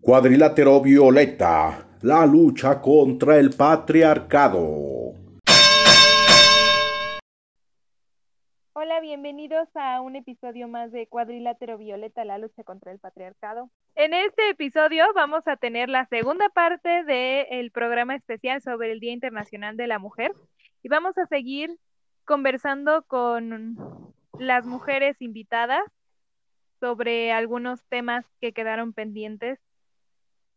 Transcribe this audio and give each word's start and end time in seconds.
Cuadrilátero 0.00 0.80
Violeta, 0.80 1.86
la 2.02 2.24
lucha 2.24 2.80
contra 2.80 3.36
el 3.36 3.50
patriarcado. 3.50 5.12
Hola, 8.74 9.00
bienvenidos 9.00 9.68
a 9.74 10.00
un 10.00 10.14
episodio 10.14 10.68
más 10.68 10.92
de 10.92 11.08
Cuadrilátero 11.08 11.78
Violeta, 11.78 12.24
la 12.24 12.38
lucha 12.38 12.62
contra 12.62 12.92
el 12.92 13.00
patriarcado. 13.00 13.70
En 13.96 14.14
este 14.14 14.50
episodio 14.50 15.04
vamos 15.14 15.46
a 15.46 15.56
tener 15.56 15.88
la 15.88 16.06
segunda 16.06 16.48
parte 16.48 17.02
del 17.02 17.72
programa 17.72 18.14
especial 18.14 18.62
sobre 18.62 18.92
el 18.92 19.00
Día 19.00 19.12
Internacional 19.12 19.76
de 19.76 19.88
la 19.88 19.98
Mujer 19.98 20.32
y 20.82 20.88
vamos 20.88 21.18
a 21.18 21.26
seguir 21.26 21.76
conversando 22.24 23.02
con 23.02 23.76
las 24.38 24.64
mujeres 24.64 25.20
invitadas 25.20 25.82
sobre 26.78 27.32
algunos 27.32 27.84
temas 27.88 28.24
que 28.40 28.52
quedaron 28.52 28.92
pendientes 28.92 29.58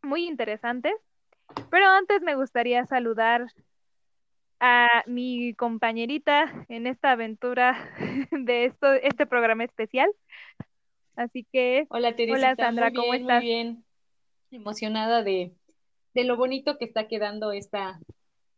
muy 0.03 0.27
interesantes. 0.27 0.93
Pero 1.69 1.85
antes 1.87 2.21
me 2.21 2.35
gustaría 2.35 2.85
saludar 2.85 3.47
a 4.59 5.03
mi 5.07 5.53
compañerita 5.55 6.65
en 6.69 6.87
esta 6.87 7.11
aventura 7.11 7.89
de 8.31 8.65
esto, 8.65 8.93
este 8.93 9.25
programa 9.25 9.63
especial. 9.63 10.09
Así 11.15 11.45
que, 11.51 11.87
hola, 11.89 12.15
hola 12.17 12.55
Sandra, 12.55 12.91
¿cómo 12.93 13.13
estás? 13.13 13.41
Muy 13.41 13.51
bien, 13.51 13.83
emocionada 14.51 15.23
de, 15.23 15.53
de 16.13 16.23
lo 16.23 16.38
bonito 16.38 16.77
que 16.77 16.85
está 16.85 17.07
quedando 17.07 17.52
esta, 17.52 17.99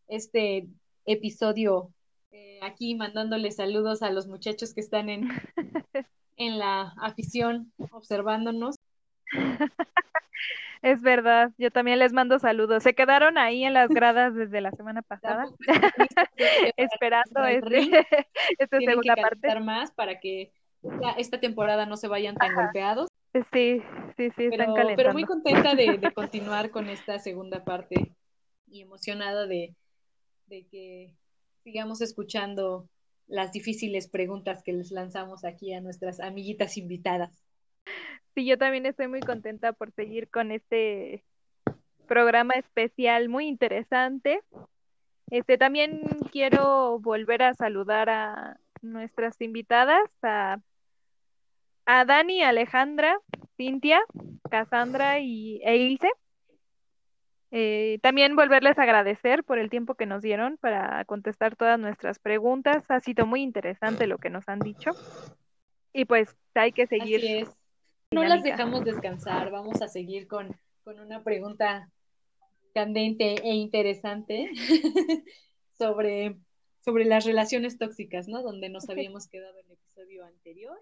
este 0.07 0.67
episodio. 1.05 1.91
Eh, 2.31 2.59
aquí 2.61 2.95
mandándole 2.95 3.51
saludos 3.51 4.01
a 4.01 4.11
los 4.11 4.27
muchachos 4.27 4.73
que 4.73 4.81
están 4.81 5.09
en, 5.09 5.29
en 6.37 6.59
la 6.59 6.93
afición 7.01 7.71
observándonos. 7.91 8.75
Es 10.83 11.01
verdad, 11.01 11.51
yo 11.57 11.71
también 11.71 11.97
les 11.97 12.11
mando 12.11 12.39
saludos. 12.39 12.83
Se 12.83 12.93
quedaron 12.93 13.37
ahí 13.37 13.63
en 13.63 13.73
las 13.73 13.89
gradas 13.89 14.35
desde 14.35 14.59
la 14.59 14.71
semana 14.71 15.01
pasada, 15.07 15.45
esperando 16.77 17.45
este, 17.45 18.05
esta 18.59 18.79
segunda 18.79 19.15
parte. 19.15 19.59
más 19.61 19.91
para 19.91 20.19
que 20.19 20.51
esta 21.17 21.39
temporada 21.39 21.85
no 21.85 21.95
se 21.95 22.09
vayan 22.09 22.35
tan 22.35 22.53
golpeados. 22.53 23.07
Sí, 23.53 23.81
sí, 24.17 24.29
sí, 24.31 24.49
pero, 24.49 24.75
están 24.75 24.95
Pero 24.97 25.13
muy 25.13 25.23
contenta 25.23 25.73
de, 25.73 25.97
de, 25.97 26.11
continuar 26.11 26.69
con 26.69 26.89
esta 26.89 27.17
segunda 27.17 27.63
parte 27.63 28.13
y 28.67 28.81
emocionada 28.81 29.47
de, 29.47 29.73
de 30.47 30.67
que 30.67 31.15
sigamos 31.63 32.01
escuchando 32.01 32.89
las 33.27 33.53
difíciles 33.53 34.09
preguntas 34.09 34.61
que 34.63 34.73
les 34.73 34.91
lanzamos 34.91 35.45
aquí 35.45 35.73
a 35.73 35.79
nuestras 35.79 36.19
amiguitas 36.19 36.75
invitadas. 36.75 37.42
Sí, 38.35 38.45
yo 38.45 38.57
también 38.57 38.85
estoy 38.85 39.07
muy 39.07 39.19
contenta 39.19 39.73
por 39.73 39.91
seguir 39.91 40.29
con 40.29 40.51
este 40.51 41.23
programa 42.07 42.55
especial 42.55 43.29
muy 43.29 43.47
interesante. 43.47 44.41
Este 45.29 45.57
también 45.57 46.01
quiero 46.31 46.99
volver 46.99 47.43
a 47.43 47.53
saludar 47.53 48.09
a 48.09 48.57
nuestras 48.81 49.39
invitadas, 49.41 50.03
a, 50.21 50.59
a 51.85 52.05
Dani, 52.05 52.43
Alejandra, 52.43 53.19
Cintia, 53.55 54.01
Cassandra 54.49 55.19
y 55.19 55.61
Ilse. 55.63 56.09
Eh, 57.51 57.99
también 58.01 58.35
volverles 58.35 58.79
a 58.79 58.83
agradecer 58.83 59.43
por 59.43 59.59
el 59.59 59.69
tiempo 59.69 59.93
que 59.93 60.07
nos 60.07 60.23
dieron 60.23 60.57
para 60.57 61.05
contestar 61.05 61.55
todas 61.55 61.79
nuestras 61.79 62.17
preguntas. 62.17 62.83
Ha 62.89 62.99
sido 62.99 63.27
muy 63.27 63.41
interesante 63.41 64.07
lo 64.07 64.17
que 64.17 64.31
nos 64.31 64.49
han 64.49 64.59
dicho. 64.59 64.91
Y 65.93 66.05
pues 66.05 66.35
hay 66.55 66.71
que 66.71 66.87
seguir 66.87 67.47
no 68.13 68.23
las 68.23 68.43
dejamos 68.43 68.85
descansar, 68.85 69.51
vamos 69.51 69.81
a 69.81 69.87
seguir 69.87 70.27
con, 70.27 70.55
una 70.85 71.23
pregunta 71.23 71.89
candente 72.73 73.35
e 73.43 73.53
interesante 73.53 74.49
sobre, 75.77 76.37
sobre 76.83 77.05
las 77.05 77.25
relaciones 77.25 77.77
tóxicas, 77.77 78.27
¿no? 78.27 78.41
Donde 78.41 78.69
nos 78.69 78.89
habíamos 78.89 79.27
quedado 79.27 79.57
en 79.59 79.65
el 79.67 79.71
episodio 79.73 80.25
anterior. 80.25 80.77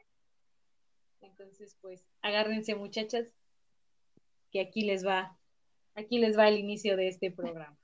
Entonces, 1.22 1.78
pues, 1.82 2.06
agárrense 2.22 2.76
muchachas, 2.76 3.28
que 4.52 4.60
aquí 4.60 4.84
les 4.84 5.06
va, 5.06 5.38
aquí 5.96 6.20
les 6.20 6.38
va 6.38 6.48
el 6.48 6.58
inicio 6.58 6.98
de 6.98 7.08
este 7.08 7.32
programa. 7.32 7.78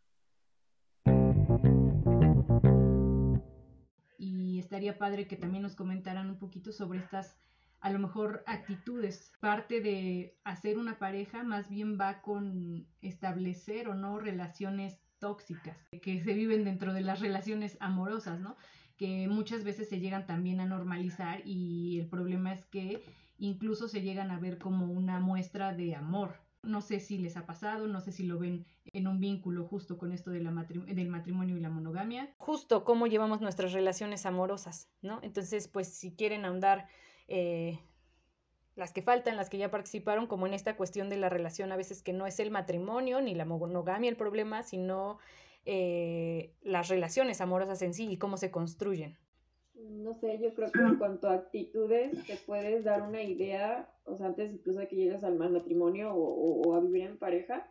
Y 4.18 4.60
estaría 4.60 4.98
padre 4.98 5.28
que 5.28 5.38
también 5.38 5.64
nos 5.64 5.76
comentaran 5.76 6.30
un 6.30 6.40
poquito 6.40 6.72
sobre 6.72 7.00
estas 7.00 7.38
a 7.80 7.92
lo 7.92 8.00
mejor 8.00 8.44
actitudes. 8.48 9.32
Parte 9.40 9.82
de 9.82 10.38
hacer 10.44 10.78
una 10.78 10.98
pareja 11.00 11.44
más 11.44 11.70
bien 11.70 11.98
va 12.00 12.22
con 12.22 12.88
establecer 13.02 13.88
o 13.88 13.94
no 13.94 14.20
relaciones 14.20 15.00
tóxicas 15.20 15.78
que 16.02 16.22
se 16.24 16.34
viven 16.34 16.64
dentro 16.64 16.94
de 16.94 17.02
las 17.02 17.20
relaciones 17.20 17.78
amorosas, 17.80 18.40
¿no? 18.40 18.56
Que 18.98 19.28
muchas 19.28 19.64
veces 19.64 19.90
se 19.90 20.00
llegan 20.00 20.26
también 20.26 20.60
a 20.60 20.66
normalizar 20.66 21.42
y 21.46 22.00
el 22.00 22.08
problema 22.08 22.54
es 22.54 22.66
que 22.66 23.04
incluso 23.38 23.88
se 23.88 24.02
llegan 24.02 24.32
a 24.32 24.40
ver 24.40 24.58
como 24.58 24.88
una 24.88 25.20
muestra 25.20 25.74
de 25.74 25.96
amor. 25.96 26.36
No 26.64 26.82
sé 26.82 27.00
si 27.00 27.18
les 27.20 27.38
ha 27.38 27.46
pasado, 27.46 27.88
no 27.88 28.02
sé 28.02 28.12
si 28.12 28.24
lo 28.24 28.40
ven 28.40 28.66
en 28.92 29.08
un 29.08 29.20
vínculo 29.20 29.66
justo 29.66 29.98
con 29.98 30.12
esto 30.12 30.32
del 30.32 30.50
matrimonio 30.52 31.56
y 31.56 31.60
la 31.60 31.70
monogamia. 31.70 32.34
Justo 32.38 32.84
cómo 32.84 33.08
llevamos 33.08 33.40
nuestras 33.42 33.74
relaciones 33.74 34.26
amorosas, 34.26 34.90
¿no? 35.02 35.20
Entonces, 35.22 35.68
pues 35.68 35.88
si 35.88 36.16
quieren 36.16 36.46
ahondar 36.46 36.88
eh, 37.28 37.80
las 38.76 38.94
que 38.94 39.02
faltan, 39.02 39.36
las 39.36 39.50
que 39.50 39.58
ya 39.58 39.72
participaron, 39.72 40.28
como 40.28 40.46
en 40.46 40.54
esta 40.54 40.78
cuestión 40.78 41.10
de 41.10 41.18
la 41.18 41.30
relación, 41.30 41.72
a 41.72 41.78
veces 41.78 42.04
que 42.04 42.14
no 42.14 42.28
es 42.28 42.40
el 42.40 42.52
matrimonio 42.52 43.22
ni 43.22 43.34
la 43.34 43.44
monogamia 43.44 44.10
el 44.10 44.18
problema, 44.18 44.64
sino 44.64 45.18
eh, 45.66 46.54
las 46.62 46.88
relaciones 46.88 47.42
amorosas 47.42 47.82
en 47.82 47.94
sí 47.94 48.10
y 48.10 48.18
cómo 48.18 48.38
se 48.38 48.52
construyen. 48.52 49.18
No 49.74 50.14
sé, 50.16 50.40
yo 50.40 50.54
creo 50.54 50.72
que 50.72 50.80
en 50.80 50.96
cuanto 51.00 51.28
a 51.28 51.34
actitudes 51.34 52.26
te 52.26 52.38
puedes 52.46 52.84
dar 52.84 53.02
una 53.02 53.22
idea, 53.22 53.90
o 54.06 54.16
sea, 54.16 54.28
antes 54.28 54.54
incluso 54.54 54.80
de 54.80 54.88
que 54.88 54.96
llegues 54.96 55.24
al 55.24 55.38
matrimonio 55.38 56.14
o, 56.14 56.76
a 56.76 56.80
vivir 56.80 57.04
en 57.04 57.18
pareja, 57.18 57.68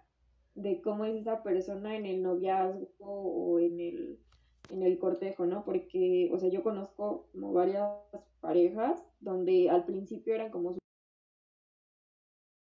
de 0.55 0.81
cómo 0.81 1.05
es 1.05 1.17
esa 1.17 1.43
persona 1.43 1.97
en 1.97 2.07
el 2.07 2.23
noviazgo 2.23 2.87
o 3.01 3.59
en 3.61 3.81
el, 3.81 4.19
en 4.71 4.83
el 4.83 4.99
cortejo, 4.99 5.47
¿no? 5.47 5.65
Porque, 5.65 6.31
o 6.33 6.39
sea, 6.39 6.49
yo 6.49 6.63
conozco 6.63 7.27
como 7.33 7.53
varias 7.53 7.89
parejas 8.41 9.03
donde 9.21 9.71
al 9.71 9.85
principio 9.85 10.35
eran 10.35 10.51
como 10.51 10.77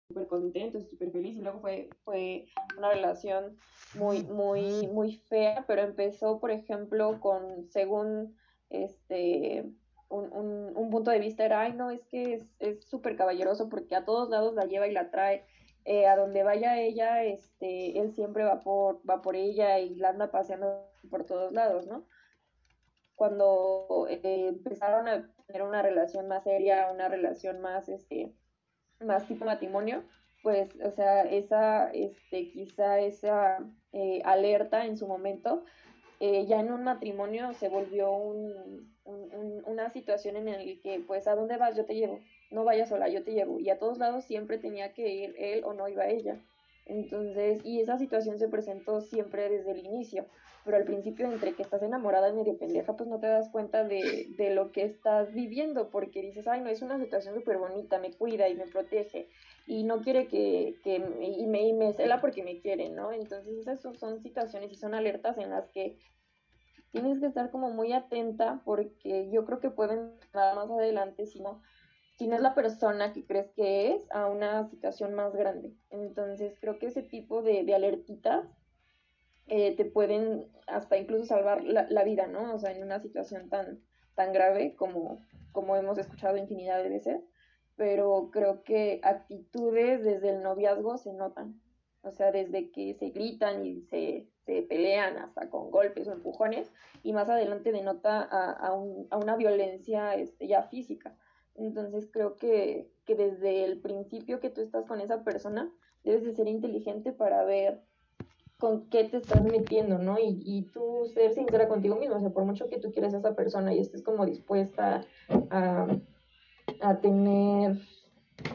súper 0.09 0.27
contentos, 0.27 0.89
súper 0.89 1.11
felices, 1.11 1.39
y 1.39 1.43
luego 1.43 1.61
fue, 1.61 1.89
fue 2.05 2.47
una 2.77 2.91
relación 2.91 3.57
muy, 3.95 4.23
muy, 4.25 4.87
muy 4.89 5.17
fea, 5.29 5.65
pero 5.67 5.83
empezó, 5.83 6.39
por 6.39 6.51
ejemplo, 6.51 7.21
con, 7.21 7.69
según 7.71 8.37
este, 8.71 9.71
un, 10.09 10.33
un, 10.33 10.77
un 10.77 10.91
punto 10.91 11.11
de 11.11 11.19
vista 11.19 11.45
era, 11.45 11.63
ay, 11.63 11.73
no, 11.73 11.91
es 11.91 12.05
que 12.07 12.43
es 12.59 12.85
súper 12.85 13.17
caballeroso 13.17 13.69
porque 13.69 13.97
a 13.97 14.05
todos 14.05 14.29
lados 14.29 14.55
la 14.55 14.67
lleva 14.67 14.87
y 14.87 14.93
la 14.93 15.11
trae, 15.11 15.45
eh, 15.85 16.07
a 16.07 16.17
donde 16.17 16.43
vaya 16.45 16.81
ella, 16.81 17.25
este, 17.25 17.99
él 17.99 18.13
siempre 18.13 18.45
va 18.45 18.61
por, 18.61 19.01
va 19.09 19.21
por 19.21 19.35
ella 19.35 19.81
y 19.81 19.97
la 19.97 20.11
anda 20.11 20.31
paseando 20.31 20.92
por 21.11 21.25
todos 21.25 21.53
lados, 21.53 21.87
¿no? 21.87 22.07
Cuando 23.15 24.07
eh, 24.09 24.49
empezaron 24.49 25.09
a 25.09 25.33
tener 25.47 25.63
una 25.63 25.83
relación 25.83 26.29
más 26.29 26.45
seria, 26.45 26.91
una 26.93 27.09
relación 27.09 27.61
más, 27.61 27.89
este, 27.89 28.33
más 29.01 29.27
tipo 29.27 29.45
matrimonio, 29.45 30.03
pues, 30.43 30.75
o 30.81 30.91
sea, 30.91 31.23
esa, 31.23 31.91
este, 31.93 32.51
quizá 32.51 32.99
esa 32.99 33.59
eh, 33.93 34.23
alerta 34.25 34.87
en 34.87 34.97
su 34.97 35.07
momento, 35.07 35.65
eh, 36.21 36.47
ya 36.47 36.61
en 36.61 36.73
un 36.73 36.85
matrimonio 36.85 37.53
se 37.55 37.69
volvió 37.69 38.13
un, 38.13 38.93
una 39.05 39.91
situación 39.91 40.37
en 40.37 40.47
la 40.47 40.59
que, 40.83 41.03
pues, 41.07 41.27
¿a 41.27 41.35
dónde 41.35 41.57
vas? 41.57 41.77
Yo 41.77 41.85
te 41.85 41.95
llevo, 41.95 42.21
no 42.51 42.65
vayas 42.65 42.89
sola, 42.89 43.09
yo 43.09 43.23
te 43.25 43.33
llevo, 43.33 43.61
y 43.61 43.71
a 43.71 43.79
todos 43.79 43.99
lados 43.99 44.25
siempre 44.25 44.59
tenía 44.59 44.93
que 44.93 45.09
ir 45.09 45.35
él 45.39 45.63
o 45.65 45.73
no 45.75 45.89
iba 45.89 46.07
ella. 46.07 46.41
Entonces, 46.87 47.65
y 47.65 47.81
esa 47.81 47.99
situación 47.99 48.39
se 48.39 48.49
presentó 48.49 49.01
siempre 49.01 49.49
desde 49.49 49.73
el 49.73 49.85
inicio 49.87 50.27
pero 50.65 50.77
al 50.77 50.85
principio 50.85 51.27
entre 51.27 51.55
que 51.55 51.63
estás 51.63 51.83
enamorada 51.83 52.29
y 52.29 52.35
medio 52.35 52.57
pendeja, 52.57 52.97
pues 52.97 53.09
no 53.09 53.19
te 53.19 53.27
das 53.27 53.49
cuenta 53.51 53.85
de, 53.85 54.29
de 54.37 54.55
lo 54.55 54.71
que 54.71 54.85
estás 54.85 55.33
viviendo, 55.33 55.91
porque 55.91 56.23
dices, 56.23 56.47
ay, 56.47 56.61
no, 56.61 56.71
es 56.71 56.83
una 56.83 56.99
situación 56.99 57.35
súper 57.35 57.59
bonita, 57.59 57.99
me 57.99 58.13
cuida 58.13 58.49
y 58.49 58.55
me 58.55 58.67
protege, 58.67 59.29
y 59.67 59.83
no 59.85 60.01
quiere 60.03 60.29
que, 60.29 60.77
que 60.85 60.97
y, 61.21 61.47
me, 61.47 61.63
y 61.63 61.73
me 61.73 61.93
cela 61.95 62.21
porque 62.21 62.45
me 62.45 62.61
quiere, 62.61 62.91
¿no? 62.91 63.13
Entonces 63.13 63.59
esas 63.59 63.81
son 63.81 64.21
situaciones 64.21 64.71
y 64.73 64.77
son 64.77 64.95
alertas 64.95 65.39
en 65.39 65.51
las 65.51 65.69
que 65.71 65.99
tienes 66.93 67.19
que 67.19 67.27
estar 67.27 67.51
como 67.51 67.71
muy 67.71 67.93
atenta, 67.93 68.63
porque 68.65 69.31
yo 69.31 69.45
creo 69.45 69.59
que 69.61 69.71
pueden 69.71 70.13
nada 70.33 70.55
más 70.55 70.71
adelante, 70.71 71.27
si 71.27 71.41
no, 71.41 71.63
si 72.19 72.29
no 72.29 72.37
es 72.37 72.43
la 72.43 72.55
persona 72.55 73.13
que 73.13 73.25
crees 73.25 73.51
que 73.53 73.95
es, 73.95 74.09
a 74.13 74.27
una 74.27 74.69
situación 74.69 75.15
más 75.15 75.35
grande. 75.35 75.75
Entonces 75.91 76.57
creo 76.61 76.79
que 76.79 76.87
ese 76.87 77.03
tipo 77.03 77.43
de, 77.43 77.65
de 77.65 77.75
alertitas 77.75 78.47
eh, 79.47 79.77
te 79.77 79.85
pueden 79.85 80.47
hasta 80.67 80.97
incluso 80.97 81.27
salvar 81.27 81.63
la, 81.65 82.05
vida, 82.05 82.27
¿no? 82.27 82.55
O 82.55 82.59
sea, 82.59 82.73
en 82.73 82.83
una 82.83 83.01
situación 83.01 83.49
tan, 83.49 83.81
tan 84.15 84.33
grave 84.33 84.75
como, 84.77 85.25
como 85.53 85.77
hemos 85.77 85.99
escuchado 85.99 86.37
infinidad 86.37 86.83
de 86.83 86.89
veces. 86.89 87.21
pero 87.77 88.31
creo 88.33 88.63
que 88.63 89.01
actitudes 89.03 90.05
desde 90.05 90.31
el 90.31 90.43
noviazgo 90.43 90.99
se 90.99 91.13
notan. 91.13 91.61
O 92.03 92.11
sea, 92.11 92.33
desde 92.33 92.71
que 92.71 92.95
se 92.95 93.11
gritan 93.11 93.65
y 93.65 93.83
se, 93.83 94.29
se 94.45 94.63
pelean 94.63 95.19
hasta 95.19 95.49
con 95.51 95.71
golpes 95.71 96.09
o 96.09 96.13
empujones, 96.13 96.73
y 97.03 97.13
más 97.13 97.29
adelante 97.29 97.71
denota 97.71 98.23
a, 98.23 98.53
a, 98.53 98.73
un, 98.75 99.07
a 99.11 99.19
una 99.19 99.37
violencia 99.37 100.15
este, 100.15 100.49
ya 100.49 100.65
física. 100.65 101.17
Entonces 101.55 102.09
creo 102.11 102.37
que, 102.37 102.91
que 103.05 103.15
desde 103.15 103.65
el 103.65 103.81
principio 103.81 104.41
que 104.41 104.51
tú 104.51 104.63
estás 104.63 104.87
con 104.87 105.01
esa 105.01 105.23
persona, 105.23 105.73
debes 106.03 106.25
de 106.25 106.35
ser 106.35 106.49
inteligente 106.49 107.13
para 107.13 107.45
ver 107.45 107.83
con 108.63 108.89
qué 108.91 109.03
te 109.03 109.17
estás 109.17 109.43
metiendo, 109.43 109.99
¿no? 109.99 110.21
Y, 110.21 110.41
y 110.45 110.63
tú 110.73 111.11
ser 111.13 111.33
sincera 111.33 111.67
contigo 111.67 111.97
mismo, 111.97 112.15
o 112.15 112.21
sea, 112.21 112.31
por 112.31 112.45
mucho 112.45 112.69
que 112.69 112.79
tú 112.79 112.93
quieras 112.93 113.13
a 113.13 113.19
esa 113.19 113.35
persona 113.35 113.75
y 113.75 113.81
estés 113.81 114.05
como 114.05 114.25
dispuesta 114.25 115.05
a, 115.51 115.89
a 116.81 117.01
tener 117.01 117.77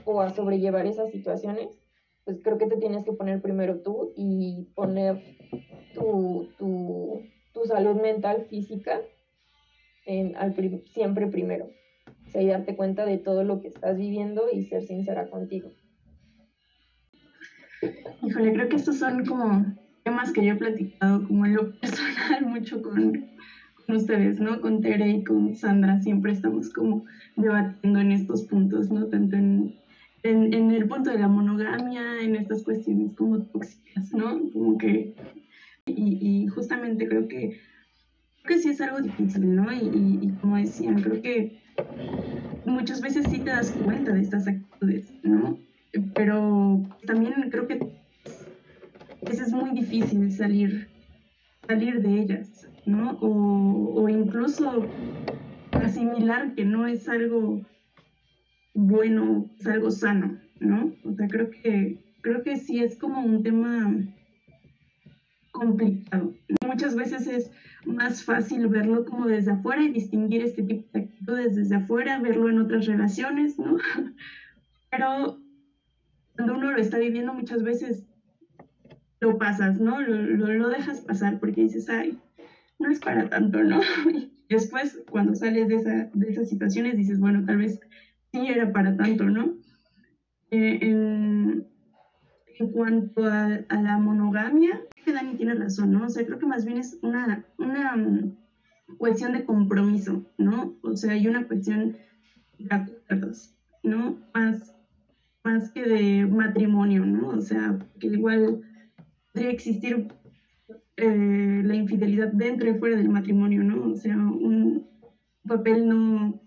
o 0.06 0.22
a 0.22 0.30
sobrellevar 0.30 0.88
esas 0.88 1.12
situaciones, 1.12 1.78
pues 2.24 2.40
creo 2.42 2.58
que 2.58 2.68
te 2.68 2.78
tienes 2.78 3.04
que 3.04 3.12
poner 3.12 3.42
primero 3.42 3.82
tú 3.82 4.14
y 4.16 4.70
poner 4.76 5.20
tu, 5.94 6.48
tu, 6.58 7.20
tu 7.54 7.66
salud 7.66 7.98
mental, 7.98 8.46
física, 8.50 9.02
en, 10.06 10.38
al 10.38 10.56
siempre 10.86 11.28
primero. 11.28 11.66
O 12.26 12.30
sea, 12.30 12.42
y 12.42 12.48
darte 12.48 12.78
cuenta 12.78 13.04
de 13.04 13.18
todo 13.18 13.44
lo 13.44 13.60
que 13.60 13.68
estás 13.68 13.98
viviendo 13.98 14.50
y 14.50 14.64
ser 14.64 14.84
sincera 14.84 15.30
contigo. 15.30 15.70
Híjole, 18.22 18.54
creo 18.54 18.70
que 18.70 18.78
estos 18.78 19.00
son 19.00 19.26
como 19.26 19.76
temas 20.08 20.32
que 20.32 20.46
yo 20.46 20.54
he 20.54 20.56
platicado 20.56 21.28
como 21.28 21.46
en 21.46 21.56
lo 21.56 21.72
personal 21.82 22.46
mucho 22.46 22.82
con, 22.82 23.26
con 23.86 23.96
ustedes, 23.96 24.40
¿no? 24.40 24.62
Con 24.62 24.80
Tere 24.80 25.10
y 25.10 25.24
con 25.26 25.54
Sandra 25.54 26.00
siempre 26.00 26.32
estamos 26.32 26.70
como 26.70 27.04
debatiendo 27.36 28.00
en 28.00 28.14
estos 28.14 28.44
puntos, 28.44 28.90
¿no? 28.90 29.08
Tanto 29.08 29.36
en 29.36 29.74
en, 30.24 30.54
en, 30.54 30.72
el 30.72 30.88
punto 30.88 31.12
de 31.12 31.20
la 31.20 31.28
monogamia, 31.28 32.22
en 32.22 32.36
estas 32.36 32.64
cuestiones 32.64 33.14
como 33.16 33.44
tóxicas, 33.44 34.12
¿no? 34.14 34.50
Como 34.52 34.78
que, 34.78 35.14
y, 35.86 36.18
y 36.20 36.48
justamente 36.48 37.08
creo 37.08 37.28
que, 37.28 37.52
creo 38.42 38.58
que 38.58 38.58
sí 38.58 38.70
es 38.70 38.82
algo 38.82 39.00
difícil, 39.00 39.56
¿no? 39.56 39.72
Y, 39.72 39.78
y, 39.78 40.20
y, 40.22 40.30
como 40.42 40.58
decían, 40.58 41.02
creo 41.02 41.22
que 41.22 41.60
muchas 42.66 43.00
veces 43.00 43.26
sí 43.30 43.40
te 43.40 43.52
das 43.52 43.72
cuenta 43.72 44.12
de 44.12 44.22
estas 44.22 44.48
actitudes, 44.48 45.14
¿no? 45.24 45.58
Pero 46.14 46.84
también 47.06 47.50
creo 47.50 47.68
que 47.68 47.97
eso 49.30 49.44
es 49.44 49.54
muy 49.54 49.72
difícil 49.72 50.32
salir, 50.32 50.88
salir 51.68 52.02
de 52.02 52.22
ellas, 52.22 52.68
¿no? 52.86 53.18
O, 53.22 54.02
o 54.02 54.10
incluso 54.10 54.88
asimilar 55.72 56.56
que 56.56 56.66
no 56.66 56.88
es 56.88 57.08
algo 57.10 57.62
bueno, 58.74 59.50
es 59.60 59.66
algo 59.66 59.90
sano, 59.90 60.38
¿no? 60.60 60.94
O 61.04 61.14
sea, 61.14 61.28
creo 61.28 61.50
que, 61.50 61.98
creo 62.22 62.44
que 62.44 62.58
sí 62.58 62.80
es 62.80 62.96
como 62.98 63.22
un 63.22 63.42
tema 63.42 63.92
complicado. 65.52 66.36
Muchas 66.66 66.96
veces 66.96 67.26
es 67.26 67.52
más 67.86 68.24
fácil 68.24 68.68
verlo 68.68 69.04
como 69.06 69.26
desde 69.26 69.52
afuera 69.52 69.82
y 69.82 69.90
distinguir 69.90 70.44
este 70.44 70.62
tipo 70.62 70.86
de 70.94 71.00
actitudes 71.06 71.56
desde 71.56 71.76
afuera, 71.76 72.20
verlo 72.20 72.50
en 72.50 72.60
otras 72.60 72.86
relaciones, 72.86 73.58
¿no? 73.58 73.78
Pero 74.92 75.40
cuando 76.36 76.54
uno 76.54 76.72
lo 76.72 76.78
está 76.78 77.00
viviendo 77.00 77.34
muchas 77.34 77.64
veces 77.64 78.06
lo 79.20 79.38
pasas, 79.38 79.80
¿no? 79.80 80.02
Lo, 80.02 80.18
lo, 80.54 80.70
dejas 80.70 81.02
pasar 81.02 81.40
porque 81.40 81.62
dices, 81.62 81.90
ay, 81.90 82.18
no 82.80 82.90
es 82.90 83.00
para 83.00 83.30
tanto, 83.30 83.64
¿no? 83.64 83.82
Y 84.06 84.30
después, 84.50 85.04
cuando 85.10 85.36
sales 85.36 85.68
de, 85.68 85.76
esa, 85.76 86.10
de 86.14 86.30
esas 86.30 86.50
situaciones, 86.50 86.98
dices, 86.98 87.20
bueno, 87.20 87.44
tal 87.46 87.58
vez 87.58 87.80
sí 88.32 88.48
era 88.48 88.72
para 88.72 88.96
tanto, 88.96 89.26
¿no? 89.26 89.54
Eh, 90.52 90.80
en, 90.82 91.68
cuanto 92.74 93.26
a, 93.26 93.66
la 93.70 93.98
monogamia, 93.98 94.82
que 95.06 95.14
Dani 95.14 95.36
tiene 95.36 95.54
razón, 95.54 95.92
¿no? 95.92 96.06
O 96.06 96.10
sea, 96.10 96.26
creo 96.26 96.40
que 96.40 96.46
más 96.46 96.66
bien 96.66 96.78
es 96.80 96.98
una, 97.02 97.46
una 97.58 97.96
um, 97.96 98.36
cuestión 98.98 99.34
de 99.34 99.46
compromiso, 99.46 100.26
¿no? 100.38 100.76
O 100.82 100.96
sea, 100.96 101.14
hay 101.14 101.28
una 101.28 101.48
cuestión 101.48 101.96
de 102.58 102.76
acuerdos, 102.76 103.54
¿no? 103.84 104.18
Más, 104.34 104.74
más 105.44 105.72
que 105.72 105.84
de 105.84 106.26
matrimonio, 106.26 107.06
¿no? 107.06 107.30
O 107.30 107.42
sea, 107.42 107.78
que 108.00 108.08
igual 108.08 108.64
podría 109.38 109.52
existir 109.52 110.08
eh, 110.96 111.62
la 111.64 111.76
infidelidad 111.76 112.30
dentro 112.30 112.68
y 112.68 112.74
fuera 112.74 112.96
del 112.96 113.10
matrimonio, 113.10 113.62
¿no? 113.64 113.92
O 113.92 113.96
sea, 113.96 114.18
un 114.18 114.84
papel 115.48 115.88
no 115.88 116.42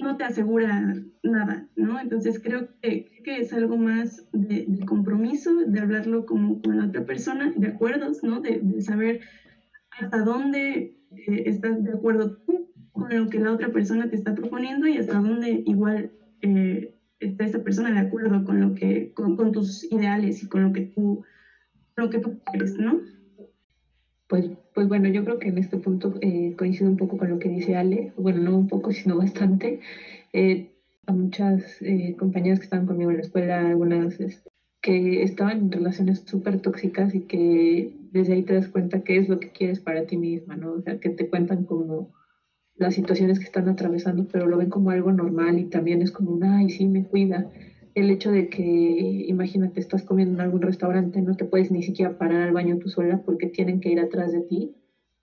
no 0.00 0.16
te 0.16 0.24
asegura 0.24 0.94
nada, 1.22 1.66
¿no? 1.76 1.98
Entonces 1.98 2.38
creo 2.42 2.68
que, 2.80 3.06
es 3.24 3.52
algo 3.52 3.76
más 3.76 4.26
de, 4.32 4.66
compromiso, 4.86 5.64
de 5.66 5.80
hablarlo 5.80 6.26
como 6.26 6.60
con 6.60 6.76
la 6.76 6.86
otra 6.86 7.04
persona, 7.04 7.52
de 7.54 7.68
acuerdos, 7.68 8.22
¿no? 8.22 8.40
De, 8.40 8.80
saber 8.82 9.20
hasta 9.90 10.22
dónde 10.24 10.96
eh, 11.10 11.42
estás 11.46 11.82
de 11.82 11.92
acuerdo 11.92 12.36
tú 12.46 12.68
con 12.92 13.16
lo 13.16 13.28
que 13.28 13.40
la 13.40 13.52
otra 13.52 13.70
persona 13.70 14.10
te 14.10 14.16
está 14.16 14.34
proponiendo 14.34 14.86
y 14.86 14.98
hasta 14.98 15.20
dónde 15.20 15.62
igual 15.66 16.10
eh, 16.42 16.94
está 17.18 17.44
esa 17.44 17.62
persona 17.62 17.92
de 17.92 18.00
acuerdo 18.00 18.44
con 18.44 18.60
lo 18.60 18.74
que, 18.74 19.12
con, 19.14 19.52
tus 19.52 19.90
ideales 19.90 20.42
y 20.42 20.48
con 20.48 20.62
lo 20.62 20.72
que 20.72 20.82
tú, 20.82 21.22
lo 21.96 22.10
que 22.10 22.18
tú 22.18 22.38
quieres, 22.44 22.78
¿no? 22.78 23.00
Pues, 24.28 24.50
pues 24.74 24.88
bueno, 24.88 25.08
yo 25.08 25.24
creo 25.24 25.38
que 25.38 25.48
en 25.48 25.58
este 25.58 25.76
punto 25.76 26.14
eh, 26.22 26.54
coincido 26.56 26.88
un 26.88 26.96
poco 26.96 27.18
con 27.18 27.28
lo 27.28 27.38
que 27.38 27.50
dice 27.50 27.76
Ale, 27.76 28.12
bueno, 28.16 28.40
no 28.40 28.56
un 28.56 28.68
poco, 28.68 28.90
sino 28.92 29.16
bastante. 29.16 29.80
Eh, 30.32 30.68
a 31.06 31.12
muchas 31.12 31.82
eh, 31.82 32.14
compañeras 32.18 32.60
que 32.60 32.64
estaban 32.64 32.86
conmigo 32.86 33.10
en 33.10 33.16
la 33.16 33.22
escuela, 33.22 33.68
algunas 33.68 34.20
este, 34.20 34.48
que 34.80 35.22
estaban 35.22 35.58
en 35.58 35.72
relaciones 35.72 36.22
súper 36.26 36.60
tóxicas 36.60 37.14
y 37.14 37.20
que 37.20 37.92
desde 38.10 38.34
ahí 38.34 38.42
te 38.42 38.54
das 38.54 38.68
cuenta 38.68 39.04
qué 39.04 39.18
es 39.18 39.28
lo 39.28 39.38
que 39.38 39.50
quieres 39.50 39.80
para 39.80 40.06
ti 40.06 40.16
misma, 40.16 40.56
¿no? 40.56 40.72
O 40.72 40.80
sea, 40.82 40.98
que 40.98 41.10
te 41.10 41.28
cuentan 41.28 41.64
como 41.64 42.12
las 42.76 42.94
situaciones 42.94 43.38
que 43.38 43.44
están 43.44 43.68
atravesando, 43.68 44.26
pero 44.30 44.46
lo 44.46 44.56
ven 44.56 44.70
como 44.70 44.90
algo 44.90 45.12
normal 45.12 45.58
y 45.58 45.64
también 45.64 46.02
es 46.02 46.10
como 46.10 46.32
un, 46.32 46.44
ay, 46.44 46.70
sí, 46.70 46.86
me 46.86 47.04
cuida 47.04 47.50
el 47.94 48.10
hecho 48.10 48.30
de 48.30 48.48
que, 48.48 48.62
imagínate, 49.26 49.80
estás 49.80 50.02
comiendo 50.04 50.34
en 50.34 50.40
algún 50.40 50.62
restaurante, 50.62 51.20
no 51.22 51.34
te 51.34 51.44
puedes 51.44 51.70
ni 51.70 51.82
siquiera 51.82 52.16
parar 52.16 52.42
al 52.42 52.52
baño 52.52 52.76
tú 52.78 52.88
sola 52.88 53.18
porque 53.18 53.46
tienen 53.46 53.80
que 53.80 53.90
ir 53.90 54.00
atrás 54.00 54.32
de 54.32 54.40
ti 54.42 54.70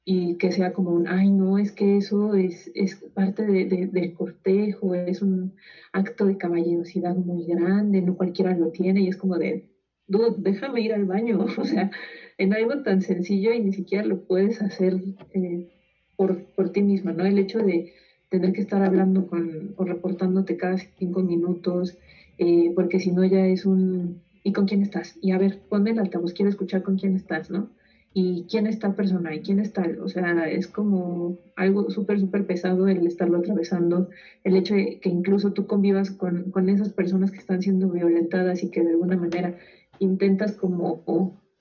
y 0.06 0.36
que 0.36 0.52
sea 0.52 0.72
como 0.72 0.92
un, 0.94 1.08
ay, 1.08 1.30
no, 1.30 1.58
es 1.58 1.72
que 1.72 1.98
eso 1.98 2.34
es, 2.36 2.72
es 2.74 2.96
parte 3.14 3.44
de, 3.46 3.88
del 3.92 4.14
cortejo, 4.14 4.96
es 4.96 5.22
un 5.22 5.52
acto 5.94 6.26
de 6.26 6.38
caballerosidad 6.38 7.16
muy 7.16 7.46
grande, 7.46 8.02
no 8.02 8.16
cualquiera 8.16 8.54
lo 8.56 8.70
tiene 8.70 9.02
y 9.02 9.08
es 9.08 9.18
como 9.18 9.38
de, 9.38 9.62
dude, 10.08 10.36
déjame 10.38 10.82
ir 10.82 10.94
al 10.94 11.06
baño, 11.06 11.40
o 11.58 11.64
sea, 11.64 11.90
en 12.38 12.54
algo 12.54 12.82
tan 12.82 13.02
sencillo 13.02 13.52
y 13.52 13.60
ni 13.60 13.72
siquiera 13.72 14.04
lo 14.08 14.18
puedes 14.18 14.62
hacer 14.62 14.96
eh, 15.34 15.68
por, 16.16 16.44
por 16.56 16.70
ti 16.70 16.82
misma, 16.82 17.12
¿no? 17.14 17.26
El 17.26 17.38
hecho 17.38 17.60
de 17.60 17.86
tener 18.30 18.52
que 18.54 18.62
estar 18.62 18.82
hablando 18.84 19.26
con, 19.26 19.74
o 19.76 19.84
reportándote 19.86 20.56
cada 20.56 20.78
cinco 20.78 21.24
minutos, 21.24 21.98
eh, 22.40 22.72
porque 22.74 23.00
si 23.00 23.12
no 23.12 23.26
ya 23.26 23.46
es 23.46 23.66
un, 23.66 24.18
¿y 24.44 24.54
con 24.54 24.66
quién 24.66 24.82
estás? 24.82 25.18
Y 25.22 25.32
a 25.32 25.38
ver, 25.38 25.60
ponme 25.70 25.92
el 25.92 26.00
altavoz, 26.00 26.34
quiero 26.34 26.50
escuchar 26.50 26.82
con 26.82 26.98
quién 26.98 27.14
estás, 27.14 27.50
¿no? 27.50 27.70
Y 28.14 28.46
quién 28.50 28.66
está 28.66 28.96
persona 28.96 29.36
y 29.36 29.42
quién 29.42 29.60
está, 29.60 29.86
o 30.02 30.08
sea, 30.08 30.50
es 30.50 30.68
como 30.68 31.38
algo 31.56 31.90
súper, 31.92 32.20
súper 32.20 32.46
pesado 32.46 32.88
el 32.88 33.06
estarlo 33.06 33.38
atravesando, 33.38 34.10
el 34.44 34.56
hecho 34.56 34.74
de 34.74 35.00
que 35.00 35.10
incluso 35.10 35.52
tú 35.52 35.68
convivas 35.68 36.12
con, 36.12 36.50
con 36.50 36.70
esas 36.70 36.90
personas 36.90 37.30
que 37.30 37.40
están 37.40 37.62
siendo 37.62 37.90
violentadas 37.90 38.64
y 38.64 38.70
que 38.70 38.84
de 38.84 38.92
alguna 38.92 39.18
manera 39.18 39.54
intentas 40.00 40.54
como 40.54 41.04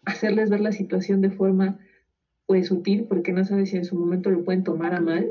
hacerles 0.06 0.48
ver 0.48 0.60
la 0.60 0.72
situación 0.72 1.20
de 1.20 1.30
forma 1.30 1.78
pues 2.46 2.68
sutil, 2.68 3.04
porque 3.04 3.32
no 3.32 3.44
sabes 3.44 3.70
si 3.70 3.76
en 3.76 3.84
su 3.84 3.96
momento 3.96 4.30
lo 4.30 4.44
pueden 4.44 4.62
tomar 4.62 4.94
a 4.94 5.00
mal, 5.00 5.28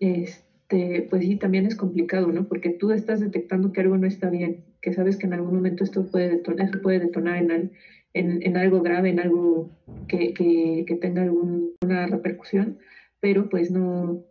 este, 0.00 0.47
este, 0.70 1.06
pues 1.08 1.22
sí, 1.22 1.36
también 1.36 1.64
es 1.66 1.76
complicado, 1.76 2.26
¿no? 2.28 2.46
Porque 2.46 2.70
tú 2.70 2.90
estás 2.90 3.20
detectando 3.20 3.72
que 3.72 3.80
algo 3.80 3.96
no 3.96 4.06
está 4.06 4.28
bien, 4.28 4.66
que 4.82 4.92
sabes 4.92 5.16
que 5.16 5.26
en 5.26 5.32
algún 5.32 5.54
momento 5.54 5.82
esto 5.82 6.06
puede 6.10 6.28
detonar, 6.28 6.82
puede 6.82 7.00
detonar 7.00 7.38
en, 7.38 7.72
en, 8.12 8.42
en 8.42 8.56
algo 8.58 8.82
grave, 8.82 9.08
en 9.08 9.18
algo 9.20 9.70
que, 10.08 10.34
que, 10.34 10.84
que 10.86 10.94
tenga 10.96 11.22
alguna 11.22 12.06
repercusión, 12.08 12.78
pero 13.18 13.48
pues 13.48 13.70
no, 13.70 14.24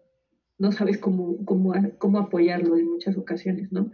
no 0.60 0.72
sabes 0.72 1.00
cómo, 1.00 1.44
cómo, 1.44 1.74
cómo 1.98 2.20
apoyarlo 2.20 2.77
en 2.77 2.88
muchas 2.88 3.17
ocasiones, 3.17 3.72
¿no? 3.72 3.91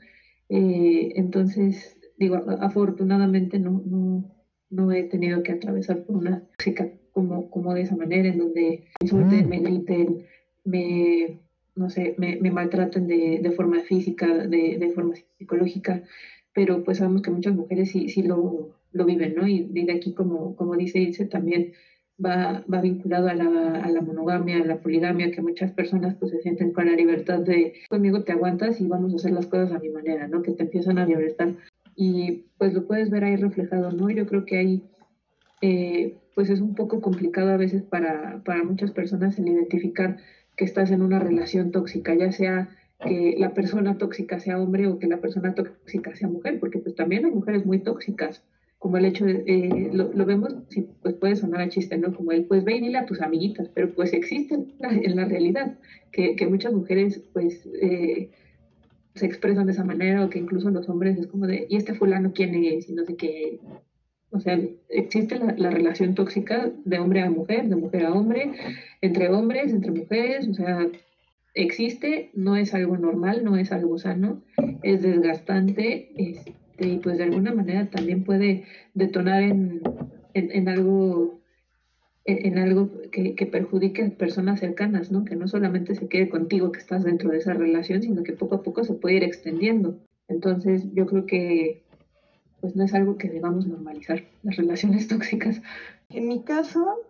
Eh, 0.49 1.13
entonces, 1.15 1.97
digo, 2.17 2.35
afortunadamente 2.59 3.57
no, 3.57 3.81
no, 3.85 4.35
no 4.69 4.91
he 4.91 5.03
tenido 5.03 5.43
que 5.43 5.53
atravesar 5.53 6.03
por 6.03 6.17
una 6.17 6.43
chica 6.61 6.91
como, 7.13 7.49
como 7.49 7.73
de 7.73 7.83
esa 7.83 7.95
manera, 7.95 8.27
en 8.27 8.39
donde 8.39 8.61
me 8.61 9.05
insulten, 9.05 9.47
me 9.47 9.59
griten, 9.59 10.25
me 10.65 11.39
no 11.75 11.89
sé, 11.89 12.15
me, 12.17 12.37
me 12.37 12.51
maltraten 12.51 13.07
de, 13.07 13.39
de, 13.41 13.51
forma 13.51 13.81
física, 13.81 14.27
de, 14.27 14.77
de, 14.77 14.91
forma 14.91 15.15
psicológica, 15.37 16.03
pero 16.53 16.83
pues 16.83 16.99
sabemos 16.99 17.21
que 17.21 17.31
muchas 17.31 17.55
mujeres 17.55 17.91
sí, 17.91 18.09
sí 18.09 18.23
lo, 18.23 18.75
lo 18.91 19.05
viven, 19.05 19.35
¿no? 19.35 19.47
Y 19.47 19.63
de 19.63 19.91
aquí, 19.91 20.13
como, 20.13 20.55
como 20.55 20.75
dice 20.75 20.99
Ilse, 20.99 21.25
también 21.25 21.73
va, 22.23 22.63
va 22.71 22.81
vinculado 22.81 23.27
a 23.27 23.33
la, 23.33 23.83
a 23.83 23.89
la, 23.89 24.01
monogamia, 24.01 24.57
a 24.57 24.65
la 24.65 24.81
poligamia, 24.81 25.31
que 25.31 25.41
muchas 25.41 25.71
personas 25.71 26.15
pues 26.15 26.31
se 26.31 26.41
sienten 26.41 26.71
con 26.71 26.85
la 26.85 26.95
libertad 26.95 27.39
de 27.39 27.73
conmigo 27.89 28.23
te 28.23 28.33
aguantas 28.33 28.79
y 28.79 28.87
vamos 28.87 29.13
a 29.13 29.15
hacer 29.15 29.31
las 29.31 29.47
cosas 29.47 29.71
a 29.71 29.79
mi 29.79 29.89
manera, 29.89 30.27
¿no? 30.27 30.41
Que 30.41 30.51
te 30.51 30.63
empiezan 30.63 30.99
a 30.99 31.05
libertar. 31.05 31.53
Y 31.95 32.45
pues 32.57 32.73
lo 32.73 32.85
puedes 32.87 33.09
ver 33.09 33.23
ahí 33.23 33.35
reflejado, 33.35 33.91
¿no? 33.91 34.09
Yo 34.09 34.25
creo 34.27 34.45
que 34.45 34.57
ahí 34.57 34.83
eh, 35.61 36.17
pues 36.35 36.49
es 36.49 36.61
un 36.61 36.75
poco 36.75 37.01
complicado 37.01 37.49
a 37.51 37.57
veces 37.57 37.83
para, 37.83 38.41
para 38.43 38.63
muchas 38.63 38.91
personas 38.91 39.37
el 39.39 39.47
identificar 39.47 40.17
que 40.55 40.65
estás 40.65 40.91
en 40.91 41.01
una 41.01 41.19
relación 41.19 41.71
tóxica, 41.71 42.13
ya 42.15 42.31
sea 42.31 42.69
que 42.99 43.35
la 43.37 43.53
persona 43.53 43.97
tóxica 43.97 44.39
sea 44.39 44.59
hombre 44.59 44.87
o 44.87 44.99
que 44.99 45.07
la 45.07 45.17
persona 45.17 45.55
tóxica 45.55 46.15
sea 46.15 46.27
mujer, 46.27 46.59
porque 46.59 46.79
pues 46.79 46.95
también 46.95 47.25
hay 47.25 47.31
mujeres 47.31 47.65
muy 47.65 47.79
tóxicas 47.79 48.43
como 48.83 48.97
el 48.97 49.05
hecho 49.05 49.23
de, 49.23 49.43
eh, 49.47 49.91
lo, 49.93 50.25
vemos, 50.25 50.57
si 50.67 50.81
pues 51.01 51.15
puede 51.15 51.37
sonar 51.37 51.61
a 51.61 51.69
chiste, 51.69 51.97
¿no? 51.97 52.13
Como 52.13 52.33
el, 52.33 52.43
pues 52.43 52.65
ve 52.65 52.75
y 52.75 52.81
dile 52.81 52.97
a 52.97 53.05
tus 53.05 53.21
amiguitas, 53.21 53.69
pero 53.73 53.93
pues 53.93 54.11
existe 54.11 54.55
en 54.55 55.15
la, 55.15 55.23
realidad, 55.23 55.77
que, 56.11 56.35
que, 56.35 56.47
muchas 56.47 56.73
mujeres 56.73 57.23
pues 57.31 57.65
eh, 57.81 58.29
se 59.15 59.25
expresan 59.25 59.67
de 59.67 59.71
esa 59.71 59.85
manera 59.85 60.25
o 60.25 60.29
que 60.29 60.39
incluso 60.39 60.69
los 60.69 60.89
hombres 60.89 61.17
es 61.17 61.27
como 61.27 61.47
de, 61.47 61.65
¿y 61.69 61.77
este 61.77 61.93
fulano 61.93 62.33
quién 62.33 62.55
es? 62.55 62.89
Y 62.89 62.93
no 62.93 63.05
sé 63.05 63.15
qué. 63.15 63.57
O 64.33 64.39
sea, 64.39 64.59
existe 64.89 65.37
la, 65.37 65.53
la 65.57 65.69
relación 65.69 66.15
tóxica 66.15 66.71
de 66.83 66.99
hombre 66.99 67.21
a 67.21 67.29
mujer, 67.29 67.69
de 67.69 67.75
mujer 67.75 68.05
a 68.05 68.13
hombre, 68.13 68.51
entre 69.01 69.29
hombres, 69.29 69.71
entre 69.71 69.91
mujeres, 69.91 70.47
o 70.47 70.53
sea, 70.53 70.87
existe, 71.53 72.31
no 72.33 72.55
es 72.55 72.73
algo 72.73 72.97
normal, 72.97 73.43
no 73.43 73.57
es 73.57 73.71
algo 73.71 73.97
sano, 73.97 74.41
es 74.81 75.01
desgastante, 75.01 76.11
es, 76.17 76.39
este, 76.73 76.87
y 76.87 76.97
pues 76.97 77.17
de 77.17 77.25
alguna 77.25 77.53
manera 77.53 77.89
también 77.89 78.23
puede 78.23 78.63
detonar 78.93 79.43
en, 79.43 79.81
en, 80.33 80.67
algo 80.67 81.39
algo 82.25 82.89
que, 83.11 83.35
que, 83.35 83.45
perjudique 83.45 84.03
a 84.03 84.09
personas 84.09 84.59
cercanas, 84.59 85.11
¿no? 85.11 85.25
Que 85.25 85.35
no 85.35 85.47
solamente 85.47 85.93
se 85.95 86.07
quede 86.07 86.29
contigo 86.29 86.71
que 86.71 86.79
estás 86.79 87.03
dentro 87.03 87.29
de 87.29 87.37
esa 87.37 87.53
relación, 87.53 88.01
sino 88.01 88.23
que 88.23 88.33
poco 88.33 88.55
a 88.55 88.63
poco 88.63 88.83
se 88.83 88.93
puede 88.93 89.17
ir 89.17 89.23
extendiendo. 89.23 89.99
Entonces, 90.27 90.85
yo 90.93 91.05
creo 91.05 91.25
que 91.25 91.83
pues 92.63 92.77
no 92.77 92.85
es 92.85 92.93
algo 92.93 93.17
que 93.17 93.29
debamos 93.29 93.67
normalizar, 93.67 94.23
las 94.41 94.55
relaciones 94.55 95.05
tóxicas. 95.09 95.61
En 96.07 96.29
mi 96.29 96.45
caso, 96.45 97.01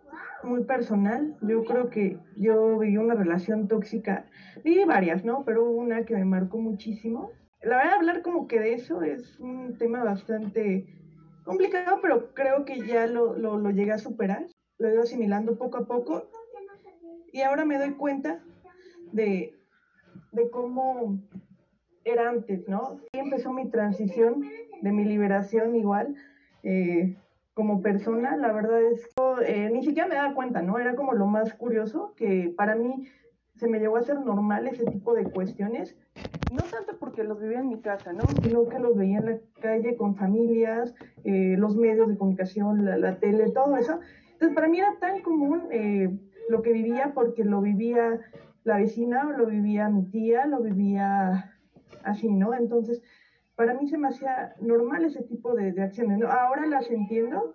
muy 0.42 0.64
personal, 0.64 1.36
yo 1.42 1.62
creo 1.62 1.90
que 1.90 2.18
yo 2.36 2.76
viví 2.76 2.96
una 2.96 3.14
relación 3.14 3.68
tóxica, 3.68 4.26
viví 4.64 4.82
varias, 4.82 5.24
¿no? 5.24 5.44
Pero 5.44 5.70
una 5.70 6.04
que 6.04 6.16
me 6.16 6.24
marcó 6.24 6.58
muchísimo, 6.58 7.30
la 7.62 7.76
verdad, 7.76 7.94
hablar 7.94 8.22
como 8.22 8.48
que 8.48 8.58
de 8.58 8.72
eso 8.72 9.02
es 9.02 9.38
un 9.38 9.78
tema 9.78 10.02
bastante 10.02 10.86
complicado, 11.44 12.00
pero 12.02 12.34
creo 12.34 12.64
que 12.64 12.84
ya 12.84 13.06
lo, 13.06 13.38
lo, 13.38 13.70
llegué 13.70 13.92
a 13.92 13.98
superar. 13.98 14.48
Lo 14.78 14.88
he 14.88 14.92
ido 14.92 15.02
asimilando 15.02 15.56
poco 15.56 15.78
a 15.78 15.86
poco. 15.86 16.28
Y 17.32 17.42
ahora 17.42 17.64
me 17.64 17.78
doy 17.78 17.92
cuenta 17.92 18.42
de, 19.12 19.54
de 20.32 20.50
cómo 20.50 21.22
era 22.04 22.28
antes, 22.28 22.68
¿no? 22.68 23.00
Y 23.12 23.18
empezó 23.18 23.52
mi 23.52 23.68
transición 23.70 24.44
de 24.82 24.92
mi 24.92 25.04
liberación 25.04 25.76
igual. 25.76 26.14
Eh, 26.62 27.16
como 27.54 27.82
persona, 27.82 28.36
la 28.36 28.52
verdad 28.52 28.82
es 28.82 29.06
que 29.06 29.66
eh, 29.66 29.70
ni 29.70 29.84
siquiera 29.84 30.08
me 30.08 30.16
daba 30.16 30.34
cuenta, 30.34 30.60
¿no? 30.60 30.78
Era 30.78 30.96
como 30.96 31.12
lo 31.12 31.26
más 31.26 31.54
curioso, 31.54 32.12
que 32.16 32.52
para 32.56 32.74
mí 32.74 33.06
se 33.54 33.68
me 33.68 33.78
llegó 33.78 33.96
a 33.96 34.00
hacer 34.00 34.18
normal 34.18 34.66
ese 34.66 34.84
tipo 34.84 35.14
de 35.14 35.24
cuestiones 35.30 35.96
no 36.54 36.62
tanto 36.62 36.96
porque 36.98 37.24
los 37.24 37.40
vivía 37.40 37.58
en 37.58 37.68
mi 37.68 37.80
casa, 37.80 38.12
¿no? 38.12 38.22
Sino 38.42 38.68
que 38.68 38.78
los 38.78 38.96
veía 38.96 39.18
en 39.18 39.26
la 39.26 39.38
calle 39.60 39.96
con 39.96 40.14
familias, 40.14 40.94
eh, 41.24 41.56
los 41.58 41.76
medios 41.76 42.08
de 42.08 42.16
comunicación, 42.16 42.84
la, 42.84 43.18
tele, 43.18 43.50
todo 43.50 43.76
eso. 43.76 43.98
Entonces, 44.32 44.54
para 44.54 44.68
mí 44.68 44.78
era 44.78 44.96
tan 45.00 45.20
común 45.22 45.64
eh, 45.70 46.16
lo 46.48 46.62
que 46.62 46.72
vivía 46.72 47.12
porque 47.14 47.44
lo 47.44 47.60
vivía 47.60 48.20
la 48.62 48.78
vecina, 48.78 49.24
lo 49.24 49.46
vivía 49.46 49.88
mi 49.88 50.04
tía, 50.04 50.46
lo 50.46 50.60
vivía 50.60 51.53
así, 52.04 52.32
¿no? 52.32 52.54
Entonces, 52.54 53.02
para 53.56 53.74
mí 53.74 53.88
se 53.88 53.98
me 53.98 54.08
hacía 54.08 54.54
normal 54.60 55.04
ese 55.04 55.22
tipo 55.22 55.54
de, 55.54 55.80
acciones. 55.82 56.22
Ahora 56.22 56.66
las 56.66 56.90
entiendo, 56.90 57.54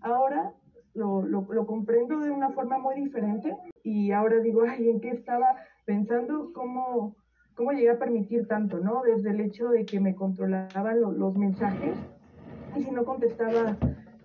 ahora 0.00 0.52
lo, 0.94 1.22
lo, 1.22 1.46
lo, 1.50 1.66
comprendo 1.66 2.18
de 2.20 2.30
una 2.30 2.50
forma 2.50 2.78
muy 2.78 2.96
diferente 2.96 3.56
y 3.82 4.12
ahora 4.12 4.40
digo, 4.40 4.62
ay, 4.68 4.90
¿en 4.90 5.00
qué 5.00 5.10
estaba 5.10 5.56
pensando? 5.86 6.52
¿Cómo, 6.52 7.16
cómo 7.54 7.72
llegué 7.72 7.90
a 7.90 7.98
permitir 7.98 8.46
tanto, 8.46 8.78
¿no? 8.78 9.02
Desde 9.02 9.30
el 9.30 9.40
hecho 9.40 9.68
de 9.68 9.86
que 9.86 10.00
me 10.00 10.14
controlaban 10.14 11.00
los 11.00 11.36
mensajes 11.36 11.96
y 12.76 12.82
si 12.82 12.90
no 12.90 13.04
contestaba, 13.04 13.76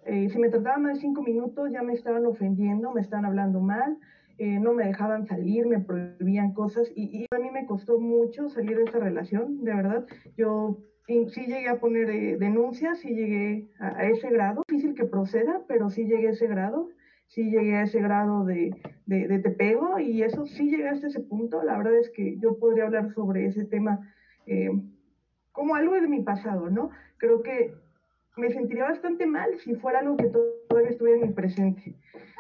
eh, 0.06 0.30
si 0.30 0.38
me 0.38 0.50
trataba 0.50 0.77
más 0.77 0.96
de 0.96 1.01
cinco 1.01 1.24
minutos 1.24 1.72
ya 1.72 1.82
me 1.82 1.94
estaban 1.94 2.25
ofendiendo, 2.25 2.92
me 2.92 3.01
estaban 3.01 3.25
hablando 3.25 3.60
mal, 3.62 3.98
eh, 4.38 4.60
no 4.60 4.74
me 4.74 4.86
dejaban 4.86 5.25
salir, 5.25 5.66
me 5.66 5.80
prohibían 5.80 6.54
cosas 6.54 6.92
y, 6.96 7.25
a 7.32 7.40
mí 7.40 7.52
me 7.52 7.66
costó 7.66 8.00
mucho 8.00 8.50
salir 8.50 8.78
de 8.78 8.84
esa 8.84 9.00
relación, 9.00 9.63
de 9.63 9.74
verdad. 9.74 10.06
Yo 10.38 10.80
sí 11.08 11.46
llegué 11.46 11.68
a 11.70 11.80
poner 11.80 12.10
eh, 12.10 12.38
denuncias, 12.38 13.00
sí 13.00 13.13
llegué 13.13 13.70
a, 13.80 14.06
ese 14.06 14.30
grado, 14.30 14.63
difícil 14.68 14.96
que 14.96 15.06
proceda, 15.06 15.62
pero 15.68 15.90
sí 15.90 16.06
llegué 16.06 16.30
a 16.30 16.32
ese 16.32 16.48
grado 16.48 16.90
sí 17.34 17.50
llegué 17.50 17.78
a 17.78 17.84
ese 17.84 18.00
grado 18.00 18.46
de, 18.46 18.75
de, 19.08 19.40
te 19.40 19.50
pego 19.50 19.98
y 19.98 20.22
eso 20.22 20.46
sí 20.46 20.70
llegué 20.70 20.90
hasta 20.90 21.08
ese 21.08 21.20
punto. 21.20 21.63
La 21.63 21.78
verdad 21.78 21.98
es 21.98 22.12
que 22.12 22.38
yo 22.38 22.60
podría 22.60 22.86
hablar 22.86 23.12
sobre 23.13 23.48
ese 23.48 23.66
tema 23.66 24.00
eh, 24.46 24.70
como 25.52 25.75
algo 25.75 25.94
de 25.94 26.08
mi 26.08 26.22
pasado, 26.22 26.70
¿no? 26.70 26.92
Creo 27.18 27.42
que 27.42 27.74
me 28.38 28.52
sentiría 28.52 28.84
bastante 28.84 29.25
mal 29.25 29.50
si 29.60 29.74
fuera 29.75 30.00
algo 30.00 30.16
que 30.16 30.30
todavía 30.30 30.90
estuviera 30.90 31.22
en 31.22 31.28
mi 31.30 31.34
presente, 31.34 31.96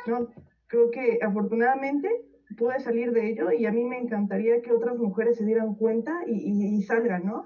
¿no? 0.05 0.27
Creo 0.73 0.89
que 0.89 1.19
afortunadamente 1.21 2.09
pude 2.57 2.79
salir 2.79 3.11
de 3.11 3.27
ello 3.27 3.51
y 3.51 3.67
a 3.67 3.71
mí 3.71 3.85
me 3.85 3.95
encantaría 3.95 4.59
que 4.59 4.71
otras 4.71 4.97
mujeres 4.97 5.35
se 5.35 5.45
dieran 5.45 5.71
cuenta 5.75 6.23
y, 6.25 6.81
salgan, 6.81 7.25
¿no? 7.25 7.45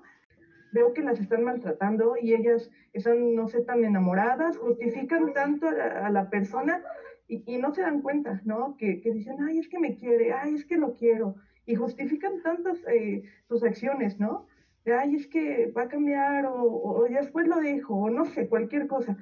Veo 0.72 0.94
que 0.94 1.02
las 1.02 1.20
están 1.20 1.44
maltratando 1.44 2.16
y 2.16 2.34
ellas 2.34 2.72
están, 2.94 3.36
no 3.36 3.46
sé, 3.46 3.60
tan 3.60 3.84
enamoradas, 3.84 4.56
justifican 4.56 5.34
tanto 5.34 5.68
a 5.68 6.10
la 6.10 6.30
persona 6.30 6.80
y, 7.28 7.58
no 7.58 7.70
se 7.74 7.82
dan 7.82 8.00
cuenta, 8.00 8.40
¿no? 8.46 8.78
Que, 8.78 8.98
dicen, 9.04 9.42
ay, 9.42 9.58
es 9.58 9.68
que 9.68 9.78
me 9.78 9.94
quiere, 9.94 10.32
ay, 10.32 10.54
es 10.54 10.64
que 10.64 10.78
lo 10.78 10.94
quiero, 10.94 11.36
y 11.66 11.76
justifican 11.76 12.42
tantas 12.42 12.82
eh, 12.88 13.24
sus 13.50 13.62
acciones, 13.62 14.22
¿no? 14.22 14.46
De, 14.86 14.94
ay, 14.94 15.16
es 15.16 15.28
que 15.28 15.68
va 15.76 15.82
a 15.82 15.88
cambiar, 15.90 16.46
o, 16.46 16.64
o, 16.64 17.04
después 17.04 17.46
lo 17.46 17.60
dejo, 17.60 17.94
o 17.94 18.10
no 18.10 18.24
sé, 18.24 18.48
cualquier 18.48 18.88
cosa. 18.88 19.18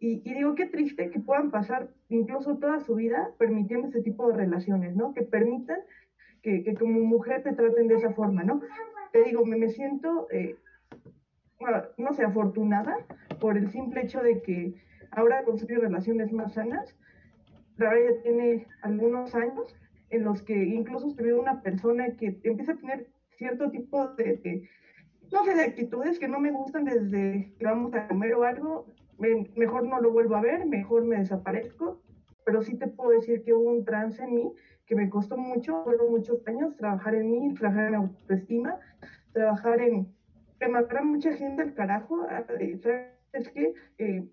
Y, 0.00 0.20
digo, 0.32 0.54
qué 0.54 0.66
triste 0.66 1.10
que 1.10 1.18
puedan 1.18 1.50
pasar 1.50 1.88
incluso 2.08 2.56
toda 2.56 2.78
su 2.78 2.94
vida 2.94 3.30
permitiendo 3.36 3.88
ese 3.88 4.00
tipo 4.00 4.28
de 4.28 4.36
relaciones, 4.36 4.94
¿no? 4.94 5.12
Que 5.12 5.22
permitan 5.22 5.78
que, 6.40 6.62
que 6.62 6.74
como 6.74 7.00
mujer 7.00 7.42
te 7.42 7.52
traten 7.52 7.88
de 7.88 7.96
esa 7.96 8.12
forma, 8.12 8.44
¿no? 8.44 8.60
Te 9.12 9.24
digo, 9.24 9.44
me, 9.44 9.56
me 9.56 9.68
siento, 9.68 10.28
eh, 10.30 10.54
no 11.96 12.12
sé, 12.12 12.22
afortunada 12.22 12.96
por 13.40 13.58
el 13.58 13.68
simple 13.70 14.02
hecho 14.02 14.22
de 14.22 14.40
que 14.40 14.74
ahora 15.10 15.42
construyo 15.42 15.80
relaciones 15.80 16.32
más 16.32 16.54
sanas, 16.54 16.96
la 17.76 17.88
verdad 17.90 18.12
ya 18.12 18.22
tiene 18.22 18.66
algunos 18.82 19.34
años 19.34 19.74
en 20.10 20.24
los 20.24 20.42
que 20.42 20.64
incluso 20.64 21.08
estuve 21.08 21.34
una 21.34 21.60
persona 21.62 22.16
que 22.16 22.38
empieza 22.42 22.72
a 22.72 22.76
tener 22.76 23.08
cierto 23.30 23.70
tipo 23.70 24.08
de, 24.14 24.68
no 25.32 25.44
sé, 25.44 25.54
de 25.54 25.62
actitudes 25.62 26.18
que 26.18 26.28
no 26.28 26.40
me 26.40 26.50
gustan 26.50 26.84
desde 26.84 27.52
que 27.58 27.64
vamos 27.64 27.92
a 27.94 28.08
comer 28.08 28.34
o 28.34 28.44
algo, 28.44 28.86
mejor 29.18 29.84
no 29.84 30.00
lo 30.00 30.10
vuelvo 30.12 30.36
a 30.36 30.40
ver, 30.40 30.66
mejor 30.66 31.04
me 31.04 31.18
desaparezco, 31.18 32.00
pero 32.44 32.62
sí 32.62 32.76
te 32.76 32.86
puedo 32.86 33.10
decir 33.10 33.44
que 33.44 33.52
hubo 33.52 33.70
un 33.70 33.84
trance 33.84 34.22
en 34.22 34.34
mí 34.34 34.52
que 34.86 34.96
me 34.96 35.10
costó 35.10 35.36
mucho, 35.36 35.84
fueron 35.84 36.10
muchos 36.10 36.46
años 36.46 36.74
trabajar 36.76 37.14
en 37.14 37.30
mí, 37.30 37.54
trabajar 37.54 37.88
en 37.88 37.94
autoestima, 37.96 38.78
trabajar 39.32 39.80
en 39.80 40.08
a 40.60 41.02
mucha 41.02 41.32
gente 41.34 41.62
al 41.62 41.74
carajo, 41.74 42.26
es 43.32 43.48
que 43.50 43.74
eh, 43.98 44.24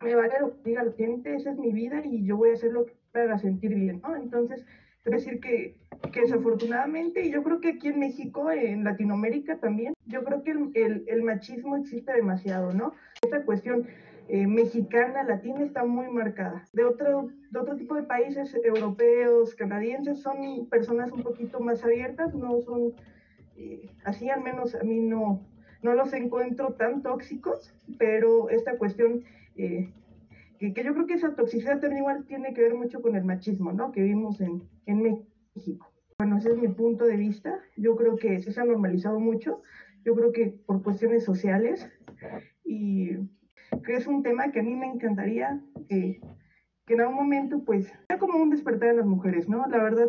me 0.00 0.14
vale 0.14 0.40
lo 0.40 0.52
que 0.52 0.70
diga 0.70 0.84
la 0.84 0.92
gente, 0.92 1.34
esa 1.34 1.50
es 1.50 1.58
mi 1.58 1.72
vida 1.72 2.00
y 2.04 2.24
yo 2.24 2.36
voy 2.36 2.50
a 2.50 2.54
hacer 2.54 2.72
lo 2.72 2.86
que 2.86 2.94
me 3.12 3.38
sentir 3.38 3.74
bien, 3.74 4.00
¿no? 4.02 4.16
Entonces, 4.16 4.64
es 5.04 5.12
decir 5.12 5.40
que, 5.40 5.76
que 6.12 6.20
desafortunadamente, 6.20 7.22
y 7.24 7.30
yo 7.30 7.42
creo 7.42 7.60
que 7.60 7.70
aquí 7.70 7.88
en 7.88 7.98
México, 7.98 8.50
en 8.50 8.84
Latinoamérica 8.84 9.58
también, 9.58 9.94
yo 10.06 10.24
creo 10.24 10.42
que 10.42 10.52
el, 10.52 11.04
el, 11.06 11.22
machismo 11.22 11.76
existe 11.76 12.12
demasiado, 12.12 12.72
¿no? 12.72 12.94
Esta 13.22 13.44
cuestión 13.44 13.86
eh, 14.32 14.46
mexicana, 14.46 15.24
latina, 15.24 15.64
está 15.64 15.84
muy 15.84 16.08
marcada. 16.08 16.64
De 16.72 16.84
otro, 16.84 17.30
de 17.50 17.58
otro 17.58 17.74
tipo 17.74 17.96
de 17.96 18.04
países 18.04 18.56
europeos, 18.62 19.56
canadienses, 19.56 20.20
son 20.20 20.68
personas 20.68 21.10
un 21.10 21.24
poquito 21.24 21.58
más 21.58 21.82
abiertas, 21.82 22.32
no 22.32 22.60
son, 22.60 22.94
eh, 23.56 23.90
así 24.04 24.30
al 24.30 24.40
menos 24.44 24.76
a 24.76 24.84
mí 24.84 25.00
no, 25.00 25.44
no 25.82 25.94
los 25.94 26.12
encuentro 26.12 26.74
tan 26.74 27.02
tóxicos, 27.02 27.74
pero 27.98 28.50
esta 28.50 28.78
cuestión 28.78 29.24
eh, 29.56 29.92
que, 30.60 30.72
yo 30.74 30.94
creo 30.94 31.06
que 31.06 31.14
esa 31.14 31.34
toxicidad 31.34 31.80
también 31.80 32.02
igual 32.02 32.24
tiene 32.24 32.54
que 32.54 32.62
ver 32.62 32.74
mucho 32.74 33.02
con 33.02 33.16
el 33.16 33.24
machismo, 33.24 33.72
¿no? 33.72 33.90
Que 33.90 34.02
vimos 34.02 34.40
en, 34.40 34.62
en 34.86 35.02
México. 35.56 35.90
Bueno, 36.18 36.38
ese 36.38 36.50
es 36.50 36.56
mi 36.56 36.68
punto 36.68 37.04
de 37.04 37.16
vista. 37.16 37.58
Yo 37.76 37.96
creo 37.96 38.14
que 38.14 38.40
se 38.40 38.60
ha 38.60 38.64
normalizado 38.64 39.18
mucho. 39.18 39.62
Yo 40.04 40.14
creo 40.14 40.30
que 40.30 40.54
por 40.66 40.84
cuestiones 40.84 41.24
sociales 41.24 41.90
y 42.64 43.16
que 43.84 43.94
es 43.94 44.06
un 44.06 44.22
tema 44.22 44.52
que 44.52 44.60
a 44.60 44.62
mí 44.62 44.74
me 44.74 44.86
encantaría 44.86 45.60
que, 45.88 46.20
que 46.86 46.94
en 46.94 47.00
algún 47.00 47.16
momento 47.16 47.64
pues 47.64 47.92
sea 48.08 48.18
como 48.18 48.38
un 48.38 48.50
despertar 48.50 48.90
en 48.90 48.96
las 48.98 49.06
mujeres, 49.06 49.48
¿no? 49.48 49.66
La 49.66 49.82
verdad, 49.82 50.08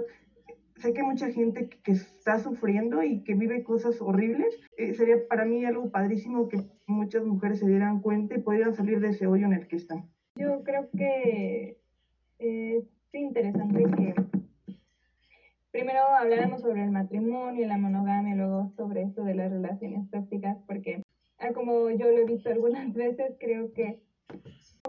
sé 0.81 0.93
que 0.93 1.03
mucha 1.03 1.31
gente 1.31 1.69
que, 1.69 1.91
está 1.91 2.39
sufriendo 2.39 3.03
y 3.03 3.23
que 3.23 3.35
vive 3.35 3.63
cosas 3.63 4.01
horribles. 4.01 4.59
Eh, 4.77 4.93
sería 4.93 5.27
para 5.29 5.45
mí 5.45 5.63
algo 5.65 5.89
padrísimo 5.91 6.49
que 6.49 6.61
muchas 6.87 7.23
mujeres 7.23 7.59
se 7.59 7.67
dieran 7.67 8.01
cuenta 8.01 8.35
y 8.35 8.41
pudieran 8.41 8.73
salir 8.73 8.99
de 8.99 9.09
ese 9.09 9.27
hoyo 9.27 9.45
en 9.45 9.53
el 9.53 9.67
que 9.67 9.75
están. 9.75 10.09
Yo 10.35 10.63
creo 10.63 10.89
que 10.97 11.77
es 12.39 12.83
interesante 13.13 13.83
que 13.83 14.15
primero 15.71 15.99
habláramos 16.17 16.61
sobre 16.61 16.83
el 16.83 16.91
matrimonio, 16.91 17.67
la 17.67 17.77
monogamia, 17.77 18.35
luego 18.35 18.71
sobre 18.75 19.03
esto 19.03 19.23
de 19.23 19.35
las 19.35 19.51
relaciones 19.51 20.09
tóxicas, 20.09 20.57
porque 20.65 21.03
ah, 21.41 21.53
como 21.53 21.89
yo 21.89 22.07
lo 22.07 22.17
he 22.19 22.25
visto 22.25 22.49
algunas 22.49 22.93
veces, 22.93 23.35
creo 23.39 23.73
que, 23.73 23.99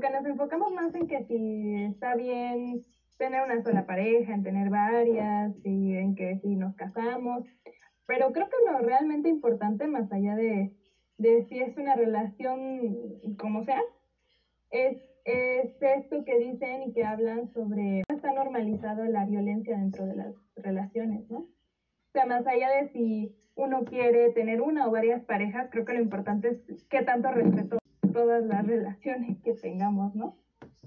que 0.01 0.11
nos 0.11 0.25
enfocamos 0.25 0.73
más 0.73 0.95
en 0.95 1.07
que 1.07 1.25
si 1.25 1.85
está 1.85 2.15
bien 2.15 2.83
tener 3.19 3.43
una 3.43 3.63
sola 3.63 3.87
pareja, 3.87 4.35
en 4.35 4.43
tener 4.43 4.71
varias, 4.71 5.55
y 5.65 5.95
en 5.95 6.15
que 6.15 6.39
si 6.41 6.57
nos 6.57 6.75
casamos, 6.75 7.45
pero 8.07 8.33
creo 8.33 8.49
que 8.49 8.71
lo 8.71 8.79
realmente 8.79 9.29
importante, 9.29 9.87
más 9.87 10.11
allá 10.13 10.35
de, 10.35 10.73
de 11.19 11.47
si 11.49 11.61
es 11.61 11.77
una 11.77 11.95
relación 11.95 13.37
como 13.39 13.65
sea, 13.65 13.81
es 14.71 14.97
es 15.25 15.71
esto 15.81 16.25
que 16.25 16.39
dicen 16.39 16.83
y 16.83 16.93
que 16.93 17.05
hablan 17.05 17.53
sobre 17.53 18.03
está 18.09 18.33
normalizado 18.33 19.05
la 19.05 19.25
violencia 19.25 19.79
dentro 19.79 20.07
de 20.07 20.17
las 20.17 20.35
relaciones, 20.57 21.29
¿no? 21.31 21.39
O 21.39 22.13
sea, 22.13 22.27
más 22.27 22.47
allá 22.47 22.71
de 22.71 22.89
si 22.91 23.35
uno 23.55 23.85
quiere 23.85 24.31
tener 24.31 24.61
una 24.61 24.87
o 24.87 24.91
varias 24.91 25.23
parejas, 25.25 25.69
creo 25.71 25.85
que 25.85 25.95
lo 25.95 26.01
importante 26.01 26.61
es 26.69 26.85
qué 26.85 27.03
tanto 27.03 27.31
respeto 27.31 27.79
todas 28.13 28.45
las 28.45 28.67
relaciones 28.67 29.39
que 29.43 29.55
tengamos, 29.55 30.15
¿no? 30.15 30.37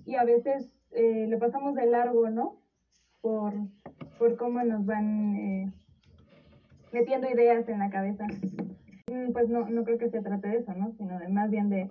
Y 0.05 0.15
a 0.15 0.23
veces 0.23 0.71
eh, 0.91 1.25
le 1.27 1.37
pasamos 1.37 1.75
de 1.75 1.85
largo, 1.85 2.29
¿no? 2.29 2.57
Por, 3.21 3.53
por 4.17 4.37
cómo 4.37 4.63
nos 4.63 4.85
van 4.85 5.35
eh, 5.35 5.71
metiendo 6.91 7.29
ideas 7.29 7.67
en 7.67 7.79
la 7.79 7.89
cabeza. 7.89 8.25
Mm, 9.07 9.31
pues 9.31 9.49
no, 9.49 9.67
no 9.69 9.83
creo 9.83 9.97
que 9.97 10.09
se 10.09 10.21
trate 10.21 10.47
de 10.47 10.57
eso, 10.57 10.73
¿no? 10.73 10.91
Sino 10.93 11.19
de 11.19 11.27
más 11.29 11.49
bien 11.49 11.69
de, 11.69 11.89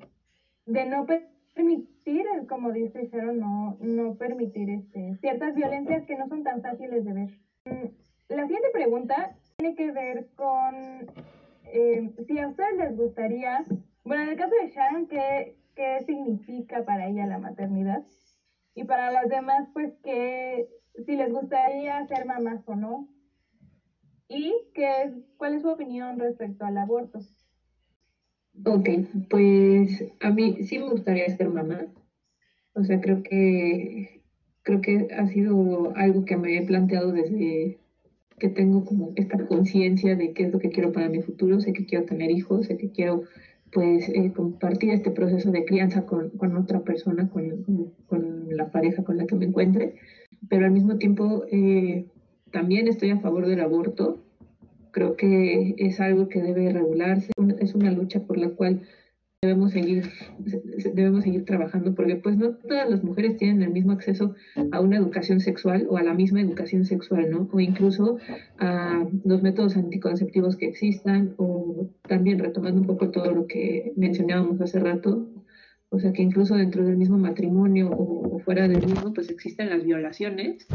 de 0.67 0.87
no 0.87 1.07
permitir, 1.55 2.25
como 2.49 2.73
dice 2.73 3.09
Sharon, 3.13 3.39
no, 3.39 3.77
no 3.81 4.15
permitir 4.15 4.71
este, 4.71 5.17
ciertas 5.21 5.55
violencias 5.55 6.05
que 6.07 6.17
no 6.17 6.29
son 6.29 6.43
tan 6.45 6.63
fáciles 6.63 7.05
de 7.05 7.13
ver. 7.13 7.31
Mm, 7.65 7.89
la 8.29 8.43
siguiente 8.43 8.69
pregunta 8.73 9.37
tiene 9.57 9.75
que 9.75 9.93
ver 9.93 10.27
con 10.35 11.07
eh, 11.65 12.11
si 12.27 12.39
a 12.39 12.49
ustedes 12.49 12.77
les 12.77 12.97
gustaría, 12.97 13.63
bueno, 14.05 14.23
en 14.25 14.29
el 14.31 14.37
caso 14.37 14.55
de 14.61 14.69
Sharon, 14.69 15.07
¿qué, 15.07 15.57
qué 15.75 16.01
significa 16.05 16.85
para 16.85 17.07
ella 17.07 17.25
la 17.27 17.39
maternidad? 17.39 18.03
Y 18.75 18.85
para 18.85 19.11
las 19.11 19.29
demás, 19.29 19.67
pues, 19.73 19.93
que 20.03 20.67
si 21.07 21.15
les 21.15 21.31
gustaría 21.31 22.05
ser 22.05 22.25
mamás 22.25 22.61
o 22.67 22.75
no. 22.75 23.07
Y 24.29 24.53
qué 24.75 25.11
cuál 25.37 25.55
es 25.55 25.63
su 25.63 25.69
opinión 25.69 26.19
respecto 26.19 26.65
al 26.65 26.77
aborto. 26.77 27.19
Ok, 28.65 28.89
pues 29.29 30.05
a 30.21 30.31
mí 30.31 30.63
sí 30.65 30.79
me 30.79 30.91
gustaría 30.91 31.29
ser 31.29 31.49
mamá. 31.49 31.87
O 32.75 32.83
sea, 32.83 33.01
creo 33.01 33.23
que 33.23 34.23
creo 34.63 34.81
que 34.81 35.07
ha 35.17 35.27
sido 35.27 35.95
algo 35.95 36.25
que 36.25 36.37
me 36.37 36.57
he 36.57 36.63
planteado 36.63 37.13
desde 37.13 37.79
que 38.39 38.49
tengo 38.49 38.85
como 38.85 39.13
esta 39.17 39.47
conciencia 39.47 40.17
de 40.17 40.33
qué 40.33 40.45
es 40.45 40.53
lo 40.53 40.59
que 40.59 40.71
quiero 40.71 40.93
para 40.93 41.09
mi 41.09 41.23
futuro. 41.23 41.61
Sé 41.61 41.73
que 41.73 41.87
quiero 41.87 42.05
tener 42.05 42.31
hijos, 42.31 42.67
sé 42.67 42.77
que 42.77 42.91
quiero 42.91 43.23
pues 43.73 44.09
eh, 44.09 44.33
compartir 44.35 44.91
este 44.91 45.11
proceso 45.11 45.51
de 45.51 45.65
crianza 45.65 46.07
con, 46.07 46.31
otra 46.57 46.83
persona, 46.83 47.29
con, 47.29 47.95
con, 48.07 48.57
la 48.57 48.71
pareja 48.71 49.03
con 49.03 49.17
la 49.17 49.27
que 49.27 49.35
me 49.35 49.47
encuentre. 49.47 49.95
Pero 50.49 50.67
al 50.67 50.73
mismo 50.73 50.99
tiempo 50.99 51.45
eh, 51.51 52.07
también 52.51 52.89
estoy 52.89 53.11
a 53.11 53.21
favor 53.21 53.47
del 53.47 53.61
aborto 53.61 54.25
creo 54.95 55.17
que 55.17 55.75
es 55.77 56.01
algo 56.01 56.29
que 56.29 56.41
debe 56.41 56.73
regularse, 56.73 57.33
es 57.59 57.75
una 57.75 57.91
lucha 57.91 58.21
por 58.21 58.39
la 58.39 58.51
cual 58.51 58.83
debemos 59.45 59.73
seguir, 59.73 60.05
debemos 60.95 61.25
seguir 61.25 61.45
trabajando, 61.45 61.95
porque 61.95 62.17
pues 62.17 62.37
no 62.37 62.55
todas 62.57 62.89
las 62.89 63.05
mujeres 63.05 63.37
tienen 63.37 63.63
el 63.63 63.71
mismo 63.71 63.93
acceso 63.93 64.35
a 64.73 64.81
una 64.81 64.97
educación 64.97 65.41
sexual 65.41 65.87
o 65.89 65.97
a 65.97 66.03
la 66.03 66.15
misma 66.15 66.41
educación 66.41 66.85
sexual, 66.85 67.31
¿no? 67.31 67.49
O 67.53 67.61
incluso 67.61 68.19
a 68.59 69.07
los 69.25 69.43
métodos 69.43 69.77
anticonceptivos 69.77 70.57
que 70.57 70.67
existan, 70.67 71.35
o 71.37 71.91
también 72.09 72.39
retomando 72.39 72.81
un 72.81 72.87
poco 72.87 73.11
todo 73.11 73.31
lo 73.33 73.47
que 73.47 73.93
mencionábamos 73.97 74.61
hace 74.61 74.81
rato, 74.81 75.29
o 75.91 76.01
sea 76.01 76.13
que 76.13 76.23
incluso 76.23 76.57
dentro 76.57 76.85
del 76.85 76.97
mismo 76.97 77.19
matrimonio 77.19 77.89
o, 77.91 78.41
fuera 78.41 78.67
del 78.69 78.85
mismo, 78.85 79.15
pues 79.15 79.31
existen 79.31 79.71
las 79.71 79.85
violaciones 79.85 80.67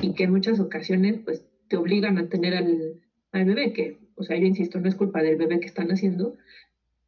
y 0.00 0.14
que 0.14 0.24
en 0.24 0.30
muchas 0.30 0.60
ocasiones 0.60 1.18
pues 1.24 1.44
te 1.68 1.76
obligan 1.76 2.16
a 2.16 2.28
tener 2.28 2.54
al, 2.54 3.02
al 3.32 3.44
bebé, 3.44 3.72
que, 3.72 3.98
o 4.14 4.22
sea, 4.22 4.36
yo 4.38 4.46
insisto, 4.46 4.80
no 4.80 4.88
es 4.88 4.94
culpa 4.94 5.22
del 5.22 5.36
bebé 5.36 5.60
que 5.60 5.66
están 5.66 5.88
haciendo, 5.88 6.36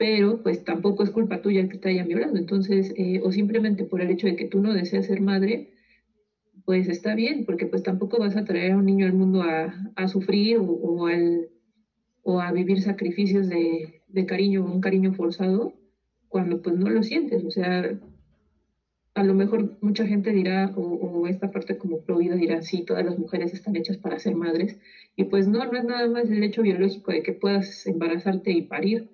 pero 0.01 0.43
pues 0.43 0.65
tampoco 0.65 1.03
es 1.03 1.11
culpa 1.11 1.43
tuya 1.43 1.69
que 1.69 1.77
te 1.77 1.91
hayan 1.91 2.09
violado. 2.09 2.37
Entonces, 2.39 2.91
eh, 2.97 3.21
o 3.23 3.31
simplemente 3.33 3.85
por 3.85 4.01
el 4.01 4.11
hecho 4.11 4.27
de 4.27 4.35
que 4.35 4.47
tú 4.47 4.63
no 4.63 4.73
deseas 4.73 5.05
ser 5.05 5.21
madre, 5.21 5.69
pues 6.65 6.89
está 6.89 7.15
bien, 7.15 7.45
porque 7.45 7.67
pues 7.67 7.83
tampoco 7.83 8.19
vas 8.19 8.37
a 8.37 8.45
traer 8.45 8.73
a 8.73 8.79
un 8.79 8.87
niño 8.87 9.05
al 9.07 9.13
mundo 9.13 9.43
a, 9.43 9.75
a 9.97 10.09
sufrir 10.09 10.57
o, 10.59 10.65
o, 10.65 11.09
o 12.23 12.41
a 12.41 12.51
vivir 12.53 12.81
sacrificios 12.81 13.47
de, 13.49 14.03
de 14.09 14.25
cariño, 14.27 14.65
un 14.65 14.81
cariño 14.81 15.13
forzado, 15.13 15.75
cuando 16.29 16.63
pues 16.63 16.77
no 16.77 16.89
lo 16.89 17.03
sientes. 17.03 17.45
O 17.45 17.51
sea, 17.51 17.99
a 19.15 19.23
lo 19.23 19.35
mejor 19.35 19.77
mucha 19.81 20.07
gente 20.07 20.33
dirá, 20.33 20.73
o, 20.75 21.27
esta 21.27 21.51
parte 21.51 21.77
como 21.77 21.99
prohibida 22.01 22.37
dirá, 22.37 22.63
sí, 22.63 22.83
todas 22.83 23.05
las 23.05 23.19
mujeres 23.19 23.53
están 23.53 23.77
hechas 23.77 23.99
para 23.99 24.19
ser 24.19 24.35
madres. 24.35 24.79
Y 25.17 25.25
pues 25.25 25.47
no, 25.47 25.65
no 25.67 25.77
es 25.79 25.85
nada 25.85 26.09
más 26.09 26.31
el 26.31 26.43
hecho 26.43 26.63
biológico 26.63 27.13
de 27.13 27.23
que 27.23 27.33
puedas 27.35 27.87
embarazarte 27.87 28.53
y 28.53 28.63
parir. 28.63 29.11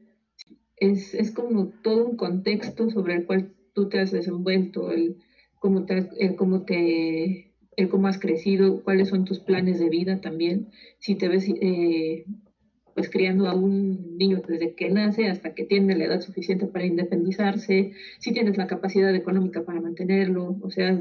Es, 0.76 1.14
es 1.14 1.30
como 1.30 1.68
todo 1.82 2.04
un 2.04 2.16
contexto 2.16 2.90
sobre 2.90 3.14
el 3.14 3.24
cual 3.26 3.54
tú 3.72 3.88
te 3.88 3.98
has 3.98 4.10
desenvuelto, 4.10 4.90
el 4.90 5.16
cómo 5.58 5.84
te, 5.84 6.08
el 6.18 6.36
cómo 6.36 6.64
te 6.64 7.46
el 7.76 7.88
cómo 7.88 8.08
has 8.08 8.18
crecido, 8.18 8.82
cuáles 8.82 9.08
son 9.08 9.24
tus 9.24 9.40
planes 9.40 9.78
de 9.78 9.90
vida 9.90 10.20
también, 10.20 10.70
si 10.98 11.14
te 11.14 11.28
ves 11.28 11.46
eh, 11.48 12.24
pues 12.94 13.10
criando 13.10 13.46
a 13.46 13.54
un 13.54 14.16
niño 14.16 14.40
desde 14.46 14.74
que 14.74 14.88
nace 14.88 15.28
hasta 15.28 15.54
que 15.54 15.64
tiene 15.64 15.94
la 15.96 16.04
edad 16.04 16.20
suficiente 16.22 16.66
para 16.66 16.86
independizarse, 16.86 17.92
si 18.18 18.32
tienes 18.32 18.56
la 18.56 18.66
capacidad 18.66 19.14
económica 19.14 19.62
para 19.64 19.80
mantenerlo, 19.80 20.56
o 20.62 20.70
sea, 20.70 20.98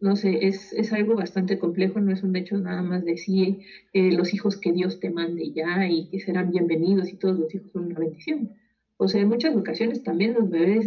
no 0.00 0.16
sé, 0.16 0.46
es, 0.46 0.72
es 0.74 0.92
algo 0.92 1.16
bastante 1.16 1.58
complejo, 1.58 2.00
no 2.00 2.12
es 2.12 2.22
un 2.22 2.36
hecho 2.36 2.58
nada 2.58 2.82
más 2.82 3.04
de 3.04 3.16
sí, 3.16 3.60
eh, 3.94 4.12
los 4.12 4.34
hijos 4.34 4.58
que 4.58 4.72
Dios 4.72 5.00
te 5.00 5.10
mande 5.10 5.50
ya 5.52 5.88
y 5.88 6.08
que 6.10 6.20
serán 6.20 6.50
bienvenidos 6.50 7.10
y 7.12 7.16
todos 7.16 7.38
los 7.38 7.54
hijos 7.54 7.72
son 7.72 7.86
una 7.86 7.98
bendición. 7.98 8.50
O 8.98 9.08
sea, 9.08 9.22
en 9.22 9.28
muchas 9.28 9.56
ocasiones 9.56 10.02
también 10.02 10.34
los 10.34 10.50
bebés 10.50 10.86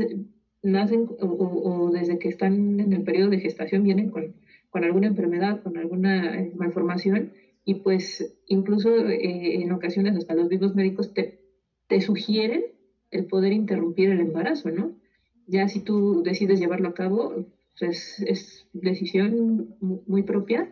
nacen 0.61 1.07
o, 1.19 1.89
desde 1.91 2.19
que 2.19 2.27
están 2.27 2.79
en 2.79 2.93
el 2.93 3.03
periodo 3.03 3.29
de 3.29 3.39
gestación 3.39 3.83
vienen 3.83 4.11
con, 4.11 4.35
con 4.69 4.83
alguna 4.83 5.07
enfermedad, 5.07 5.63
con 5.63 5.77
alguna 5.77 6.39
eh, 6.39 6.51
malformación 6.55 7.31
y 7.65 7.75
pues 7.75 8.35
incluso 8.47 8.95
eh, 9.07 9.63
en 9.63 9.71
ocasiones 9.71 10.15
hasta 10.15 10.35
los 10.35 10.49
mismos 10.49 10.75
médicos 10.75 11.13
te, 11.13 11.39
te 11.87 12.01
sugieren 12.01 12.63
el 13.11 13.25
poder 13.25 13.53
interrumpir 13.53 14.09
el 14.09 14.19
embarazo, 14.19 14.69
¿no? 14.69 14.93
Ya 15.47 15.67
si 15.67 15.79
tú 15.79 16.21
decides 16.23 16.59
llevarlo 16.59 16.89
a 16.89 16.93
cabo, 16.93 17.45
pues 17.79 18.19
es 18.19 18.67
decisión 18.73 19.75
muy 19.79 20.23
propia, 20.23 20.71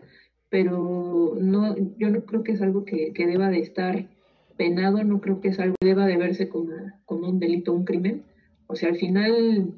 pero 0.50 1.38
no, 1.40 1.76
yo 1.98 2.10
no 2.10 2.26
creo 2.26 2.44
que 2.44 2.54
es 2.54 2.62
algo 2.62 2.86
que, 2.86 3.14
que, 3.14 3.28
deba 3.28 3.50
de 3.50 3.60
estar 3.60 4.10
penado, 4.60 5.02
no 5.06 5.22
creo 5.22 5.40
que 5.40 5.48
es 5.48 5.60
algo 5.60 5.76
que 5.80 5.88
deba 5.88 6.06
de 6.06 6.18
verse 6.18 6.50
como, 6.50 6.74
como 7.06 7.30
un 7.30 7.40
delito, 7.40 7.72
un 7.72 7.86
crimen. 7.86 8.26
O 8.68 8.76
sea, 8.76 8.90
al 8.90 8.98
final 8.98 9.74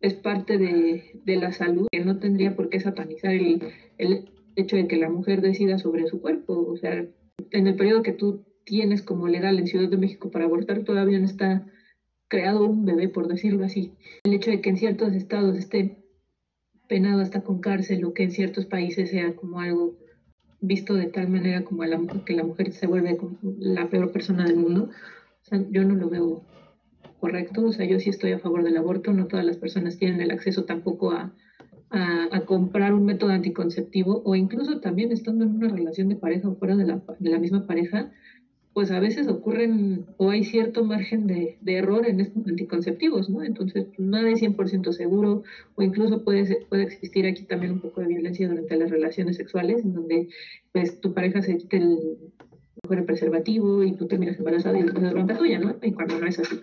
es 0.00 0.14
parte 0.14 0.56
de, 0.56 1.20
de 1.22 1.36
la 1.36 1.52
salud, 1.52 1.86
que 1.92 2.02
no 2.02 2.18
tendría 2.18 2.56
por 2.56 2.70
qué 2.70 2.80
satanizar 2.80 3.32
el, 3.34 3.62
el, 3.98 4.30
hecho 4.56 4.76
de 4.76 4.88
que 4.88 4.96
la 4.96 5.10
mujer 5.10 5.42
decida 5.42 5.78
sobre 5.78 6.06
su 6.06 6.22
cuerpo. 6.22 6.66
O 6.66 6.76
sea, 6.78 7.06
en 7.50 7.66
el 7.66 7.76
periodo 7.76 8.02
que 8.02 8.12
tú 8.12 8.46
tienes 8.64 9.02
como 9.02 9.28
legal 9.28 9.58
en 9.58 9.66
Ciudad 9.66 9.90
de 9.90 9.98
México 9.98 10.30
para 10.30 10.46
abortar, 10.46 10.82
todavía 10.82 11.18
no 11.18 11.26
está 11.26 11.66
creado 12.28 12.64
un 12.64 12.86
bebé, 12.86 13.10
por 13.10 13.28
decirlo 13.28 13.66
así. 13.66 13.92
El 14.24 14.32
hecho 14.32 14.50
de 14.50 14.62
que 14.62 14.70
en 14.70 14.78
ciertos 14.78 15.12
estados 15.12 15.58
esté 15.58 16.02
penado 16.88 17.20
hasta 17.20 17.42
con 17.42 17.60
cárcel 17.60 18.02
o 18.06 18.14
que 18.14 18.22
en 18.22 18.30
ciertos 18.30 18.64
países 18.64 19.10
sea 19.10 19.36
como 19.36 19.60
algo 19.60 19.98
visto 20.62 20.94
de 20.94 21.06
tal 21.06 21.28
manera 21.28 21.62
como 21.62 21.84
la, 21.84 22.00
que 22.24 22.32
la 22.32 22.44
mujer 22.44 22.72
se 22.72 22.86
vuelve 22.86 23.18
la 23.58 23.90
peor 23.90 24.10
persona 24.10 24.44
del 24.44 24.56
mundo, 24.56 24.88
o 25.42 25.44
sea, 25.44 25.62
yo 25.70 25.84
no 25.84 25.94
lo 25.94 26.08
veo 26.08 26.42
correcto. 27.22 27.64
O 27.64 27.72
sea, 27.72 27.86
yo 27.86 28.00
sí 28.00 28.10
estoy 28.10 28.32
a 28.32 28.38
favor 28.40 28.64
del 28.64 28.76
aborto, 28.76 29.12
no 29.12 29.28
todas 29.28 29.46
las 29.46 29.56
personas 29.56 29.96
tienen 29.96 30.20
el 30.20 30.32
acceso 30.32 30.64
tampoco 30.64 31.12
a, 31.12 31.32
a, 31.90 32.40
comprar 32.46 32.92
un 32.94 33.04
método 33.04 33.30
anticonceptivo 33.30 34.22
o 34.24 34.34
incluso 34.34 34.80
también 34.80 35.12
estando 35.12 35.44
en 35.44 35.54
una 35.54 35.68
relación 35.68 36.08
de 36.08 36.16
pareja 36.16 36.48
o 36.48 36.56
fuera 36.56 36.74
de 36.74 36.84
la, 36.84 37.02
de 37.18 37.30
la 37.30 37.38
misma 37.38 37.66
pareja, 37.66 38.10
pues 38.74 38.90
a 38.90 39.00
veces 39.00 39.28
ocurren 39.28 40.06
o 40.16 40.30
hay 40.30 40.44
cierto 40.44 40.84
margen 40.84 41.26
de, 41.26 41.58
error 41.66 42.06
en 42.06 42.20
estos 42.20 42.46
anticonceptivos, 42.46 43.28
¿no? 43.28 43.42
Entonces, 43.42 43.86
nada 43.98 44.30
es 44.30 44.42
100% 44.42 44.92
seguro 44.92 45.42
o 45.74 45.82
incluso 45.82 46.24
puede, 46.24 46.64
puede 46.68 46.84
existir 46.84 47.26
aquí 47.26 47.44
también 47.44 47.72
un 47.72 47.80
poco 47.80 48.00
de 48.00 48.08
violencia 48.08 48.48
durante 48.48 48.76
las 48.76 48.90
relaciones 48.90 49.36
sexuales, 49.36 49.84
en 49.84 49.92
donde 49.92 50.28
pues 50.72 51.00
tu 51.00 51.12
pareja 51.12 51.42
se 51.42 51.58
quite 51.58 51.76
el, 51.76 51.98
el 52.90 53.04
preservativo 53.04 53.82
y 53.84 53.92
tú 53.92 54.06
terminas 54.06 54.38
embarazada 54.38 54.78
y 54.78 54.82
es 54.82 54.94
bronca 54.94 55.36
tuya, 55.36 55.58
¿no? 55.58 55.76
Y 55.82 55.92
cuando 55.92 56.18
no 56.18 56.26
es 56.26 56.38
así. 56.38 56.60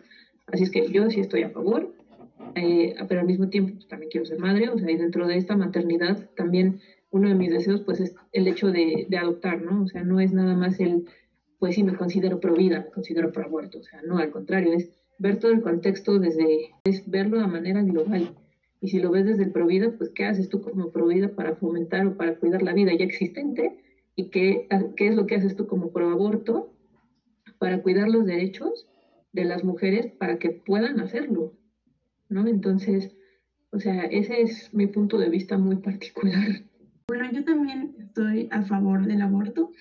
Así 0.48 0.64
es 0.64 0.72
que 0.72 0.90
yo 0.90 1.10
sí 1.12 1.20
estoy 1.20 1.44
a 1.44 1.52
favor, 1.52 1.94
eh, 2.56 2.96
pero 3.08 3.22
al 3.22 3.28
mismo 3.28 3.50
tiempo 3.50 3.74
pues, 3.76 3.88
también 3.88 4.10
quiero 4.10 4.26
ser 4.26 4.40
madre, 4.40 4.70
o 4.70 4.80
sea, 4.80 4.90
y 4.90 4.98
dentro 4.98 5.28
de 5.28 5.38
esta 5.38 5.56
maternidad 5.56 6.28
también 6.36 6.80
uno 7.12 7.30
de 7.30 7.36
mis 7.36 7.52
deseos 7.52 7.82
pues 7.82 8.00
es 8.00 8.16
el 8.32 8.48
hecho 8.48 8.72
de, 8.72 9.06
de 9.10 9.18
adoptar, 9.18 9.62
¿no? 9.62 9.84
O 9.84 9.88
sea, 9.88 10.04
no 10.04 10.20
es 10.20 10.32
nada 10.34 10.56
más 10.56 10.80
el 10.80 11.06
pues 11.60 11.76
sí 11.76 11.84
me 11.84 11.96
considero 11.96 12.40
pro 12.40 12.56
vida, 12.56 12.80
me 12.86 12.92
considero 12.92 13.32
pro 13.32 13.44
aborto, 13.46 13.80
o 13.80 13.84
sea, 13.84 14.02
no, 14.02 14.18
al 14.18 14.32
contrario, 14.32 14.74
es 14.74 14.90
ver 15.18 15.38
todo 15.38 15.52
el 15.52 15.62
contexto 15.62 16.18
desde, 16.18 16.72
es 16.86 17.10
verlo 17.10 17.40
de 17.40 17.48
manera 17.48 17.84
global. 17.84 18.34
Y 18.82 18.88
si 18.88 19.00
lo 19.00 19.12
ves 19.12 19.26
desde 19.26 19.44
el 19.44 19.52
pro 19.52 19.68
vida, 19.68 19.94
pues 19.98 20.10
¿qué 20.10 20.26
haces 20.26 20.48
tú 20.48 20.62
como 20.62 20.92
pro 20.92 21.06
vida 21.08 21.36
para 21.36 21.56
fomentar 21.56 22.08
o 22.08 22.16
para 22.16 22.36
cuidar 22.36 22.62
la 22.62 22.74
vida 22.74 22.94
ya 22.94 23.04
existente? 23.04 23.78
¿Y 24.16 24.30
qué, 24.30 24.68
qué 24.96 25.08
es 25.08 25.16
lo 25.16 25.26
que 25.26 25.36
haces 25.36 25.56
tú 25.56 25.68
como 25.68 25.92
pro 25.92 26.10
aborto 26.10 26.74
para 27.58 27.82
cuidar 27.82 28.08
los 28.08 28.26
derechos 28.26 28.88
de 29.34 29.44
las 29.44 29.66
mujeres 29.66 30.08
para 30.08 30.40
que 30.40 30.52
puedan 30.52 31.02
hacerlo? 31.02 31.54
¿No? 32.30 32.48
Entonces, 32.48 33.12
o 33.72 33.80
sea, 33.80 34.06
ese 34.06 34.42
es 34.42 34.74
mi 34.74 34.88
punto 34.88 35.18
de 35.18 35.30
vista 35.30 35.58
muy 35.58 35.76
particular. 35.78 36.64
Bueno, 37.10 37.28
yo 37.32 37.44
también 37.44 37.96
estoy 37.98 38.48
a 38.52 38.62
favor 38.62 39.04
del 39.08 39.24
aborto, 39.24 39.72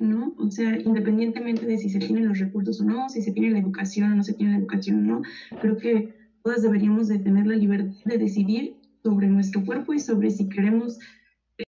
¿no? 0.00 0.34
O 0.38 0.50
sea, 0.50 0.74
independientemente 0.80 1.66
de 1.66 1.76
si 1.76 1.90
se 1.90 1.98
tienen 1.98 2.26
los 2.26 2.38
recursos 2.38 2.80
o 2.80 2.84
no, 2.84 3.10
si 3.10 3.20
se 3.20 3.30
tiene 3.30 3.50
la 3.50 3.58
educación 3.58 4.10
o 4.10 4.14
no 4.16 4.24
se 4.24 4.32
tiene 4.32 4.52
la 4.52 4.58
educación 4.60 5.00
o 5.00 5.02
no, 5.02 5.22
creo 5.60 5.76
que 5.76 6.14
todas 6.42 6.62
deberíamos 6.62 7.08
de 7.08 7.18
tener 7.18 7.46
la 7.46 7.56
libertad 7.56 7.94
de 8.06 8.16
decidir 8.16 8.76
sobre 9.02 9.26
nuestro 9.26 9.66
cuerpo 9.66 9.92
y 9.92 10.00
sobre 10.00 10.30
si 10.30 10.48
queremos, 10.48 10.98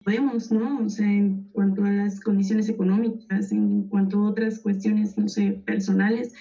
podemos, 0.03 0.51
¿no? 0.51 0.87
O 0.87 0.89
sea, 0.89 1.07
en 1.07 1.51
cuanto 1.53 1.85
a 1.85 1.91
las 1.91 2.19
condiciones 2.21 2.71
económicas, 2.71 3.53
en 3.53 3.89
cuanto 3.89 4.21
a 4.21 4.31
otras 4.31 4.61
cuestiones, 4.61 5.19
no 5.19 5.29
sé, 5.29 5.63
personales, 5.67 6.33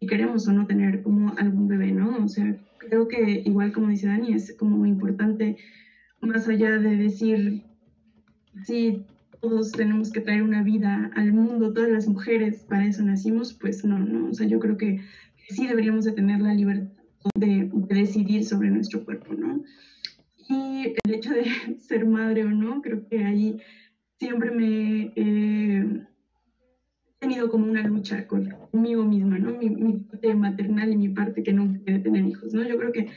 si 0.00 0.06
queremos 0.06 0.46
o 0.46 0.52
no 0.52 0.66
tener 0.66 1.02
como 1.02 1.34
algún 1.38 1.66
bebé, 1.66 1.92
¿no? 1.92 2.22
O 2.22 2.28
sea, 2.28 2.54
creo 2.76 3.08
que 3.08 3.42
igual 3.46 3.72
como 3.72 3.88
dice 3.88 4.06
Dani, 4.06 4.34
es 4.34 4.54
como 4.58 4.84
importante, 4.84 5.56
más 6.20 6.46
allá 6.46 6.72
de 6.72 6.94
decir 6.96 7.64
si 8.64 9.04
todos 9.40 9.72
tenemos 9.72 10.10
que 10.10 10.20
traer 10.20 10.42
una 10.42 10.62
vida 10.62 11.10
al 11.14 11.32
mundo, 11.32 11.72
todas 11.72 11.90
las 11.90 12.08
mujeres, 12.08 12.64
para 12.68 12.86
eso 12.86 13.02
nacimos, 13.02 13.54
pues 13.54 13.84
no, 13.84 13.98
no, 13.98 14.30
o 14.30 14.34
sea, 14.34 14.46
yo 14.46 14.58
creo 14.58 14.76
que 14.76 15.00
sí 15.48 15.66
deberíamos 15.66 16.04
de 16.04 16.12
tener 16.12 16.40
la 16.40 16.54
libertad 16.54 16.98
de, 17.34 17.70
decidir 17.88 18.44
sobre 18.44 18.70
nuestro 18.70 19.04
cuerpo, 19.04 19.34
¿no? 19.34 19.62
Y 20.48 20.94
el 21.04 21.14
hecho 21.14 21.32
de 21.32 21.44
ser 21.80 22.06
madre 22.06 22.44
o 22.44 22.50
no, 22.50 22.80
creo 22.82 23.06
que 23.08 23.24
ahí 23.24 23.60
siempre 24.18 24.50
me 24.50 25.12
he 25.14 26.06
tenido 27.18 27.50
como 27.50 27.66
una 27.66 27.82
lucha 27.82 28.26
conmigo 28.26 29.04
misma, 29.04 29.38
¿no? 29.38 29.52
Mi, 29.52 29.70
mi, 29.70 29.94
parte 29.94 30.34
maternal 30.34 30.92
y 30.92 30.96
mi 30.96 31.08
parte 31.08 31.42
que 31.42 31.52
no 31.52 31.78
quiere 31.84 32.00
tener 32.00 32.24
hijos, 32.24 32.54
¿no? 32.54 32.62
Yo 32.66 32.76
creo 32.78 32.92
que 32.92 33.08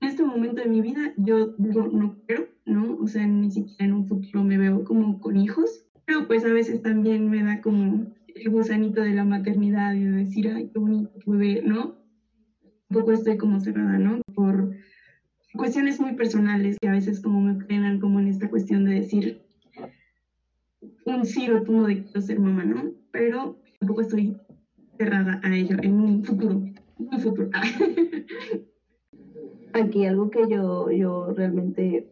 en 0.00 0.08
este 0.08 0.22
momento 0.22 0.62
de 0.62 0.68
mi 0.68 0.80
vida 0.80 1.12
yo 1.16 1.54
digo, 1.58 1.88
no 1.88 2.16
quiero, 2.26 2.48
¿no? 2.68 2.96
O 3.00 3.06
sea, 3.06 3.26
ni 3.26 3.50
siquiera 3.50 3.86
en 3.86 3.92
un 3.94 4.06
futuro 4.06 4.44
me 4.44 4.58
veo 4.58 4.84
como 4.84 5.20
con 5.20 5.36
hijos, 5.36 5.84
pero 6.04 6.26
pues 6.26 6.44
a 6.44 6.52
veces 6.52 6.82
también 6.82 7.28
me 7.30 7.42
da 7.42 7.60
como 7.60 8.06
el 8.34 8.50
gusanito 8.50 9.02
de 9.02 9.14
la 9.14 9.24
maternidad 9.24 9.94
y 9.94 10.04
de 10.04 10.10
decir, 10.10 10.48
ay, 10.48 10.70
qué 10.72 10.78
bonito 10.78 11.10
bebé, 11.26 11.62
¿no? 11.62 11.96
Un 12.90 13.00
poco 13.00 13.12
estoy 13.12 13.36
como 13.36 13.60
cerrada, 13.60 13.98
¿no? 13.98 14.20
Por 14.34 14.72
cuestiones 15.54 16.00
muy 16.00 16.14
personales 16.14 16.76
que 16.80 16.88
a 16.88 16.92
veces 16.92 17.20
como 17.20 17.40
me 17.40 17.60
frenan 17.64 18.00
como 18.00 18.20
en 18.20 18.28
esta 18.28 18.48
cuestión 18.48 18.84
de 18.84 18.94
decir 18.94 19.42
un 21.04 21.24
sí 21.24 21.46
rotundo 21.48 21.86
de 21.86 22.04
quiero 22.04 22.20
ser 22.20 22.38
mamá, 22.38 22.64
¿no? 22.64 22.92
Pero 23.10 23.58
tampoco 23.80 24.02
estoy 24.02 24.36
cerrada 24.98 25.40
a 25.42 25.54
ello 25.54 25.76
en 25.82 26.00
un 26.00 26.24
futuro, 26.24 26.62
un 26.98 27.20
futuro. 27.20 27.50
Aquí 29.72 30.06
algo 30.06 30.30
que 30.30 30.48
yo, 30.48 30.90
yo 30.90 31.32
realmente 31.34 32.08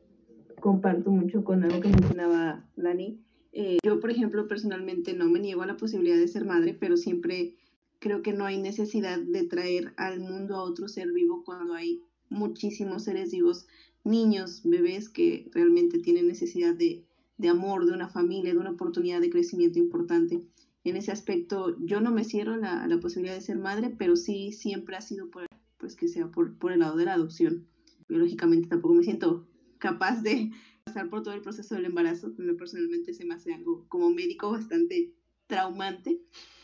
comparto 0.61 1.11
mucho 1.11 1.45
con 1.45 1.64
algo 1.64 1.81
que 1.81 1.88
mencionaba 1.88 2.64
Dani. 2.77 3.21
Eh, 3.53 3.79
yo, 3.83 4.01
por 4.01 4.11
ejemplo, 4.11 4.49
personalmente 4.49 5.14
no 5.14 5.27
me 5.27 5.40
niego 5.40 5.62
a 5.62 5.66
la 5.66 5.77
posibilidad 5.77 6.16
de 6.16 6.29
ser 6.29 6.45
madre, 6.45 6.75
pero 6.75 6.97
siempre 6.97 7.55
creo 7.99 8.23
que 8.23 8.33
no 8.33 8.45
hay 8.45 8.59
necesidad 8.59 9.19
de 9.19 9.45
traer 9.45 9.95
al 9.97 10.21
mundo 10.21 10.57
a 10.57 10.62
otro 10.62 10.88
ser 10.88 11.12
vivo 11.12 11.42
cuando 11.45 11.75
hay 11.75 12.03
muchísimos 12.29 13.05
seres 13.05 13.31
vivos, 13.31 13.66
niños, 14.05 14.62
bebés 14.64 15.09
que 15.09 15.49
realmente 15.53 15.99
tienen 15.99 16.29
necesidad 16.29 16.75
de, 16.75 17.05
de 17.38 17.49
amor, 17.49 17.87
de 17.87 17.92
una 17.92 18.09
familia, 18.09 18.53
de 18.53 18.59
una 18.59 18.73
oportunidad 18.73 19.21
de 19.21 19.31
crecimiento 19.31 19.79
importante. 19.79 20.42
En 20.85 20.97
ese 20.97 21.11
aspecto, 21.11 21.77
yo 21.81 22.01
no 22.01 22.12
me 22.12 22.25
cierro 22.25 22.55
a 22.55 22.87
la, 22.87 23.01
posibilidad 23.01 23.35
de 23.35 23.40
ser 23.40 23.59
madre, 23.59 23.95
pero 23.97 24.16
sí 24.16 24.53
siempre 24.53 24.97
ha 24.97 25.01
sido 25.01 25.31
por, 25.31 25.47
pues 25.79 25.97
que 25.97 26.09
sea 26.09 26.31
por, 26.31 26.57
por 26.59 26.73
el 26.73 26.81
lado 26.81 26.97
de 26.97 27.07
la 27.07 27.14
adopción. 27.14 27.66
Biológicamente 28.09 28.69
tampoco 28.69 28.95
me 28.95 29.03
siento 29.03 29.47
capaz 29.79 30.23
de 30.23 30.51
pasar 30.85 31.09
por 31.09 31.23
todo 31.23 31.35
el 31.35 31.43
proceso 31.43 31.75
del 31.75 31.87
embarazo, 31.87 32.35
que 32.35 32.43
personalmente 32.55 33.12
se 33.15 33.25
me 33.25 33.35
hace 33.35 33.53
algo 33.53 33.87
como 33.89 34.11
médico 34.11 34.51
bastante 34.51 35.15
traumante. 35.47 36.21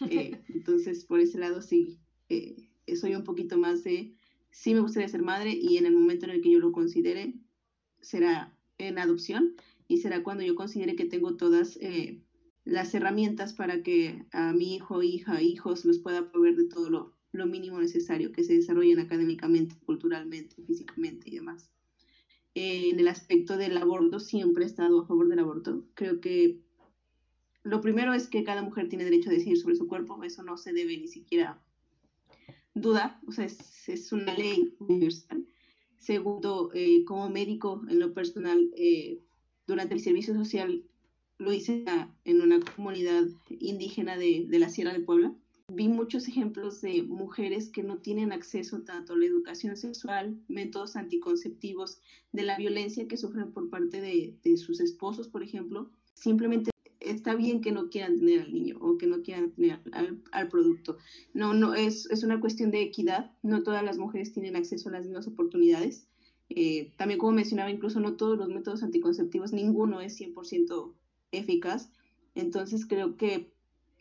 Eh, 0.08 0.40
entonces, 0.48 1.04
por 1.04 1.20
ese 1.20 1.38
lado 1.38 1.62
sí, 1.62 1.98
eh, 2.28 2.68
soy 2.96 3.14
un 3.14 3.24
poquito 3.24 3.58
más 3.58 3.84
de, 3.84 4.14
sí 4.50 4.74
me 4.74 4.80
gustaría 4.80 5.08
ser 5.08 5.22
madre 5.22 5.52
y 5.52 5.76
en 5.76 5.86
el 5.86 5.94
momento 5.94 6.26
en 6.26 6.32
el 6.32 6.42
que 6.42 6.50
yo 6.50 6.58
lo 6.58 6.72
considere, 6.72 7.34
será 8.00 8.56
en 8.78 8.98
adopción 8.98 9.54
y 9.88 9.98
será 9.98 10.22
cuando 10.22 10.42
yo 10.44 10.54
considere 10.54 10.96
que 10.96 11.04
tengo 11.04 11.36
todas 11.36 11.78
eh, 11.80 12.22
las 12.64 12.94
herramientas 12.94 13.54
para 13.54 13.82
que 13.82 14.24
a 14.32 14.52
mi 14.52 14.76
hijo, 14.76 15.02
hija, 15.02 15.42
hijos 15.42 15.84
los 15.84 15.98
pueda 15.98 16.30
proveer 16.30 16.56
de 16.56 16.68
todo 16.68 16.90
lo, 16.90 17.16
lo 17.32 17.46
mínimo 17.46 17.80
necesario, 17.80 18.32
que 18.32 18.44
se 18.44 18.54
desarrollen 18.54 19.00
académicamente, 19.00 19.76
culturalmente, 19.84 20.62
físicamente 20.62 21.30
y 21.30 21.36
demás. 21.36 21.70
En 22.54 23.00
el 23.00 23.08
aspecto 23.08 23.56
del 23.56 23.76
aborto, 23.78 24.20
siempre 24.20 24.64
he 24.64 24.66
estado 24.66 25.00
a 25.00 25.06
favor 25.06 25.28
del 25.28 25.38
aborto. 25.38 25.84
Creo 25.94 26.20
que 26.20 26.60
lo 27.62 27.80
primero 27.80 28.12
es 28.12 28.28
que 28.28 28.44
cada 28.44 28.62
mujer 28.62 28.88
tiene 28.88 29.04
derecho 29.04 29.30
a 29.30 29.32
decidir 29.32 29.58
sobre 29.58 29.76
su 29.76 29.86
cuerpo, 29.86 30.22
eso 30.22 30.42
no 30.42 30.56
se 30.56 30.72
debe 30.72 30.98
ni 30.98 31.08
siquiera 31.08 31.62
dudar, 32.74 33.20
o 33.26 33.32
sea, 33.32 33.44
es, 33.44 34.12
una 34.12 34.34
ley 34.36 34.74
universal. 34.80 35.46
Segundo, 35.98 36.70
eh, 36.74 37.04
como 37.04 37.30
médico, 37.30 37.82
en 37.88 38.00
lo 38.00 38.12
personal, 38.12 38.70
eh, 38.76 39.20
durante 39.66 39.94
el 39.94 40.00
servicio 40.00 40.34
social 40.34 40.84
lo 41.38 41.52
hice 41.52 41.84
en 42.24 42.40
una 42.40 42.60
comunidad 42.60 43.24
indígena 43.48 44.16
de, 44.16 44.46
de 44.48 44.58
la 44.58 44.68
Sierra 44.68 44.92
de 44.92 45.00
Puebla 45.00 45.34
vi 45.68 45.88
muchos 45.88 46.28
ejemplos 46.28 46.80
de 46.80 47.02
mujeres 47.02 47.68
que 47.68 47.82
no 47.82 47.98
tienen 47.98 48.32
acceso 48.32 48.82
tanto 48.82 49.12
a 49.12 49.16
la 49.16 49.26
educación 49.26 49.76
sexual, 49.76 50.38
métodos 50.48 50.96
anticonceptivos, 50.96 52.00
de 52.32 52.42
la 52.42 52.56
violencia 52.56 53.08
que 53.08 53.16
sufren 53.16 53.52
por 53.52 53.68
parte 53.70 54.00
de, 54.00 54.56
sus 54.56 54.80
esposos, 54.80 55.28
por 55.28 55.42
ejemplo. 55.42 55.90
Simplemente 56.14 56.70
está 57.00 57.34
bien 57.34 57.60
que 57.60 57.72
no 57.72 57.90
quieran 57.90 58.16
tener 58.16 58.42
al 58.42 58.52
niño 58.52 58.78
o 58.80 58.96
que 58.96 59.06
no 59.06 59.22
quieran 59.22 59.50
tener 59.52 59.80
al, 59.92 60.48
producto. 60.48 60.98
No, 61.34 61.52
no, 61.52 61.74
es, 61.74 62.06
es, 62.10 62.22
una 62.22 62.40
cuestión 62.40 62.70
de 62.70 62.82
equidad. 62.82 63.32
No 63.42 63.62
todas 63.62 63.84
las 63.84 63.98
mujeres 63.98 64.32
tienen 64.32 64.56
acceso 64.56 64.88
a 64.88 64.92
las 64.92 65.04
mismas 65.04 65.26
oportunidades. 65.26 66.06
Eh, 66.48 66.92
también, 66.96 67.18
como 67.18 67.32
mencionaba, 67.32 67.70
incluso 67.70 68.00
no 68.00 68.16
todos 68.16 68.38
los 68.38 68.48
métodos 68.48 68.82
anticonceptivos, 68.82 69.52
ninguno 69.52 70.00
es 70.00 70.20
100% 70.20 70.92
eficaz. 71.32 71.90
Entonces, 72.34 72.86
creo 72.86 73.16
que 73.16 73.51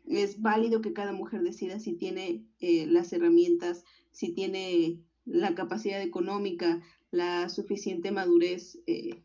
es 0.08 0.42
válido 0.42 0.82
que 0.82 0.94
cada 0.94 1.12
mujer 1.12 1.42
decida 1.44 1.80
si 1.80 1.94
tiene 1.94 2.46
eh, 2.60 2.86
las 2.88 3.14
herramientas, 3.14 3.86
si 4.12 4.34
tiene 4.34 5.00
la 5.26 5.56
capacidad 5.56 6.02
económica, 6.02 6.82
la 7.12 7.50
suficiente 7.50 8.12
madurez 8.12 8.80
eh, 8.88 9.22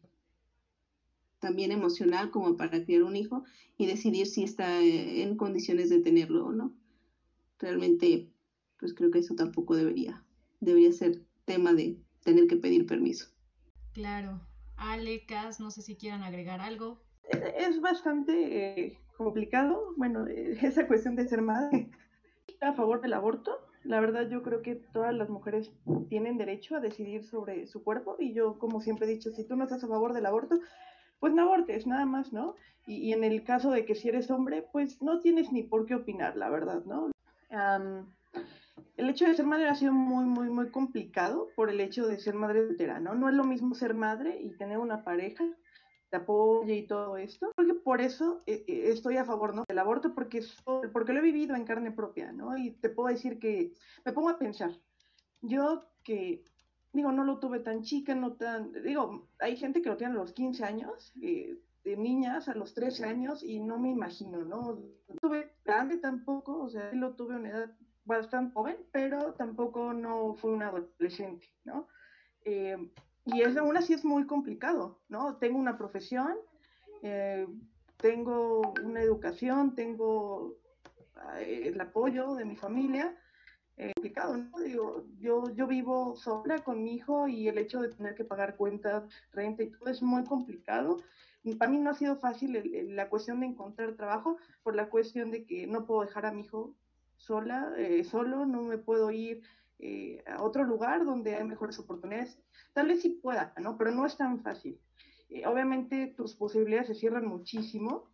también 1.38 1.72
emocional 1.72 2.30
como 2.30 2.56
para 2.56 2.84
criar 2.84 3.02
un 3.02 3.16
hijo 3.16 3.44
y 3.78 3.86
decidir 3.86 4.26
si 4.26 4.44
está 4.44 4.80
eh, 4.82 5.22
en 5.22 5.36
condiciones 5.36 5.90
de 5.90 6.00
tenerlo 6.00 6.46
o 6.46 6.52
no. 6.52 6.72
Realmente, 7.58 8.30
pues 8.78 8.94
creo 8.94 9.10
que 9.10 9.20
eso 9.20 9.34
tampoco 9.34 9.76
debería, 9.76 10.24
debería 10.60 10.92
ser 10.92 11.22
tema 11.44 11.72
de 11.72 11.98
tener 12.22 12.46
que 12.48 12.56
pedir 12.56 12.86
permiso. 12.86 13.28
Claro. 13.92 14.40
Ale, 14.76 15.24
Cas, 15.24 15.58
no 15.58 15.70
sé 15.70 15.80
si 15.80 15.96
quieran 15.96 16.22
agregar 16.22 16.60
algo. 16.60 17.00
Es 17.56 17.80
bastante 17.80 18.98
complicado, 19.16 19.94
bueno, 19.96 20.26
esa 20.62 20.86
cuestión 20.86 21.16
de 21.16 21.28
ser 21.28 21.42
madre. 21.42 21.88
A 22.60 22.72
favor 22.72 23.00
del 23.02 23.12
aborto, 23.12 23.58
la 23.84 24.00
verdad 24.00 24.28
yo 24.28 24.42
creo 24.42 24.62
que 24.62 24.76
todas 24.76 25.14
las 25.14 25.28
mujeres 25.28 25.70
tienen 26.08 26.38
derecho 26.38 26.76
a 26.76 26.80
decidir 26.80 27.24
sobre 27.24 27.66
su 27.66 27.82
cuerpo 27.82 28.16
y 28.18 28.32
yo 28.32 28.58
como 28.58 28.80
siempre 28.80 29.06
he 29.06 29.10
dicho, 29.10 29.30
si 29.30 29.44
tú 29.44 29.56
no 29.56 29.64
estás 29.64 29.84
a 29.84 29.88
favor 29.88 30.12
del 30.12 30.26
aborto, 30.26 30.58
pues 31.20 31.32
no 31.34 31.42
abortes, 31.42 31.86
nada 31.86 32.06
más, 32.06 32.32
¿no? 32.32 32.54
Y, 32.86 33.12
en 33.12 33.24
el 33.24 33.42
caso 33.42 33.70
de 33.72 33.84
que 33.84 33.96
si 33.96 34.08
eres 34.08 34.30
hombre, 34.30 34.64
pues 34.72 35.02
no 35.02 35.20
tienes 35.20 35.50
ni 35.50 35.64
por 35.64 35.86
qué 35.86 35.96
opinar, 35.96 36.36
la 36.36 36.48
verdad, 36.48 36.84
¿no? 36.84 37.10
el 38.96 39.10
hecho 39.10 39.26
de 39.26 39.34
ser 39.34 39.46
madre 39.46 39.68
ha 39.68 39.74
sido 39.74 39.92
muy, 39.92 40.24
muy, 40.24 40.48
muy 40.50 40.70
complicado 40.70 41.48
por 41.54 41.70
el 41.70 41.80
hecho 41.80 42.06
de 42.06 42.18
ser 42.18 42.34
madre 42.34 42.66
soltera, 42.66 43.00
¿no? 43.00 43.14
No 43.14 43.28
es 43.28 43.34
lo 43.34 43.44
mismo 43.44 43.74
ser 43.74 43.94
madre 43.94 44.38
y 44.40 44.50
tener 44.50 44.78
una 44.78 45.04
pareja 45.04 45.44
apoye 46.16 46.74
y 46.74 46.86
todo 46.86 47.16
esto, 47.16 47.50
porque 47.54 47.74
por 47.74 48.00
eso 48.00 48.42
eh, 48.46 48.64
eh, 48.66 48.90
estoy 48.92 49.16
a 49.16 49.24
favor 49.24 49.54
¿no? 49.54 49.64
del 49.68 49.78
aborto, 49.78 50.14
porque, 50.14 50.42
porque 50.92 51.12
lo 51.12 51.20
he 51.20 51.22
vivido 51.22 51.54
en 51.54 51.64
carne 51.64 51.92
propia, 51.92 52.32
¿no? 52.32 52.56
Y 52.56 52.72
te 52.72 52.88
puedo 52.88 53.08
decir 53.08 53.38
que 53.38 53.72
me 54.04 54.12
pongo 54.12 54.28
a 54.28 54.38
pensar, 54.38 54.70
yo 55.42 55.84
que, 56.02 56.44
digo, 56.92 57.12
no 57.12 57.24
lo 57.24 57.38
tuve 57.38 57.60
tan 57.60 57.82
chica, 57.82 58.14
no 58.14 58.34
tan, 58.34 58.72
digo, 58.82 59.28
hay 59.38 59.56
gente 59.56 59.82
que 59.82 59.88
lo 59.88 59.96
tiene 59.96 60.14
a 60.14 60.16
los 60.16 60.32
15 60.32 60.64
años, 60.64 61.12
eh, 61.22 61.58
de 61.84 61.96
niñas 61.96 62.48
a 62.48 62.54
los 62.54 62.74
13 62.74 63.04
años, 63.04 63.42
y 63.44 63.60
no 63.60 63.78
me 63.78 63.90
imagino, 63.90 64.44
¿no? 64.44 64.80
No 65.08 65.14
tuve 65.20 65.52
grande 65.64 65.98
tampoco, 65.98 66.60
o 66.62 66.68
sea, 66.68 66.92
lo 66.92 67.14
tuve 67.14 67.34
a 67.34 67.38
una 67.38 67.50
edad 67.50 67.76
bastante 68.04 68.54
joven, 68.54 68.76
pero 68.92 69.34
tampoco 69.34 69.92
no 69.92 70.34
fue 70.34 70.52
un 70.52 70.62
adolescente, 70.62 71.46
¿no? 71.64 71.86
Y 73.26 73.42
es, 73.42 73.56
aún 73.56 73.76
así 73.76 73.92
es 73.92 74.04
muy 74.04 74.24
complicado, 74.26 75.00
¿no? 75.08 75.36
Tengo 75.36 75.58
una 75.58 75.76
profesión, 75.76 76.36
eh, 77.02 77.46
tengo 77.96 78.72
una 78.84 79.02
educación, 79.02 79.74
tengo 79.74 80.54
eh, 81.38 81.62
el 81.66 81.80
apoyo 81.80 82.36
de 82.36 82.44
mi 82.44 82.54
familia, 82.54 83.16
eh, 83.78 83.92
complicado, 83.96 84.36
¿no? 84.36 84.58
Digo, 84.60 85.04
yo, 85.18 85.50
yo 85.54 85.66
vivo 85.66 86.14
sola 86.14 86.60
con 86.60 86.84
mi 86.84 86.94
hijo 86.94 87.26
y 87.26 87.48
el 87.48 87.58
hecho 87.58 87.80
de 87.80 87.88
tener 87.88 88.14
que 88.14 88.24
pagar 88.24 88.56
cuentas, 88.56 89.02
renta 89.32 89.64
y 89.64 89.70
todo 89.70 89.88
es 89.88 90.02
muy 90.02 90.22
complicado. 90.24 90.98
Para 91.58 91.70
mí 91.70 91.78
no 91.78 91.90
ha 91.90 91.94
sido 91.94 92.16
fácil 92.16 92.60
la 92.94 93.08
cuestión 93.08 93.40
de 93.40 93.46
encontrar 93.46 93.94
trabajo 93.94 94.36
por 94.62 94.74
la 94.74 94.88
cuestión 94.88 95.30
de 95.30 95.44
que 95.44 95.66
no 95.66 95.84
puedo 95.84 96.02
dejar 96.02 96.26
a 96.26 96.32
mi 96.32 96.42
hijo 96.42 96.74
sola, 97.16 97.72
solo, 98.02 98.46
no 98.46 98.62
me 98.62 98.78
puedo 98.78 99.12
ir 99.12 99.42
eh, 99.78 100.24
a 100.26 100.42
otro 100.42 100.64
lugar 100.64 101.04
donde 101.04 101.36
hay 101.36 101.44
mejores 101.44 101.78
oportunidades. 101.78 102.38
Tal 102.72 102.88
vez 102.88 103.02
sí 103.02 103.10
pueda, 103.10 103.52
¿no? 103.60 103.76
Pero 103.76 103.90
no 103.90 104.06
es 104.06 104.16
tan 104.16 104.40
fácil. 104.40 104.80
Eh, 105.28 105.46
obviamente 105.46 106.14
tus 106.16 106.34
posibilidades 106.34 106.88
se 106.88 106.94
cierran 106.94 107.26
muchísimo. 107.26 108.08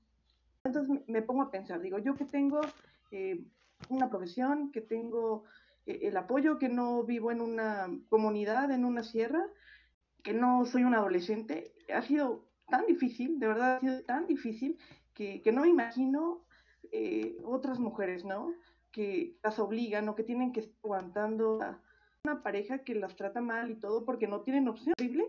Entonces 0.64 1.02
me 1.06 1.22
pongo 1.22 1.42
a 1.42 1.50
pensar, 1.50 1.80
digo, 1.80 1.98
yo 1.98 2.16
que 2.16 2.24
tengo 2.24 2.60
eh, 3.10 3.44
una 3.88 4.10
profesión, 4.10 4.72
que 4.72 4.80
tengo 4.80 5.44
el 5.84 6.16
apoyo, 6.16 6.58
que 6.58 6.68
no 6.68 7.02
vivo 7.02 7.32
en 7.32 7.40
una 7.40 7.88
comunidad, 8.08 8.70
en 8.70 8.84
una 8.84 9.02
sierra, 9.02 9.44
que 10.22 10.32
no 10.32 10.64
soy 10.64 10.84
un 10.84 10.94
adolescente, 10.94 11.74
ha 11.92 12.02
sido 12.02 12.44
tan 12.68 12.86
difícil, 12.86 13.40
de 13.40 13.48
verdad 13.48 13.76
ha 13.76 13.80
sido 13.80 14.02
tan 14.04 14.28
difícil 14.28 14.78
que, 15.12 15.42
que 15.42 15.50
no 15.50 15.62
me 15.62 15.68
imagino 15.68 16.44
otras 17.44 17.80
mujeres, 17.80 18.24
¿no? 18.24 18.54
Que 18.92 19.36
las 19.42 19.58
obligan 19.58 20.08
o 20.08 20.14
que 20.14 20.22
tienen 20.22 20.52
que 20.52 20.60
estar 20.60 20.76
aguantando 20.84 21.60
a 21.62 21.80
una 22.24 22.42
pareja 22.42 22.84
que 22.84 22.94
las 22.94 23.16
trata 23.16 23.40
mal 23.40 23.70
y 23.70 23.74
todo 23.74 24.04
porque 24.04 24.28
no 24.28 24.42
tienen 24.42 24.68
opción 24.68 24.94
posible, 24.96 25.24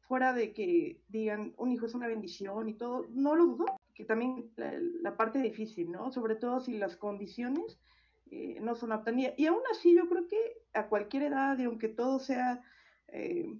fuera 0.00 0.32
de 0.32 0.52
que 0.52 1.00
digan 1.08 1.52
un 1.58 1.72
hijo 1.72 1.86
es 1.86 1.94
una 1.94 2.06
bendición 2.06 2.68
y 2.68 2.74
todo, 2.74 3.06
no 3.10 3.34
lo 3.34 3.46
dudo, 3.46 3.66
que 3.94 4.04
también 4.04 4.50
la, 4.56 5.16
parte 5.16 5.40
difícil, 5.40 5.90
¿no? 5.90 6.10
Sobre 6.12 6.36
todo 6.36 6.60
si 6.60 6.78
las 6.78 6.96
condiciones 6.96 7.78
eh, 8.30 8.58
no 8.60 8.74
son 8.74 8.92
aptas. 8.92 9.14
Y, 9.36 9.46
aún 9.46 9.62
así 9.70 9.94
yo 9.94 10.08
creo 10.08 10.26
que 10.26 10.62
a 10.72 10.86
cualquier 10.86 11.24
edad 11.24 11.58
y 11.58 11.64
aunque 11.64 11.88
todo 11.88 12.18
sea, 12.18 12.62
eh, 13.08 13.54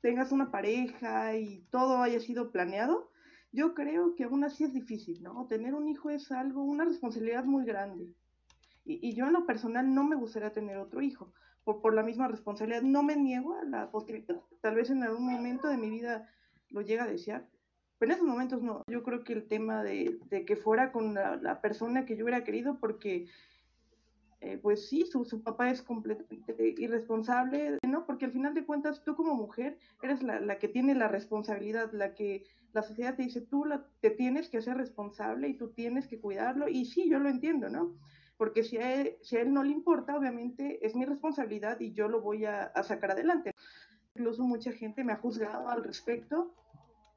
tengas 0.00 0.32
una 0.32 0.50
pareja 0.50 1.36
y 1.36 1.64
todo 1.70 2.02
haya 2.02 2.20
sido 2.20 2.50
planeado, 2.50 3.10
yo 3.52 3.74
creo 3.74 4.16
que 4.16 4.24
aún 4.24 4.44
así 4.44 4.64
es 4.64 4.72
difícil, 4.72 5.22
¿no? 5.22 5.46
Tener 5.46 5.74
un 5.74 5.88
hijo 5.88 6.10
es 6.10 6.32
algo, 6.32 6.62
una 6.64 6.84
responsabilidad 6.84 7.44
muy 7.44 7.64
grande. 7.64 8.08
Y, 8.84 9.14
yo 9.14 9.26
en 9.26 9.32
lo 9.32 9.46
personal 9.46 9.94
no 9.94 10.04
me 10.04 10.16
gustaría 10.16 10.52
tener 10.52 10.76
otro 10.78 11.02
hijo, 11.02 11.32
por, 11.64 11.80
por 11.80 11.94
la 11.94 12.02
misma 12.02 12.28
responsabilidad. 12.28 12.82
No 12.82 13.02
me 13.02 13.16
niego 13.16 13.54
a 13.54 13.64
la 13.64 13.90
posibilidad. 13.90 14.40
Tal 14.60 14.74
vez 14.74 14.90
en 14.90 15.02
algún 15.02 15.26
momento 15.26 15.68
de 15.68 15.76
mi 15.76 15.90
vida 15.90 16.28
lo 16.70 16.80
llegue 16.80 17.00
a 17.00 17.06
desear, 17.06 17.48
pero 17.98 18.12
en 18.12 18.16
esos 18.16 18.28
momentos 18.28 18.62
no. 18.62 18.82
Yo 18.88 19.02
creo 19.02 19.22
que 19.22 19.32
el 19.32 19.46
tema 19.46 19.82
de, 19.82 20.18
de 20.28 20.44
que 20.44 20.56
fuera 20.56 20.90
con 20.90 21.14
la, 21.14 21.60
persona 21.60 22.04
que 22.04 22.16
yo 22.16 22.24
hubiera 22.24 22.44
querido, 22.44 22.78
porque 22.80 23.28
eh, 24.40 24.58
pues 24.58 24.88
sí, 24.88 25.04
su, 25.06 25.24
su, 25.24 25.42
papá 25.44 25.70
es 25.70 25.82
completamente 25.82 26.74
irresponsable, 26.78 27.78
¿no? 27.86 28.04
Porque 28.06 28.24
al 28.24 28.32
final 28.32 28.54
de 28.54 28.64
cuentas 28.64 29.04
tú 29.04 29.14
como 29.14 29.34
mujer 29.34 29.78
eres 30.02 30.22
la, 30.24 30.40
la 30.40 30.58
que 30.58 30.66
tiene 30.66 30.96
la 30.96 31.06
responsabilidad, 31.06 31.92
la 31.92 32.14
que 32.14 32.44
la 32.72 32.82
sociedad 32.82 33.14
te 33.14 33.22
dice 33.22 33.40
tú 33.40 33.64
te 34.00 34.10
tienes 34.10 34.48
que 34.48 34.58
hacer 34.58 34.76
responsable 34.76 35.48
y 35.48 35.54
tú 35.54 35.68
tienes 35.68 36.08
que 36.08 36.18
cuidarlo, 36.18 36.68
y 36.68 36.86
sí, 36.86 37.08
yo 37.08 37.18
lo 37.18 37.28
entiendo, 37.28 37.68
¿no? 37.68 37.94
Porque 38.42 38.64
si 38.64 38.76
a, 38.76 39.00
él, 39.00 39.18
si 39.22 39.36
a 39.36 39.42
él 39.42 39.54
no 39.54 39.62
le 39.62 39.70
importa, 39.70 40.16
obviamente 40.16 40.84
es 40.84 40.96
mi 40.96 41.04
responsabilidad 41.04 41.78
y 41.78 41.92
yo 41.92 42.08
lo 42.08 42.20
voy 42.20 42.44
a, 42.44 42.72
sacar 42.82 43.12
adelante. 43.12 43.54
Incluso 44.16 44.42
mucha 44.42 44.72
gente 44.72 45.04
me 45.04 45.12
ha 45.12 45.18
juzgado 45.18 45.68
al 45.68 45.84
respecto 45.84 46.52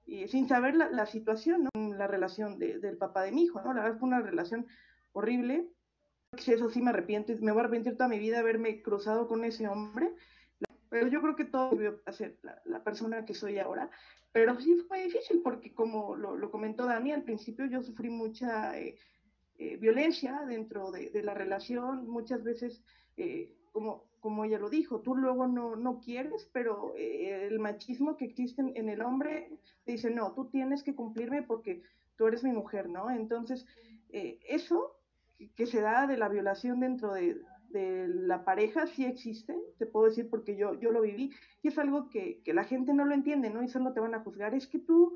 y 0.05 0.27
sin 0.27 0.47
saber 0.47 0.75
la, 0.75 1.05
situación, 1.07 1.63
¿no? 1.63 1.95
la 1.95 2.05
relación 2.05 2.59
del 2.59 2.97
papá 2.99 3.23
de 3.23 3.31
mi 3.31 3.45
hijo, 3.45 3.59
¿no? 3.59 3.73
La 3.73 3.81
verdad 3.81 3.97
fue 3.97 4.07
una 4.07 4.21
relación 4.21 4.67
horrible. 5.13 5.67
Eso 6.33 6.69
sí 6.69 6.79
me 6.79 6.91
arrepiento 6.91 7.31
y 7.31 7.39
me 7.39 7.51
voy 7.51 7.61
a 7.61 7.63
arrepentir 7.63 7.97
toda 7.97 8.07
mi 8.07 8.19
vida 8.19 8.37
haberme 8.37 8.83
cruzado 8.83 9.27
con 9.27 9.45
ese 9.45 9.67
hombre. 9.67 10.13
Pero 10.89 11.07
yo 11.07 11.23
creo 11.23 11.35
que 11.35 11.45
todo 11.45 11.71
debió 11.71 12.03
hacer 12.05 12.37
la, 12.43 12.61
la 12.65 12.83
persona 12.83 13.25
que 13.25 13.33
soy 13.33 13.57
ahora. 13.57 13.89
Pero 14.31 14.59
sí 14.59 14.75
fue 14.87 15.05
difícil 15.05 15.41
porque 15.43 15.73
como 15.73 16.15
lo, 16.15 16.35
lo 16.35 16.51
comentó 16.51 16.85
Dani, 16.85 17.13
al 17.13 17.23
principio 17.23 17.65
yo 17.65 17.81
sufrí 17.81 18.11
mucha... 18.11 18.77
Eh, 18.77 18.95
eh, 19.57 19.77
violencia 19.77 20.41
dentro 20.45 20.91
de, 20.91 21.23
la 21.23 21.33
relación, 21.33 22.09
muchas 22.09 22.43
veces, 22.43 22.83
eh, 23.15 23.53
como, 23.71 24.03
como 24.19 24.43
ella 24.43 24.59
lo 24.59 24.69
dijo, 24.69 24.99
tú 24.99 25.15
luego 25.15 25.47
no, 25.47 25.77
no 25.77 25.99
quieres, 25.99 26.49
pero 26.51 26.93
eh, 26.97 27.47
el 27.47 27.59
machismo 27.59 28.17
que 28.17 28.25
existe 28.25 28.61
en, 28.61 28.89
el 28.89 29.01
hombre 29.01 29.49
dice, 29.85 30.09
no, 30.09 30.33
tú 30.33 30.49
tienes 30.49 30.83
que 30.83 30.93
cumplirme 30.93 31.41
porque 31.41 31.83
tú 32.17 32.27
eres 32.27 32.43
mi 32.43 32.51
mujer, 32.51 32.89
¿no? 32.89 33.09
Entonces, 33.09 33.65
eso 34.11 34.95
que 35.55 35.65
se 35.65 35.81
da 35.81 36.07
de 36.07 36.15
la 36.15 36.29
violación 36.29 36.79
dentro 36.79 37.13
de, 37.13 37.41
de, 37.69 38.07
la 38.07 38.45
pareja 38.45 38.87
sí 38.87 39.05
existe, 39.05 39.53
te 39.77 39.85
puedo 39.85 40.07
decir 40.07 40.29
porque 40.29 40.55
yo, 40.55 40.79
yo 40.79 40.91
lo 40.91 41.01
viví, 41.01 41.31
y 41.61 41.67
es 41.67 41.77
algo 41.77 42.09
que, 42.09 42.41
que 42.43 42.53
la 42.53 42.63
gente 42.63 42.93
no 42.93 43.03
lo 43.05 43.13
entiende, 43.13 43.49
¿no? 43.49 43.63
Y 43.63 43.67
solo 43.67 43.93
te 43.93 43.99
van 43.99 44.15
a 44.15 44.21
juzgar, 44.21 44.53
es 44.53 44.67
que 44.67 44.79
tú 44.79 45.15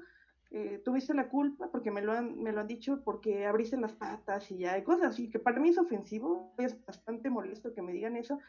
eh, 0.51 0.81
tuviste 0.83 1.13
la 1.13 1.29
culpa 1.29 1.69
porque 1.71 1.91
me 1.91 2.01
lo, 2.01 2.11
han, 2.13 2.41
me 2.41 2.51
lo 2.51 2.61
han 2.61 2.67
dicho 2.67 3.01
porque 3.03 3.45
abriste 3.45 3.77
las 3.77 3.93
patas 3.93 4.49
y 4.51 4.57
ya 4.57 4.73
hay 4.73 4.83
cosas 4.83 5.11
así 5.11 5.29
que 5.29 5.39
para 5.39 5.59
mí 5.59 5.69
es 5.69 5.77
ofensivo, 5.77 6.53
es 6.57 6.83
bastante 6.85 7.29
molesto 7.29 7.73
que 7.73 7.83
me 7.83 7.93
digan 7.93 8.15
eso 8.15 8.39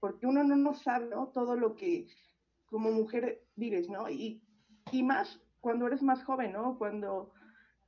porque 0.00 0.26
uno 0.26 0.44
no, 0.44 0.56
no 0.56 0.74
sabe 0.74 1.06
¿no? 1.06 1.28
todo 1.28 1.56
lo 1.56 1.74
que 1.74 2.06
como 2.66 2.90
mujer 2.90 3.42
vives, 3.56 3.88
¿no? 3.88 4.08
Y, 4.08 4.42
y 4.92 5.02
más 5.02 5.40
cuando 5.60 5.86
eres 5.86 6.02
más 6.02 6.22
joven, 6.24 6.52
¿no? 6.52 6.78
Cuando, 6.78 7.32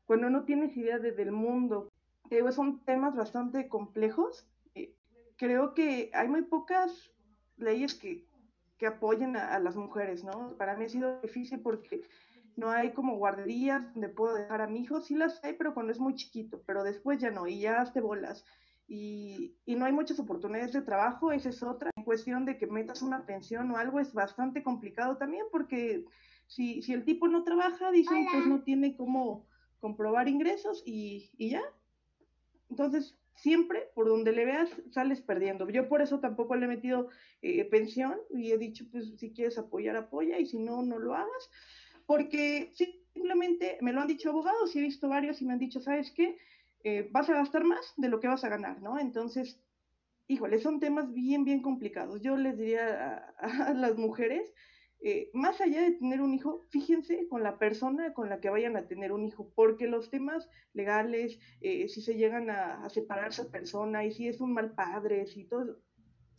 cuando 0.05 0.31
no 0.31 0.45
tienes 0.45 0.77
idea 0.77 0.99
de, 0.99 1.13
del 1.13 1.33
mundo. 1.33 1.89
Eh, 2.31 2.43
son 2.53 2.85
temas 2.85 3.15
bastante 3.15 3.69
complejos. 3.69 4.47
Eh, 4.75 4.95
creo 5.37 5.75
que 5.75 6.11
hay 6.15 6.29
muy 6.29 6.43
pocas 6.43 7.13
leyes 7.57 7.95
que, 7.95 8.27
que 8.79 8.87
apoyen 8.87 9.37
a, 9.37 9.55
a, 9.55 9.59
las 9.59 9.77
mujeres, 9.77 10.25
¿no? 10.25 10.57
Para 10.57 10.77
mí 10.77 10.85
ha 10.85 10.89
sido 10.89 11.21
difícil 11.21 11.61
porque 11.61 12.03
no 12.61 12.71
hay 12.71 12.93
como 12.93 13.17
guarderías 13.17 13.93
donde 13.95 14.11
puedo 14.11 14.35
dejar 14.35 14.61
a 14.61 14.69
mi 14.69 14.81
hijo, 14.81 15.01
sí 15.01 15.15
las 15.15 15.43
hay, 15.43 15.55
pero 15.55 15.73
cuando 15.73 15.93
es 15.93 15.99
muy 15.99 16.15
chiquito, 16.15 16.63
pero 16.67 16.85
después 16.85 17.19
ya 17.19 17.31
no, 17.31 17.47
y 17.47 17.61
ya 17.61 17.91
te 17.93 18.01
bolas. 18.01 18.45
Y, 18.87 19.57
y, 19.65 19.77
no 19.77 19.85
hay 19.87 19.93
muchas 19.93 20.19
oportunidades 20.19 20.73
de 20.73 20.83
trabajo, 20.83 21.33
esa 21.33 21.49
es 21.49 21.63
otra. 21.63 21.91
En 21.97 22.05
cuestión 22.05 22.45
de 22.45 22.59
que 22.59 22.67
metas 22.67 23.03
una 23.03 23.25
pensión 23.25 23.71
o 23.71 23.77
algo 23.77 24.01
es 24.01 24.13
bastante 24.13 24.63
complicado 24.63 25.17
también, 25.17 25.47
porque 25.51 26.05
si, 26.47 26.83
si 26.83 26.93
el 26.93 27.05
tipo 27.05 27.29
no 27.29 27.45
trabaja, 27.45 27.91
dicen, 27.93 28.27
pues 28.33 28.47
no 28.47 28.63
tiene 28.63 28.97
cómo 28.97 29.47
comprobar 29.79 30.29
ingresos 30.29 30.83
y, 30.85 31.31
y 31.39 31.51
ya. 31.51 31.63
Entonces, 32.69 33.17
siempre 33.37 33.89
por 33.95 34.09
donde 34.09 34.33
le 34.33 34.45
veas 34.45 34.71
sales 34.91 35.21
perdiendo. 35.21 35.69
Yo 35.71 35.89
por 35.89 36.03
eso 36.03 36.21
tampoco 36.21 36.57
le 36.57 36.67
he 36.67 36.69
metido 36.69 37.09
eh, 37.43 37.65
pensión 37.65 38.19
y 38.31 38.53
he 38.53 38.59
dicho, 38.59 38.85
pues 38.91 39.13
si 39.19 39.33
quieres 39.33 39.57
apoyar, 39.59 39.97
apoya 39.97 40.39
y 40.39 40.47
si 40.47 40.59
no, 40.59 40.83
no 40.83 40.99
lo 40.99 41.15
hagas 41.15 41.51
porque 42.11 42.73
simplemente 42.75 43.79
me 43.83 43.93
lo 43.93 44.01
han 44.01 44.09
dicho 44.09 44.31
abogados 44.31 44.75
y 44.75 44.81
he 44.81 44.83
visto 44.83 45.09
varios 45.09 45.41
y 45.41 45.45
me 45.45 45.53
han 45.53 45.61
dicho, 45.61 45.79
¿sabes 45.79 46.11
qué? 46.11 46.39
Eh, 46.83 47.09
vas 47.13 47.31
a 47.31 47.35
gastar 47.35 47.63
más 47.63 47.95
de 47.97 48.09
lo 48.09 48.19
que 48.19 48.27
vas 48.27 48.43
a 48.43 48.49
ganar, 48.49 48.83
¿no? 48.83 48.99
Entonces, 48.99 49.61
híjole, 50.27 50.59
son 50.59 50.81
temas 50.81 51.15
bien, 51.15 51.45
bien 51.45 51.63
complicados. 51.63 52.21
Yo 52.21 52.37
les 52.37 52.59
diría 52.59 53.33
a, 53.39 53.75
las 53.75 53.97
mujeres, 53.97 54.53
eh, 55.01 55.31
más 55.35 55.61
allá 55.61 55.83
de 55.83 55.93
tener 55.93 56.21
un 56.21 56.35
hijo, 56.35 56.67
fíjense 56.71 57.29
con 57.29 57.45
la 57.45 57.59
persona 57.59 58.13
con 58.13 58.29
la 58.29 58.41
que 58.41 58.51
vayan 58.51 58.77
a 58.77 58.89
tener 58.89 59.13
un 59.13 59.25
hijo, 59.25 59.53
porque 59.55 59.87
los 59.87 60.11
temas 60.11 60.49
legales, 60.73 61.39
eh, 61.61 61.87
si 61.87 62.03
se 62.03 62.17
llegan 62.17 62.51
a, 62.51 62.85
a 62.85 62.91
separar 62.91 63.29
esa 63.29 63.53
persona 63.53 64.05
y 64.05 64.11
si 64.11 64.27
es 64.27 64.41
un 64.41 64.53
mal 64.53 64.73
padre, 64.73 65.29
si 65.29 65.45
todo, 65.45 65.77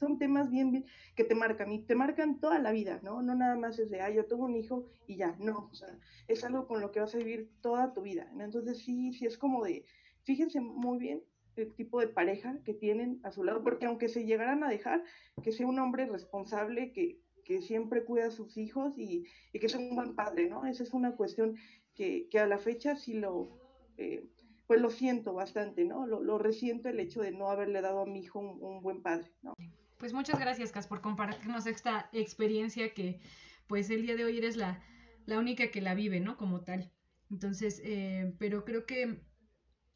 son 0.02 0.18
temas 0.18 0.50
bien, 0.50 0.84
que 1.16 1.24
te 1.24 1.36
marcan 1.36 1.72
y 1.72 1.84
te 1.84 1.94
marcan 1.94 2.40
toda 2.40 2.58
la 2.58 2.72
vida, 2.72 3.00
¿no? 3.04 3.22
No 3.22 3.36
nada 3.36 3.56
más 3.56 3.78
es 3.78 3.92
de, 3.92 4.02
ah, 4.02 4.10
yo 4.10 4.26
tengo 4.26 4.46
un 4.46 4.56
hijo 4.56 4.88
y 5.06 5.16
ya, 5.16 5.36
no, 5.40 5.70
o 5.72 5.76
sea, 5.76 5.96
es 6.28 6.44
algo 6.44 6.68
con 6.68 6.82
lo 6.82 6.92
que 6.92 7.00
vas 7.00 7.14
a 7.14 7.20
vivir 7.20 7.52
toda 7.62 7.94
tu 7.94 8.02
vida. 8.02 8.28
Entonces 8.40 8.80
sí, 8.80 9.14
sí 9.14 9.28
es 9.28 9.38
como 9.38 9.64
de, 9.64 9.86
fíjense 10.24 10.60
muy 10.60 10.98
bien 10.98 11.24
el 11.56 11.72
tipo 11.76 12.00
de 12.00 12.08
pareja 12.08 12.58
que 12.66 12.74
tienen 12.74 13.20
a 13.24 13.32
su 13.32 13.44
lado, 13.44 13.64
porque 13.64 13.86
aunque 13.86 14.10
se 14.10 14.26
llegaran 14.26 14.64
a 14.64 14.70
dejar, 14.70 15.04
que 15.44 15.52
sea 15.52 15.68
un 15.68 15.78
hombre 15.78 16.08
responsable, 16.08 16.92
que, 16.94 17.20
que 17.46 17.62
siempre 17.62 18.04
cuida 18.04 18.26
a 18.26 18.32
sus 18.32 18.58
hijos 18.58 18.98
y, 18.98 19.28
que 19.54 19.70
sea 19.70 19.80
un 19.80 19.96
buen 19.96 20.16
padre, 20.16 20.50
¿no? 20.50 20.66
Esa 20.66 20.82
es 20.82 20.96
una 20.96 21.16
cuestión 21.16 21.58
que, 21.94 22.28
que 22.32 22.40
a 22.40 22.48
la 22.48 22.58
fecha 22.58 22.96
sí 22.96 23.14
lo, 23.14 23.50
eh, 23.98 24.28
pues 24.66 24.82
lo 24.82 24.90
siento 24.90 25.34
bastante, 25.36 25.86
¿no? 25.86 26.08
Lo, 26.08 26.24
lo, 26.24 26.40
resiento 26.40 26.90
el 26.90 27.00
hecho 27.00 27.22
de 27.22 27.32
no 27.32 27.52
haberle 27.52 27.82
dado 27.82 28.00
a 28.00 28.06
mi 28.08 28.22
hijo 28.22 28.40
un 28.40 28.82
buen 28.82 29.04
padre, 29.04 29.32
¿no? 29.44 29.54
Pues 30.02 30.14
muchas 30.14 30.40
gracias, 30.40 30.72
Cas, 30.72 30.88
por 30.88 31.00
compartirnos 31.00 31.68
esta 31.68 32.10
experiencia 32.12 32.92
que, 32.92 33.22
pues 33.68 33.88
el 33.92 34.02
día 34.02 34.16
de 34.16 34.26
hoy 34.26 34.40
eres 34.40 34.56
la, 34.58 34.84
la 35.28 35.38
única 35.38 35.70
que 35.70 35.80
la 35.80 35.94
vive, 35.94 36.20
¿no? 36.20 36.38
Como 36.38 36.62
tal. 36.62 36.92
Entonces, 37.30 37.80
eh, 37.84 38.34
pero 38.40 38.66
creo 38.66 38.88
que 38.88 39.22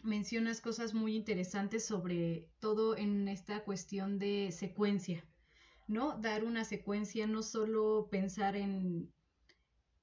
mencionas 0.03 0.61
cosas 0.61 0.93
muy 0.93 1.15
interesantes 1.15 1.87
sobre 1.87 2.51
todo 2.59 2.95
en 2.95 3.27
esta 3.27 3.63
cuestión 3.63 4.19
de 4.19 4.51
secuencia, 4.51 5.25
¿no? 5.87 6.19
Dar 6.19 6.43
una 6.43 6.65
secuencia, 6.65 7.25
no 7.25 7.41
solo 7.41 8.07
pensar 8.11 8.55
en, 8.55 9.11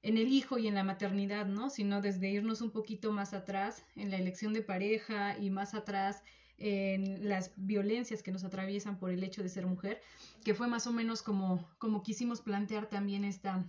en 0.02 0.18
el 0.18 0.32
hijo 0.32 0.58
y 0.58 0.66
en 0.66 0.74
la 0.74 0.82
maternidad, 0.82 1.46
¿no? 1.46 1.70
Sino 1.70 2.00
desde 2.00 2.28
irnos 2.28 2.60
un 2.60 2.72
poquito 2.72 3.12
más 3.12 3.34
atrás 3.34 3.86
en 3.94 4.10
la 4.10 4.16
elección 4.16 4.52
de 4.52 4.62
pareja 4.62 5.38
y 5.38 5.50
más 5.50 5.74
atrás 5.74 6.24
en 6.62 7.28
las 7.28 7.52
violencias 7.56 8.22
que 8.22 8.30
nos 8.30 8.44
atraviesan 8.44 8.96
por 8.96 9.10
el 9.10 9.24
hecho 9.24 9.42
de 9.42 9.48
ser 9.48 9.66
mujer, 9.66 10.00
que 10.44 10.54
fue 10.54 10.68
más 10.68 10.86
o 10.86 10.92
menos 10.92 11.20
como, 11.20 11.68
como 11.78 12.04
quisimos 12.04 12.40
plantear 12.40 12.88
también 12.88 13.24
esta, 13.24 13.68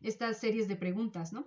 estas 0.00 0.40
series 0.40 0.68
de 0.68 0.76
preguntas, 0.76 1.34
¿no? 1.34 1.46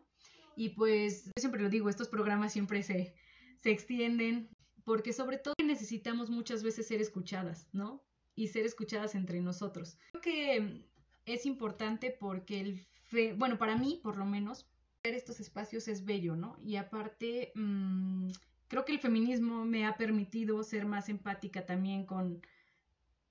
Y 0.56 0.70
pues, 0.70 1.26
yo 1.26 1.32
siempre 1.40 1.64
lo 1.64 1.70
digo, 1.70 1.90
estos 1.90 2.10
programas 2.10 2.54
siempre 2.54 2.84
se, 2.84 3.16
se 3.58 3.72
extienden, 3.72 4.48
porque 4.84 5.14
sobre 5.14 5.40
todo 5.40 5.56
necesitamos 5.66 6.30
muchas 6.30 6.62
veces 6.62 6.88
ser 6.88 7.02
escuchadas, 7.02 7.68
¿no? 7.74 8.04
Y 8.36 8.50
ser 8.50 8.68
escuchadas 8.68 9.16
entre 9.16 9.42
nosotros. 9.42 9.98
Creo 10.12 10.22
que 10.22 10.86
es 11.26 11.48
importante 11.48 12.16
porque 12.20 12.60
el, 12.60 12.86
fe, 13.06 13.34
bueno, 13.34 13.58
para 13.58 13.76
mí 13.76 14.00
por 14.04 14.16
lo 14.16 14.26
menos, 14.26 14.68
ver 15.04 15.16
estos 15.16 15.40
espacios 15.40 15.88
es 15.88 16.06
bello, 16.06 16.36
¿no? 16.36 16.56
Y 16.64 16.76
aparte, 16.76 17.52
mmm, 17.56 18.30
creo 18.68 18.86
que 18.86 18.94
el 18.94 19.00
feminismo 19.00 19.66
me 19.66 19.86
ha 19.86 19.98
permitido 19.98 20.64
ser 20.64 20.86
más 20.86 21.10
empática 21.10 21.66
también 21.66 22.06
con, 22.06 22.42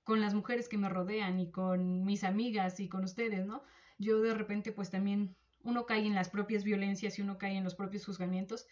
con 0.03 0.21
las 0.21 0.33
mujeres 0.33 0.69
que 0.69 0.77
me 0.77 0.89
rodean 0.89 1.39
y 1.39 1.51
con 1.51 2.03
mis 2.05 2.23
amigas 2.23 2.79
y 2.79 2.87
con 2.87 3.03
ustedes, 3.03 3.45
¿no? 3.45 3.63
Yo 3.97 4.21
de 4.21 4.33
repente 4.33 4.71
pues 4.71 4.89
también 4.89 5.35
uno 5.63 5.85
cae 5.85 6.05
en 6.05 6.15
las 6.15 6.29
propias 6.29 6.63
violencias 6.63 7.17
y 7.17 7.21
uno 7.21 7.37
cae 7.37 7.57
en 7.57 7.63
los 7.63 7.75
propios 7.75 8.05
juzgamientos 8.05 8.67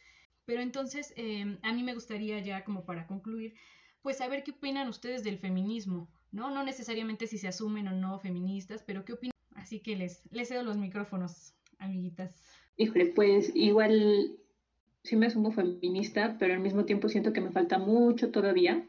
pero 0.46 0.62
entonces, 0.62 1.14
eh, 1.16 1.58
a 1.62 1.74
mí 1.74 1.84
me 1.84 1.94
gustaría 1.94 2.40
ya 2.40 2.64
como 2.64 2.86
para 2.86 3.08
concluir, 3.08 3.54
pues 4.02 4.18
saber 4.18 4.44
qué 4.44 4.52
opinan 4.52 4.90
ustedes 4.90 5.24
del 5.24 5.38
feminismo, 5.38 6.10
¿no? 6.32 6.52
No 6.52 6.64
necesariamente 6.64 7.28
si 7.28 7.38
se 7.38 7.48
asumen 7.48 7.88
o 7.88 7.92
no 7.92 8.20
feministas, 8.20 8.84
pero 8.84 9.06
qué 9.06 9.14
opinan. 9.14 9.34
Así 9.56 9.80
que 9.80 9.96
les, 9.96 10.22
les 10.32 10.50
cedo 10.50 10.64
los 10.64 10.78
micrófonos, 10.78 11.54
amiguitas. 11.80 12.44
Híjole, 12.76 13.06
pues 13.16 13.52
igual 13.56 14.36
sí 15.04 15.16
me 15.16 15.28
asumo 15.28 15.52
feminista, 15.52 16.38
pero 16.40 16.54
al 16.54 16.60
mismo 16.60 16.86
tiempo 16.86 17.10
siento 17.10 17.34
que 17.34 17.42
me 17.42 17.52
falta 17.52 17.78
mucho 17.78 18.32
todavía. 18.32 18.86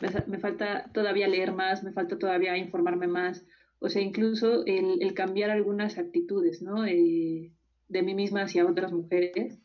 Me, 0.00 0.38
falta 0.38 0.90
todavía 0.94 1.28
leer 1.28 1.52
más, 1.52 1.82
me 1.84 1.92
falta 1.92 2.18
todavía 2.18 2.56
informarme 2.56 3.06
más. 3.06 3.44
O 3.80 3.90
sea, 3.90 4.00
incluso 4.00 4.64
el, 4.64 5.02
el 5.02 5.14
cambiar 5.14 5.50
algunas 5.50 5.98
actitudes, 5.98 6.62
¿no? 6.62 6.86
Eh, 6.86 7.52
de 7.88 8.02
mí 8.02 8.14
misma 8.14 8.42
hacia 8.42 8.66
otras 8.66 8.92
mujeres 8.92 9.60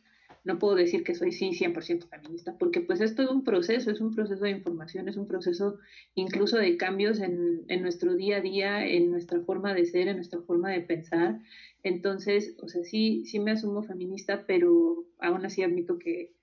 no 0.46 0.60
puedo 0.60 0.76
decir 0.76 1.04
que 1.04 1.16
soy 1.16 1.32
sí 1.32 1.50
100% 1.50 2.08
feminista, 2.08 2.56
porque 2.58 2.80
pues 2.80 3.02
esto 3.02 3.24
es 3.24 3.30
un 3.30 3.44
proceso, 3.44 3.90
es 3.90 4.00
un 4.00 4.14
proceso 4.14 4.44
de 4.44 4.52
información, 4.52 5.10
es 5.10 5.18
un 5.18 5.28
proceso 5.28 5.80
incluso 6.14 6.58
de 6.58 6.78
cambios 6.78 7.20
en, 7.20 7.66
en, 7.68 7.82
nuestro 7.82 8.14
día 8.14 8.38
a 8.38 8.42
día, 8.42 8.88
en 8.88 9.10
nuestra 9.10 9.42
forma 9.42 9.74
de 9.74 9.86
ser, 9.86 10.08
en 10.08 10.18
nuestra 10.18 10.40
forma 10.42 10.70
de 10.70 10.82
pensar. 10.82 11.40
Entonces, 11.82 12.56
o 12.62 12.68
sea, 12.68 12.84
sí, 12.84 13.26
sí 13.26 13.40
me 13.40 13.52
asumo 13.52 13.82
feminista, 13.82 14.46
pero 14.46 15.06
aún 15.18 15.44
así 15.48 15.64
admito 15.64 15.98
que, 15.98 16.36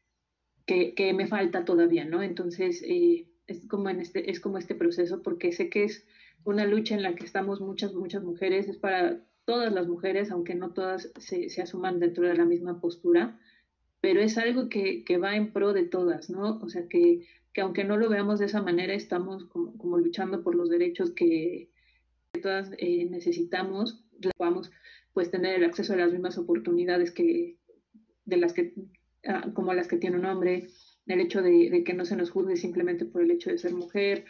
que, 0.66 0.94
que 0.94 1.12
me 1.14 1.28
falta 1.28 1.64
todavía, 1.64 2.04
¿no? 2.04 2.24
Entonces, 2.24 2.82
eh, 2.82 3.28
es, 3.46 3.68
como 3.68 3.88
en 3.88 4.00
este, 4.00 4.32
es 4.32 4.40
como 4.40 4.58
este 4.58 4.74
proceso, 4.74 5.22
porque 5.22 5.52
sé 5.52 5.70
que 5.70 5.84
es 5.84 6.04
una 6.42 6.66
lucha 6.66 6.96
en 6.96 7.04
la 7.04 7.14
que 7.14 7.24
estamos 7.24 7.60
muchas, 7.60 7.94
muchas 7.94 8.24
mujeres, 8.24 8.66
es 8.66 8.78
para 8.78 9.24
todas 9.44 9.72
las 9.72 9.86
mujeres, 9.86 10.32
aunque 10.32 10.56
no 10.56 10.72
todas 10.72 11.12
se, 11.20 11.48
se 11.50 11.62
asuman 11.62 12.00
dentro 12.00 12.26
de 12.26 12.34
la 12.34 12.44
misma 12.44 12.80
postura 12.80 13.38
pero 14.02 14.20
es 14.20 14.36
algo 14.36 14.68
que, 14.68 15.04
que, 15.04 15.16
va 15.16 15.36
en 15.36 15.52
pro 15.52 15.72
de 15.72 15.84
todas, 15.84 16.28
¿no? 16.28 16.58
O 16.60 16.68
sea, 16.68 16.88
que, 16.88 17.24
que 17.54 17.60
aunque 17.60 17.84
no 17.84 17.96
lo 17.96 18.08
veamos 18.10 18.40
de 18.40 18.46
esa 18.46 18.60
manera, 18.60 18.94
estamos 18.94 19.44
como, 19.44 19.96
luchando 19.96 20.42
por 20.42 20.56
los 20.56 20.68
derechos 20.68 21.12
que, 21.12 21.70
todas 22.42 22.72
eh, 22.78 23.06
necesitamos, 23.08 24.04
podamos 24.36 24.72
pues 25.12 25.30
tener 25.30 25.54
el 25.54 25.64
acceso 25.64 25.92
a 25.92 25.96
las 25.96 26.12
mismas 26.12 26.36
oportunidades 26.38 27.12
que 27.12 27.58
de 28.24 28.36
las 28.38 28.54
que 28.54 28.74
ah, 29.26 29.52
como 29.54 29.74
las 29.74 29.86
que 29.86 29.98
tiene 29.98 30.16
un 30.16 30.24
hombre, 30.24 30.68
el 31.06 31.20
hecho 31.20 31.42
de, 31.42 31.84
que 31.84 31.94
no 31.94 32.04
se 32.04 32.16
nos 32.16 32.30
juzgue 32.30 32.56
simplemente 32.56 33.04
por 33.04 33.22
el 33.22 33.30
hecho 33.30 33.50
de 33.50 33.58
ser 33.58 33.74
mujer. 33.74 34.24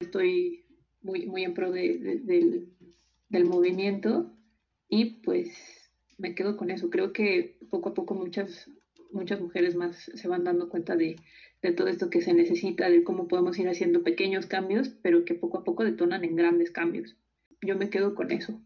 Estoy 0.00 0.64
muy, 1.02 1.26
muy 1.26 1.44
en 1.44 1.52
pro 1.52 1.70
de, 1.70 2.20
del, 2.24 2.68
del 3.28 3.44
movimiento 3.44 4.32
y 4.88 5.20
pues 5.22 5.50
me 6.16 6.34
quedo 6.34 6.56
con 6.56 6.70
eso. 6.70 6.88
Creo 6.88 7.12
que 7.12 7.58
poco 7.68 7.90
a 7.90 7.94
poco 7.94 8.14
muchas 8.14 8.70
muchas 9.12 9.40
mujeres 9.40 9.74
más 9.74 10.10
se 10.14 10.28
van 10.28 10.44
dando 10.44 10.68
cuenta 10.68 10.96
de, 10.96 11.16
de, 11.62 11.72
todo 11.72 11.88
esto 11.88 12.10
que 12.10 12.20
se 12.20 12.34
necesita, 12.34 12.88
de 12.88 13.04
cómo 13.04 13.28
podemos 13.28 13.58
ir 13.58 13.68
haciendo 13.68 14.02
pequeños 14.02 14.46
cambios, 14.46 14.88
pero 15.02 15.24
que 15.24 15.34
poco 15.34 15.58
a 15.58 15.64
poco 15.64 15.84
detonan 15.84 16.24
en 16.24 16.36
grandes 16.36 16.70
cambios. 16.70 17.16
Yo 17.60 17.76
me 17.76 17.90
quedo 17.90 18.14
con 18.14 18.30
eso. 18.30 18.60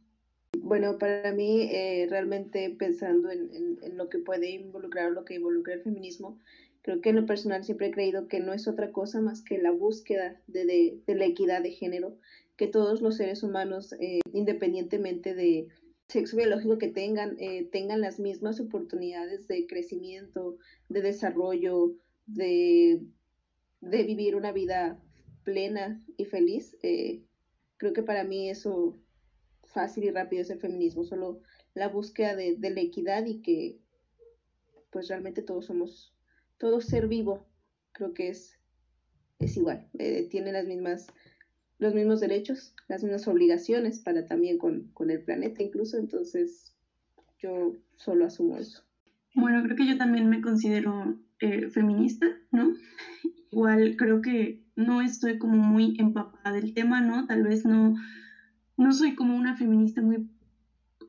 Bueno, 0.58 0.98
para 0.98 1.32
mí, 1.32 1.68
eh, 1.72 2.06
realmente 2.08 2.74
pensando 2.78 3.30
en, 3.30 3.50
en, 3.54 3.78
en, 3.82 3.96
lo 3.96 4.08
que 4.08 4.18
puede 4.18 4.50
involucrar 4.50 5.12
lo 5.12 5.24
que 5.24 5.34
involucra 5.34 5.74
el 5.74 5.82
feminismo, 5.82 6.40
creo 6.82 7.00
que 7.00 7.10
en 7.10 7.16
lo 7.16 7.26
personal 7.26 7.64
siempre 7.64 7.88
he 7.88 7.90
creído 7.90 8.28
que 8.28 8.40
no 8.40 8.52
es 8.52 8.68
otra 8.68 8.92
cosa 8.92 9.20
más 9.20 9.42
que 9.42 9.58
la 9.58 9.70
búsqueda 9.70 10.40
de, 10.46 10.66
de, 10.66 11.00
de 11.06 11.14
la 11.14 11.24
equidad 11.24 11.62
de 11.62 11.70
género, 11.70 12.16
que 12.56 12.66
todos 12.66 13.00
los 13.00 13.16
seres 13.16 13.42
humanos, 13.42 13.94
eh, 13.94 14.20
independientemente 14.32 15.34
de, 15.34 15.68
sexo 16.12 16.36
biológico 16.36 16.76
que 16.76 16.88
tengan, 16.88 17.36
eh, 17.38 17.68
tengan 17.72 18.02
las 18.02 18.20
mismas 18.20 18.60
oportunidades 18.60 19.48
de 19.48 19.66
crecimiento, 19.66 20.58
de 20.90 21.00
desarrollo, 21.00 21.94
de, 22.26 23.00
de 23.80 24.02
vivir 24.02 24.36
una 24.36 24.52
vida 24.52 25.00
plena 25.42 26.04
y 26.18 26.26
feliz. 26.26 26.76
Eh, 26.82 27.22
creo 27.78 27.94
que 27.94 28.02
para 28.02 28.24
mí 28.24 28.50
eso 28.50 28.98
fácil 29.64 30.04
y 30.04 30.10
rápido 30.10 30.42
es 30.42 30.50
el 30.50 30.60
feminismo, 30.60 31.02
solo 31.02 31.40
la 31.72 31.88
búsqueda 31.88 32.36
de, 32.36 32.56
de 32.56 32.70
la 32.70 32.82
equidad 32.82 33.24
y 33.24 33.40
que 33.40 33.78
pues 34.90 35.08
realmente 35.08 35.40
todos 35.40 35.64
somos, 35.64 36.14
todo 36.58 36.82
ser 36.82 37.08
vivo 37.08 37.46
creo 37.92 38.12
que 38.12 38.28
es, 38.28 38.58
es 39.38 39.56
igual, 39.56 39.88
eh, 39.98 40.28
tiene 40.30 40.52
las 40.52 40.66
mismas 40.66 41.06
los 41.82 41.94
mismos 41.94 42.20
derechos, 42.20 42.74
las 42.88 43.02
mismas 43.02 43.26
obligaciones 43.26 43.98
para 43.98 44.26
también 44.26 44.56
con, 44.56 44.88
con 44.94 45.10
el 45.10 45.22
planeta 45.22 45.62
incluso, 45.62 45.98
entonces 45.98 46.72
yo 47.38 47.76
solo 47.96 48.24
asumo 48.24 48.56
eso. 48.56 48.84
Bueno, 49.34 49.62
creo 49.64 49.76
que 49.76 49.86
yo 49.86 49.98
también 49.98 50.28
me 50.28 50.40
considero 50.40 51.18
eh, 51.40 51.68
feminista, 51.70 52.26
¿no? 52.52 52.72
Igual 53.50 53.96
creo 53.96 54.22
que 54.22 54.62
no 54.76 55.02
estoy 55.02 55.38
como 55.38 55.56
muy 55.56 55.96
empapada 55.98 56.52
del 56.52 56.72
tema, 56.72 57.00
¿no? 57.00 57.26
Tal 57.26 57.42
vez 57.42 57.64
no, 57.64 57.96
no 58.76 58.92
soy 58.92 59.14
como 59.14 59.36
una 59.36 59.56
feminista 59.56 60.02
muy 60.02 60.28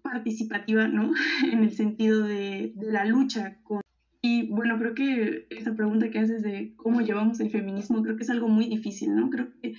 participativa, 0.02 0.88
¿no? 0.88 1.12
en 1.52 1.64
el 1.64 1.72
sentido 1.72 2.24
de, 2.24 2.74
de 2.76 2.92
la 2.92 3.06
lucha 3.06 3.60
con... 3.64 3.82
Y 4.22 4.50
bueno, 4.50 4.80
creo 4.80 4.96
que 4.96 5.48
esa 5.50 5.76
pregunta 5.76 6.10
que 6.10 6.20
haces 6.20 6.42
de 6.44 6.74
cómo 6.78 7.02
llevamos 7.02 7.42
el 7.42 7.52
feminismo, 7.52 8.02
creo 8.02 8.16
que 8.16 8.24
es 8.24 8.30
algo 8.30 8.48
muy 8.48 8.68
difícil, 8.68 9.14
¿no? 9.16 9.30
Creo 9.30 9.50
que 9.62 9.76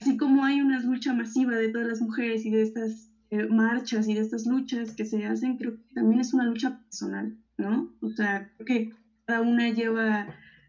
así 0.00 0.16
como 0.16 0.44
hay 0.44 0.60
una 0.60 0.80
lucha 0.80 1.12
masiva 1.12 1.56
de 1.56 1.68
todas 1.68 1.86
las 1.86 2.00
mujeres 2.00 2.44
y 2.44 2.50
de 2.50 2.62
estas 2.62 3.10
eh, 3.30 3.46
marchas 3.46 4.08
y 4.08 4.14
de 4.14 4.20
estas 4.20 4.46
luchas 4.46 4.94
que 4.94 5.04
se 5.04 5.24
hacen, 5.24 5.56
creo 5.56 5.72
que 5.72 5.94
también 5.94 6.20
es 6.20 6.34
una 6.34 6.44
lucha 6.44 6.78
personal, 6.78 7.34
¿no? 7.56 7.90
O 8.00 8.10
sea, 8.10 8.48
creo 8.56 8.66
que 8.66 8.90
cada 9.26 9.40
una 9.40 9.70
lleva 9.70 10.26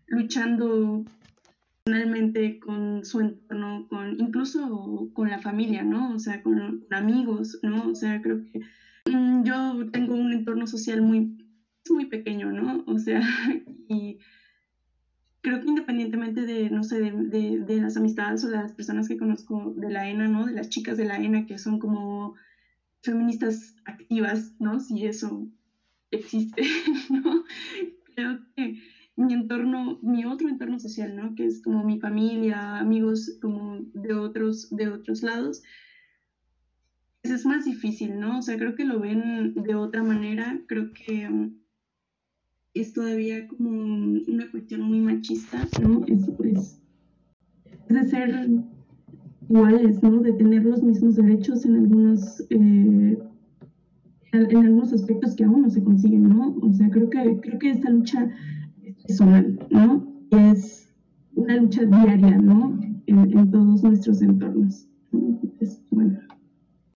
luchando 0.07 1.03
personalmente 1.83 2.59
con 2.59 3.03
su 3.03 3.19
entorno, 3.19 3.85
con 3.89 4.15
incluso 4.19 5.09
con 5.13 5.29
la 5.29 5.39
familia, 5.39 5.83
¿no? 5.83 6.13
O 6.13 6.19
sea, 6.19 6.41
con, 6.41 6.79
amigos, 6.91 7.59
¿no? 7.61 7.89
O 7.89 7.95
sea, 7.95 8.21
creo 8.21 8.39
que 8.51 8.59
mmm, 9.11 9.43
yo 9.43 9.85
tengo 9.91 10.15
un 10.15 10.31
entorno 10.31 10.67
social 10.67 11.01
muy, 11.01 11.35
muy 11.89 12.05
pequeño, 12.05 12.51
¿no? 12.51 12.83
O 12.85 12.97
sea, 12.97 13.19
y 13.89 14.17
creo 15.43 15.59
que 15.59 15.67
independientemente 15.67 16.45
de, 16.45 16.69
no 16.69 16.83
sé, 16.83 17.01
de, 17.01 17.11
de, 17.11 17.59
de, 17.59 17.81
las 17.81 17.97
amistades 17.97 18.43
o 18.45 18.47
las 18.47 18.71
personas 18.71 19.09
que 19.09 19.17
conozco 19.17 19.73
de 19.75 19.91
la 19.91 20.09
ENA, 20.09 20.29
¿no? 20.29 20.45
De 20.45 20.53
las 20.53 20.69
chicas 20.69 20.97
de 20.97 21.03
la 21.05 21.17
ENA 21.17 21.45
que 21.45 21.59
son 21.59 21.79
como 21.79 22.33
feministas 23.01 23.75
activas, 23.83 24.55
¿no? 24.59 24.79
Si 24.79 25.05
eso 25.05 25.49
existe, 26.11 26.63
¿no? 27.09 27.43
Creo 28.15 28.39
que 28.55 28.77
mi 29.17 29.33
entorno, 29.33 29.99
mi 30.01 30.23
otro 30.23 30.47
entorno 30.47 30.79
social, 30.79 31.13
¿no? 31.13 31.35
Que 31.35 31.45
es 31.45 31.61
como 31.61 31.83
mi 31.83 31.99
familia, 31.99 32.79
amigos 32.79 33.37
como 33.41 33.81
de 33.93 34.13
otros, 34.13 34.69
de 34.71 34.87
otros 34.87 35.23
lados, 35.23 35.61
pues 37.21 37.33
es 37.33 37.45
más 37.45 37.65
difícil, 37.65 38.17
¿no? 38.17 38.39
O 38.39 38.41
sea, 38.41 38.57
creo 38.57 38.75
que 38.75 38.85
lo 38.85 39.01
ven 39.01 39.53
de 39.55 39.75
otra 39.75 40.03
manera, 40.03 40.61
creo 40.67 40.91
que 40.93 41.27
um, 41.27 41.53
es 42.73 42.93
todavía 42.93 43.47
como 43.47 43.69
una 43.69 44.49
cuestión 44.51 44.81
muy 44.81 44.99
machista, 44.99 45.67
¿no? 45.81 46.03
Es, 46.07 46.29
pues, 46.37 46.79
de 47.89 48.03
ser 48.05 48.49
iguales, 49.49 50.01
¿no? 50.01 50.19
De 50.21 50.33
tener 50.33 50.63
los 50.63 50.81
mismos 50.81 51.15
derechos 51.15 51.65
en 51.65 51.75
algunos, 51.75 52.41
eh, 52.49 53.17
en 54.31 54.57
algunos 54.57 54.91
aspectos 54.93 55.35
que 55.35 55.43
aún 55.43 55.61
no 55.63 55.69
se 55.69 55.83
consiguen, 55.83 56.29
¿no? 56.29 56.55
O 56.61 56.73
sea, 56.73 56.89
creo 56.89 57.09
que, 57.09 57.39
creo 57.41 57.59
que 57.59 57.69
esta 57.69 57.89
lucha 57.89 58.29
personal, 59.05 59.59
¿no? 59.69 60.07
Es 60.31 60.91
una 61.35 61.57
lucha 61.57 61.85
diaria, 61.85 62.37
¿no? 62.37 62.79
En, 63.05 63.51
todos 63.51 63.83
nuestros 63.83 64.21
entornos. 64.21 64.87
bueno. 65.91 66.19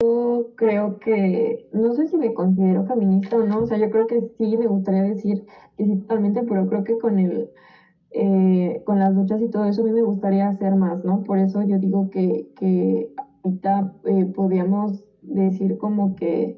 Yo 0.01 0.47
creo 0.55 0.99
que, 0.99 1.67
no 1.71 1.93
sé 1.93 2.07
si 2.07 2.17
me 2.17 2.33
considero 2.33 2.83
feminista 2.85 3.37
o 3.37 3.43
no, 3.43 3.59
o 3.61 3.65
sea, 3.65 3.77
yo 3.77 3.89
creo 3.89 4.07
que 4.07 4.21
sí, 4.37 4.57
me 4.57 4.67
gustaría 4.67 5.03
decir 5.03 5.45
que 5.77 5.85
totalmente, 5.97 6.43
pero 6.43 6.65
creo 6.67 6.83
que 6.83 6.97
con 6.97 7.17
el, 7.19 7.49
eh, 8.11 8.81
con 8.85 8.99
las 8.99 9.13
luchas 9.13 9.41
y 9.41 9.49
todo 9.49 9.65
eso 9.65 9.81
a 9.81 9.85
mí 9.85 9.91
me 9.93 10.01
gustaría 10.03 10.47
hacer 10.47 10.75
más, 10.75 11.03
¿no? 11.05 11.23
Por 11.23 11.39
eso 11.39 11.63
yo 11.63 11.79
digo 11.79 12.09
que, 12.09 12.47
que 12.55 13.09
ahorita 13.43 13.93
eh, 14.05 14.25
podríamos 14.25 15.05
decir 15.21 15.77
como 15.77 16.15
que 16.15 16.57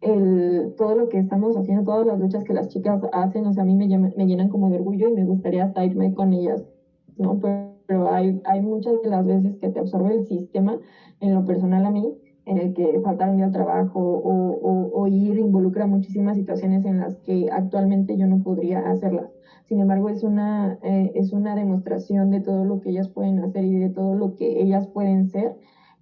el, 0.00 0.74
todo 0.76 0.94
lo 0.94 1.08
que 1.08 1.18
estamos 1.18 1.56
haciendo, 1.56 1.84
todas 1.84 2.06
las 2.06 2.18
luchas 2.18 2.44
que 2.44 2.52
las 2.54 2.68
chicas 2.68 3.00
hacen, 3.12 3.46
o 3.46 3.52
sea, 3.52 3.62
a 3.62 3.66
mí 3.66 3.74
me, 3.76 3.86
me 3.98 4.26
llenan 4.26 4.48
como 4.48 4.68
de 4.70 4.76
orgullo 4.76 5.08
y 5.08 5.12
me 5.12 5.24
gustaría 5.24 5.64
hasta 5.64 5.84
irme 5.84 6.12
con 6.14 6.32
ellas, 6.32 6.64
¿no? 7.16 7.38
Pero, 7.40 8.08
hay, 8.10 8.40
hay 8.44 8.60
muchas 8.62 9.00
de 9.02 9.08
las 9.08 9.24
veces 9.24 9.56
que 9.60 9.70
te 9.70 9.78
absorbe 9.80 10.12
el 10.12 10.24
sistema, 10.24 10.78
en 11.20 11.34
lo 11.34 11.44
personal 11.44 11.84
a 11.86 11.90
mí, 11.90 12.12
en 12.46 12.58
el 12.58 12.72
que 12.72 13.00
faltar 13.00 13.28
un 13.28 13.36
día 13.36 13.46
al 13.46 13.52
trabajo 13.52 14.00
o, 14.00 15.06
ir 15.08 15.38
involucra 15.38 15.86
muchísimas 15.86 16.36
situaciones 16.36 16.84
en 16.84 16.98
las 16.98 17.16
que 17.16 17.48
actualmente 17.50 18.16
yo 18.16 18.26
no 18.26 18.42
podría 18.42 18.88
hacerlas. 18.88 19.30
Sin 19.64 19.80
embargo, 19.80 20.08
es 20.08 20.22
una, 20.22 20.78
eh, 20.82 21.12
es 21.14 21.32
una 21.32 21.54
demostración 21.54 22.30
de 22.30 22.40
todo 22.40 22.64
lo 22.64 22.80
que 22.80 22.90
ellas 22.90 23.08
pueden 23.08 23.40
hacer 23.40 23.64
y 23.64 23.74
de 23.74 23.90
todo 23.90 24.14
lo 24.14 24.34
que 24.34 24.62
ellas 24.62 24.86
pueden 24.88 25.26
ser 25.26 25.56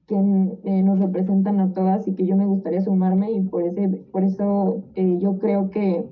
que 0.07 0.16
eh, 0.16 0.82
nos 0.82 0.99
representan 0.99 1.61
a 1.61 1.72
todas 1.72 2.07
y 2.09 2.14
que 2.14 2.26
yo 2.26 2.36
me 2.36 2.45
gustaría 2.47 2.82
sumarme 2.82 3.30
y 3.32 3.40
por, 3.40 3.62
ese, 3.62 3.88
por 3.88 4.22
eso 4.22 4.82
eh, 4.95 5.16
yo 5.18 5.38
creo 5.38 5.70
que 5.70 6.05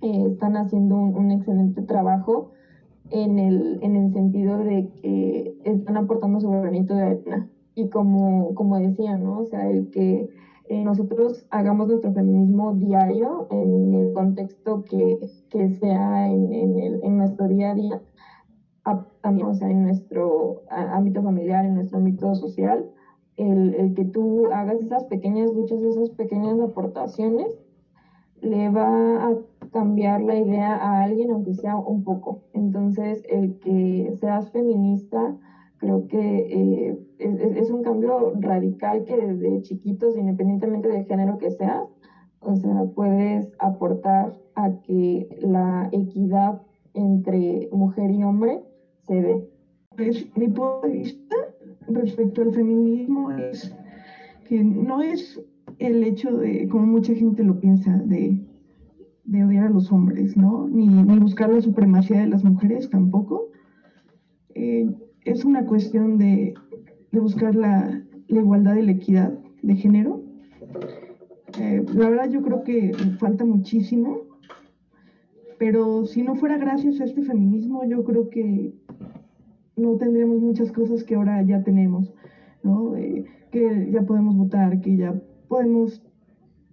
están 0.00 0.56
haciendo 0.56 0.96
un, 0.96 1.30
excelente 1.30 1.82
trabajo 1.82 2.50
en 3.10 3.38
el, 3.38 3.78
en 3.82 3.94
el 3.94 4.12
sentido 4.12 4.58
de 4.58 4.88
que 5.00 5.54
están 5.62 5.96
aportando 5.96 6.40
su 6.40 6.50
granito 6.50 6.94
de 6.96 7.02
arena. 7.02 7.51
Y 7.74 7.88
como, 7.88 8.54
como 8.54 8.76
decía, 8.78 9.16
¿no? 9.16 9.38
O 9.40 9.44
sea, 9.44 9.68
el 9.68 9.90
que 9.90 10.28
nosotros 10.68 11.44
hagamos 11.50 11.86
nuestro 11.88 12.12
feminismo 12.12 12.72
diario 12.72 13.46
en 13.50 13.92
el 13.94 14.12
contexto 14.12 14.82
que, 14.84 15.18
que 15.50 15.68
sea 15.68 16.28
en, 16.28 16.52
en, 16.52 16.78
el, 16.78 16.98
en 17.02 17.16
nuestro 17.18 17.48
día 17.48 17.70
a 17.70 17.74
día, 17.74 18.02
o 19.44 19.54
sea, 19.54 19.70
en 19.70 19.82
nuestro 19.82 20.62
ámbito 20.68 21.22
familiar, 21.22 21.64
en 21.64 21.74
nuestro 21.74 21.98
ámbito 21.98 22.34
social, 22.34 22.88
el, 23.36 23.94
que 23.94 24.04
tú 24.04 24.46
hagas 24.52 24.80
esas 24.80 25.04
pequeñas 25.04 25.52
luchas, 25.52 25.82
esas 25.82 26.10
pequeñas 26.10 26.58
aportaciones, 26.60 27.60
le 28.40 28.68
va 28.70 29.28
a 29.28 29.36
cambiar 29.70 30.20
la 30.22 30.36
idea 30.36 30.74
a 30.74 31.02
alguien, 31.02 31.30
aunque 31.30 31.54
sea 31.54 31.76
un 31.76 32.02
poco. 32.02 32.42
Entonces, 32.52 33.22
el 33.28 33.58
que 33.58 34.12
seas 34.18 34.50
feminista, 34.50 35.36
creo 35.82 36.06
que 36.06 36.18
eh, 36.18 36.96
es, 37.18 37.68
un 37.68 37.82
cambio 37.82 38.34
radical 38.38 39.02
que 39.04 39.16
desde 39.16 39.62
chiquitos, 39.62 40.16
independientemente 40.16 40.88
del 40.88 41.04
género 41.06 41.38
que 41.38 41.50
seas, 41.50 41.82
o 42.38 42.54
sea, 42.54 42.84
puedes 42.94 43.52
aportar 43.58 44.38
a 44.54 44.70
que 44.82 45.28
la 45.40 45.88
equidad 45.90 46.62
entre 46.94 47.68
mujer 47.72 48.12
y 48.12 48.22
hombre 48.22 48.62
se 49.08 49.22
dé. 49.22 49.48
Es 49.98 50.24
mi 50.36 50.46
punto 50.46 50.82
de 50.84 50.92
vista 50.92 51.36
respecto 51.88 52.42
al 52.42 52.52
feminismo 52.52 53.32
es 53.32 53.74
que 54.46 54.62
no 54.62 55.02
es 55.02 55.42
el 55.80 56.04
hecho 56.04 56.30
de, 56.36 56.68
como 56.68 56.86
mucha 56.86 57.12
gente 57.12 57.42
lo 57.42 57.58
piensa, 57.58 57.98
de, 58.04 58.40
odiar 59.44 59.66
a 59.66 59.70
los 59.70 59.90
hombres, 59.90 60.36
¿no? 60.36 60.68
Ni, 60.68 60.86
buscar 61.18 61.50
la 61.50 61.60
supremacía 61.60 62.20
de 62.20 62.28
las 62.28 62.44
mujeres 62.44 62.88
tampoco. 62.88 63.50
Eh, 64.54 64.88
es 65.24 65.44
una 65.44 65.64
cuestión 65.66 66.18
de, 66.18 66.54
buscar 67.12 67.54
la, 67.54 68.02
igualdad 68.28 68.76
y 68.76 68.82
la 68.82 68.92
equidad 68.92 69.32
de 69.62 69.76
género. 69.76 70.22
Eh, 71.58 71.84
la 71.94 72.08
verdad 72.08 72.30
yo 72.30 72.42
creo 72.42 72.64
que 72.64 72.92
falta 73.18 73.44
muchísimo, 73.44 74.22
pero 75.58 76.06
si 76.06 76.22
no 76.22 76.34
fuera 76.34 76.56
gracias 76.56 77.00
a 77.00 77.04
este 77.04 77.22
feminismo, 77.22 77.84
yo 77.84 78.04
creo 78.04 78.30
que 78.30 78.74
no 79.76 79.96
tendríamos 79.96 80.40
muchas 80.40 80.72
cosas 80.72 81.04
que 81.04 81.14
ahora 81.14 81.42
ya 81.42 81.62
tenemos, 81.62 82.12
¿no? 82.62 82.96
Eh, 82.96 83.24
que 83.50 83.90
ya 83.92 84.02
podemos 84.02 84.36
votar, 84.36 84.80
que 84.80 84.96
ya 84.96 85.14
podemos 85.48 86.02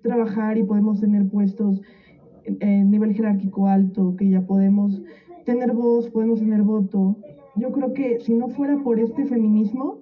trabajar 0.02 0.58
y 0.58 0.64
podemos 0.64 1.02
tener 1.02 1.28
puestos 1.28 1.82
en, 2.46 2.90
nivel 2.90 3.14
jerárquico 3.14 3.68
alto, 3.68 4.16
que 4.16 4.30
ya 4.30 4.42
podemos 4.42 5.02
tener 5.46 5.74
voz, 5.74 6.10
podemos 6.10 6.40
tener 6.40 6.64
voto. 6.64 7.18
Yo 7.60 7.72
creo 7.72 7.94
que 7.94 8.20
si 8.20 8.34
no 8.34 8.48
fuera 8.48 8.82
por 8.84 9.00
este 9.00 9.26
feminismo 9.26 10.00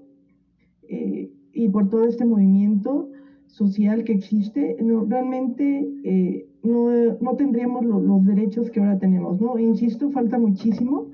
eh, 0.88 1.32
y 1.54 1.70
por 1.70 1.90
todo 1.90 2.04
este 2.04 2.26
movimiento 2.26 3.10
social 3.48 4.04
que 4.04 4.14
existe, 4.14 4.76
no, 4.84 5.06
realmente 5.06 5.90
eh, 6.04 6.46
no, 6.64 6.90
no, 7.20 7.36
tendríamos 7.36 7.86
los 7.86 8.26
derechos 8.26 8.70
que 8.70 8.80
ahora 8.80 9.00
tenemos, 9.00 9.40
¿no? 9.40 9.58
Insisto, 9.58 10.10
falta 10.10 10.38
muchísimo 10.38 11.10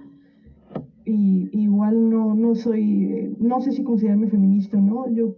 y 1.06 1.50
igual 1.52 2.10
no, 2.10 2.34
no 2.34 2.56
soy, 2.56 3.36
no 3.40 3.62
sé 3.62 3.72
si 3.72 3.84
considerarme 3.84 4.28
feminista 4.28 4.78
o 4.78 4.82
no, 4.82 5.10
yo, 5.10 5.36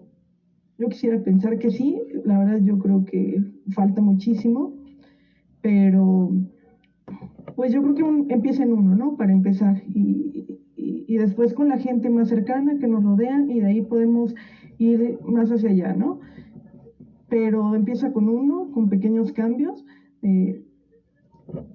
yo 0.78 0.89
quisiera 0.89 1.22
pensar 1.24 1.58
que 1.58 1.70
sí, 1.70 1.99
la 2.24 2.38
verdad 2.38 2.60
yo 2.64 2.78
creo 2.80 3.03
que 3.03 3.43
falta 3.70 4.01
muchísimo, 4.01 4.74
pero 5.62 6.32
pues 7.56 7.72
yo 7.72 7.82
creo 7.82 7.95
que 7.95 8.34
empieza 8.34 8.64
en 8.64 8.74
uno, 8.74 8.95
¿no? 8.95 9.18
Para 9.18 9.32
empezar, 9.32 9.82
y, 10.78 11.18
después 11.18 11.54
con 11.54 11.70
la 11.70 11.78
gente 11.78 12.10
más 12.10 12.30
cercana 12.30 12.78
que 12.80 12.88
nos 12.88 13.04
rodean 13.04 13.50
y 13.50 13.60
de 13.60 13.68
ahí 13.68 13.82
podemos 13.82 14.36
ir 14.78 15.20
más 15.24 15.52
hacia 15.52 15.70
allá, 15.70 15.94
¿no? 15.94 16.20
Pero 17.30 17.76
empieza 17.76 18.12
con 18.12 18.30
uno, 18.30 18.72
con 18.72 18.90
pequeños 18.90 19.32
cambios, 19.32 19.86
eh, 20.22 20.64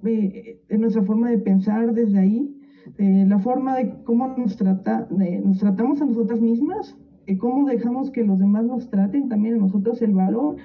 eh, 0.03 0.61
en 0.69 0.81
nuestra 0.81 1.03
forma 1.03 1.29
de 1.29 1.37
pensar 1.39 1.93
desde 1.93 2.19
ahí, 2.19 2.55
eh, 2.97 3.25
la 3.27 3.39
forma 3.39 3.75
de 3.75 4.03
cómo 4.03 4.27
nos, 4.37 4.57
trata, 4.57 5.07
nos 5.43 5.59
tratamos 5.59 6.01
a 6.01 6.05
nosotras 6.05 6.41
mismas, 6.41 6.95
de 7.25 7.37
cómo 7.37 7.67
dejamos 7.67 8.11
que 8.11 8.23
los 8.23 8.39
demás 8.39 8.65
nos 8.65 8.89
traten 8.89 9.29
también 9.29 9.55
a 9.55 9.59
nosotros 9.59 10.01
el 10.01 10.13
valor 10.13 10.57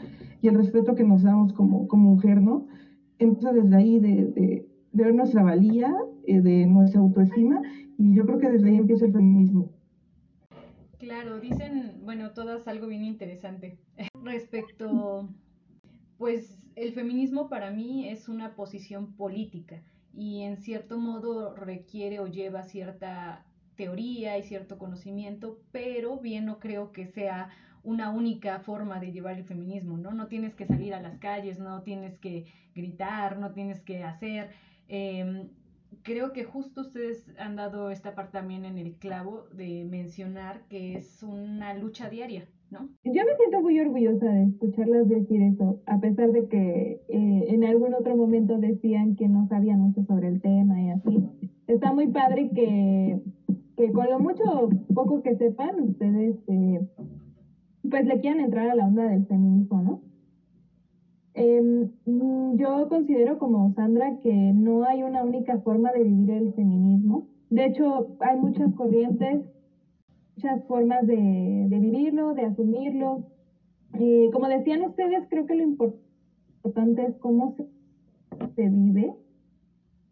y 0.42 0.48
el 0.48 0.54
respeto 0.54 0.94
que 0.94 1.04
nos 1.04 1.22
damos 1.22 1.52
como, 1.52 1.86
como 1.88 2.10
mujer, 2.10 2.42
¿no? 2.42 2.66
Empieza 3.18 3.52
desde 3.52 3.76
ahí 3.76 3.98
de, 3.98 4.26
de, 4.26 4.65
ver 4.96 5.14
nuestra 5.14 5.42
valía, 5.42 5.94
eh, 6.26 6.40
de 6.40 6.66
nuestra 6.66 7.00
autoestima, 7.00 7.60
y 7.98 8.14
yo 8.14 8.24
creo 8.24 8.38
que 8.38 8.50
desde 8.50 8.68
ahí 8.68 8.76
empieza 8.76 9.06
el 9.06 9.12
feminismo. 9.12 9.70
Claro, 10.98 11.38
dicen, 11.40 12.00
bueno, 12.04 12.30
todas 12.32 12.66
algo 12.66 12.86
bien 12.86 13.04
interesante 13.04 13.78
respecto, 14.24 15.28
pues 16.18 16.58
el 16.74 16.92
feminismo 16.92 17.48
para 17.48 17.70
mí 17.70 18.08
es 18.08 18.28
una 18.28 18.54
posición 18.54 19.12
política 19.12 19.82
y 20.14 20.42
en 20.42 20.56
cierto 20.56 20.98
modo 20.98 21.54
requiere 21.54 22.20
o 22.20 22.26
lleva 22.26 22.62
cierta 22.62 23.44
teoría 23.76 24.38
y 24.38 24.42
cierto 24.42 24.78
conocimiento, 24.78 25.60
pero 25.70 26.18
bien 26.18 26.46
no 26.46 26.58
creo 26.58 26.92
que 26.92 27.06
sea 27.06 27.50
una 27.82 28.10
única 28.10 28.58
forma 28.60 28.98
de 28.98 29.12
llevar 29.12 29.36
el 29.36 29.44
feminismo, 29.44 29.96
¿no? 29.96 30.12
No 30.12 30.26
tienes 30.26 30.54
que 30.54 30.66
salir 30.66 30.92
a 30.92 31.00
las 31.00 31.18
calles, 31.18 31.60
no 31.60 31.82
tienes 31.82 32.18
que 32.18 32.46
gritar, 32.74 33.38
no 33.38 33.52
tienes 33.52 33.80
que 33.80 34.02
hacer. 34.02 34.50
Em, 34.88 35.48
creo 36.02 36.32
que 36.32 36.44
justo 36.44 36.82
ustedes 36.82 37.32
han 37.38 37.56
dado 37.56 37.90
esta 37.90 38.14
parte 38.14 38.32
también 38.32 38.64
en 38.64 38.78
el 38.78 38.94
clavo 38.94 39.44
de 39.52 39.84
mencionar 39.84 40.66
que 40.68 40.94
es 40.96 41.22
una 41.22 41.74
lucha 41.74 42.08
diaria, 42.08 42.48
¿no? 42.70 42.88
Yo 43.04 43.24
me 43.24 43.34
siento 43.36 43.60
muy 43.60 43.78
orgullosa 43.78 44.26
de 44.26 44.44
escucharlas 44.44 45.08
decir 45.08 45.42
eso, 45.42 45.80
a 45.86 45.98
pesar 45.98 46.30
de 46.30 46.46
que 46.46 47.00
eh, 47.08 47.44
en 47.48 47.64
algún 47.64 47.94
otro 47.94 48.16
momento 48.16 48.58
decían 48.58 49.14
que 49.14 49.28
no 49.28 49.46
sabían 49.48 49.80
mucho 49.80 50.02
sobre 50.02 50.28
el 50.28 50.40
tema 50.40 50.80
y 50.80 50.88
así. 50.90 51.22
Está 51.66 51.90
muy 51.92 52.06
padre 52.08 52.50
que, 52.54 53.18
que 53.76 53.90
con 53.92 54.08
lo 54.08 54.18
mucho 54.20 54.68
poco 54.94 55.22
que 55.22 55.34
sepan, 55.34 55.80
ustedes 55.80 56.36
eh, 56.46 56.80
pues 57.90 58.04
le 58.06 58.18
quieran 58.18 58.40
entrar 58.40 58.68
a 58.68 58.74
la 58.74 58.86
onda 58.86 59.06
del 59.06 59.24
feminismo, 59.24 59.80
¿no? 59.82 60.00
Mm, 61.36 62.56
yo 62.56 62.88
considero 62.88 63.38
como 63.38 63.74
Sandra 63.74 64.18
que 64.22 64.32
no 64.32 64.84
hay 64.84 65.02
una 65.02 65.22
única 65.22 65.58
forma 65.60 65.92
de 65.92 66.04
vivir 66.04 66.30
el 66.30 66.54
feminismo. 66.54 67.28
De 67.50 67.66
hecho, 67.66 68.16
hay 68.20 68.38
muchas 68.38 68.72
corrientes, 68.74 69.44
muchas 70.34 70.64
formas 70.66 71.06
de, 71.06 71.66
vivirlo, 71.68 72.32
de 72.34 72.46
asumirlo. 72.46 73.24
Y 73.98 74.30
como 74.30 74.48
decían 74.48 74.82
ustedes, 74.82 75.28
creo 75.28 75.46
que 75.46 75.54
lo 75.56 75.64
importante 75.64 77.02
es 77.02 77.16
cómo 77.16 77.54
se 78.54 78.68
vive. 78.68 79.14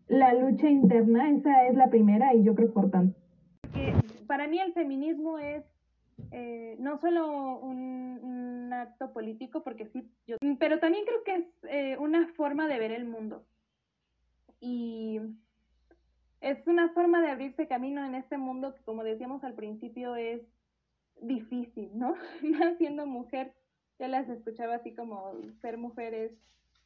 La 0.08 0.34
lucha 0.34 0.68
interna, 0.68 1.30
esa 1.30 1.66
es 1.66 1.74
la 1.74 1.88
primera 1.88 2.34
y 2.34 2.44
yo 2.44 2.54
creo 2.54 2.68
importante. 2.68 3.16
Para 4.26 4.46
mí 4.46 4.58
el 4.58 4.74
feminismo 4.74 5.38
es 5.38 5.64
eh, 6.30 6.76
no 6.78 7.00
solo 7.00 7.58
un, 7.58 8.70
acto 8.72 9.12
político, 9.12 9.62
porque 9.62 9.86
sí, 9.92 10.10
yo, 10.26 10.36
pero 10.58 10.80
también 10.80 11.04
creo 11.04 11.22
que 11.22 11.34
es 11.36 11.46
eh, 11.68 11.96
una 11.98 12.26
forma 12.34 12.66
de 12.66 12.78
ver 12.78 12.90
el 12.90 13.04
mundo. 13.04 13.46
Y 14.60 15.20
es 16.40 16.66
una 16.66 16.88
forma 16.90 17.22
de 17.22 17.30
abrirse 17.30 17.68
camino 17.68 18.04
en 18.04 18.14
este 18.14 18.36
mundo 18.36 18.74
que, 18.74 18.82
como 18.82 19.04
decíamos 19.04 19.44
al 19.44 19.54
principio, 19.54 20.16
es 20.16 20.42
difícil, 21.20 21.90
¿no? 21.94 22.14
Siendo 22.78 23.06
mujer, 23.06 23.54
ya 23.98 24.08
las 24.08 24.28
escuchaba 24.28 24.76
así 24.76 24.94
como 24.94 25.34
ser 25.60 25.78
mujer 25.78 26.14
es 26.14 26.32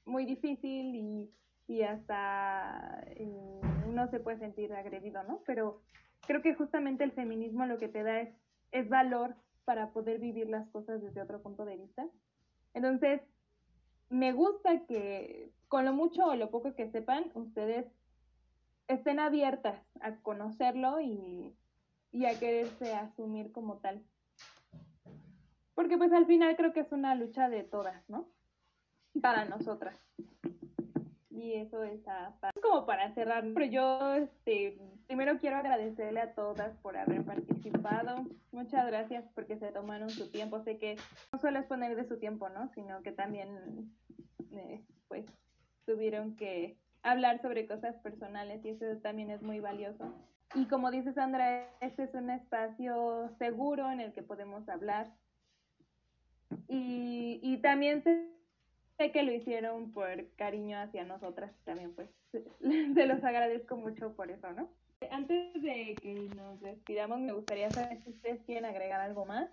muy 0.04 0.26
difícil 0.26 0.94
y, 0.94 1.30
y 1.66 1.82
hasta 1.82 3.02
eh, 3.16 3.60
uno 3.86 4.08
se 4.10 4.20
puede 4.20 4.38
sentir 4.38 4.72
agredido, 4.72 5.22
¿no? 5.24 5.42
Pero 5.46 5.80
creo 6.26 6.42
que 6.42 6.54
justamente 6.54 7.04
el 7.04 7.12
feminismo 7.12 7.66
lo 7.66 7.78
que 7.78 7.88
te 7.88 8.02
da 8.02 8.20
es 8.20 8.28
es 8.72 8.88
valor 8.88 9.34
para 9.64 9.90
poder 9.90 10.18
vivir 10.18 10.48
las 10.48 10.68
cosas 10.68 11.02
desde 11.02 11.22
otro 11.22 11.42
punto 11.42 11.64
de 11.64 11.76
vista. 11.76 12.06
Entonces, 12.74 13.20
me 14.08 14.32
gusta 14.32 14.86
que 14.86 15.52
con 15.68 15.84
lo 15.84 15.92
mucho 15.92 16.24
o 16.24 16.34
lo 16.34 16.50
poco 16.50 16.74
que 16.74 16.90
sepan, 16.90 17.30
ustedes 17.34 17.86
estén 18.86 19.20
abiertas 19.20 19.78
a 20.00 20.16
conocerlo 20.16 21.00
y, 21.00 21.54
y 22.10 22.24
a 22.24 22.38
quererse 22.38 22.94
asumir 22.94 23.52
como 23.52 23.78
tal. 23.78 24.02
Porque 25.74 25.98
pues 25.98 26.12
al 26.12 26.26
final 26.26 26.56
creo 26.56 26.72
que 26.72 26.80
es 26.80 26.90
una 26.90 27.14
lucha 27.14 27.48
de 27.48 27.62
todas, 27.62 28.08
¿no? 28.08 28.28
Para 29.20 29.44
nosotras. 29.44 29.96
Y 31.38 31.54
eso 31.54 31.84
es 31.84 32.00
como 32.60 32.84
para 32.84 33.14
cerrar. 33.14 33.44
Pero 33.54 33.66
yo 33.66 34.14
este, 34.14 34.76
primero 35.06 35.38
quiero 35.38 35.56
agradecerle 35.56 36.20
a 36.20 36.34
todas 36.34 36.76
por 36.78 36.96
haber 36.96 37.24
participado. 37.24 38.26
Muchas 38.50 38.84
gracias 38.88 39.24
porque 39.36 39.56
se 39.56 39.70
tomaron 39.70 40.10
su 40.10 40.32
tiempo. 40.32 40.60
Sé 40.64 40.78
que 40.78 40.96
no 41.32 41.38
solo 41.38 41.60
es 41.60 41.66
poner 41.66 41.94
de 41.94 42.08
su 42.08 42.18
tiempo, 42.18 42.48
¿no? 42.48 42.68
Sino 42.74 43.02
que 43.02 43.12
también, 43.12 43.94
eh, 44.50 44.82
pues, 45.06 45.26
tuvieron 45.86 46.34
que 46.34 46.76
hablar 47.04 47.40
sobre 47.40 47.68
cosas 47.68 47.94
personales 47.98 48.64
y 48.64 48.70
eso 48.70 48.84
también 49.00 49.30
es 49.30 49.40
muy 49.40 49.60
valioso. 49.60 50.12
Y 50.56 50.66
como 50.66 50.90
dice 50.90 51.12
Sandra, 51.12 51.68
este 51.80 52.02
es 52.02 52.14
un 52.14 52.30
espacio 52.30 53.30
seguro 53.38 53.88
en 53.92 54.00
el 54.00 54.12
que 54.12 54.24
podemos 54.24 54.68
hablar. 54.68 55.06
Y, 56.66 57.38
y 57.44 57.58
también 57.58 58.02
se 58.02 58.37
sé 58.98 59.12
que 59.12 59.22
lo 59.22 59.32
hicieron 59.32 59.92
por 59.92 60.26
cariño 60.36 60.78
hacia 60.78 61.04
nosotras 61.04 61.52
también 61.64 61.92
pues 61.92 62.10
se 62.94 63.06
los 63.06 63.24
agradezco 63.24 63.76
mucho 63.76 64.12
por 64.14 64.30
eso, 64.30 64.52
¿no? 64.52 64.68
Antes 65.10 65.54
de 65.62 65.94
que 66.02 66.28
nos 66.36 66.60
despidamos, 66.60 67.20
me 67.20 67.32
gustaría 67.32 67.70
saber 67.70 68.02
si 68.02 68.10
ustedes 68.10 68.40
quieren 68.44 68.64
agregar 68.64 69.00
algo 69.00 69.24
más. 69.24 69.48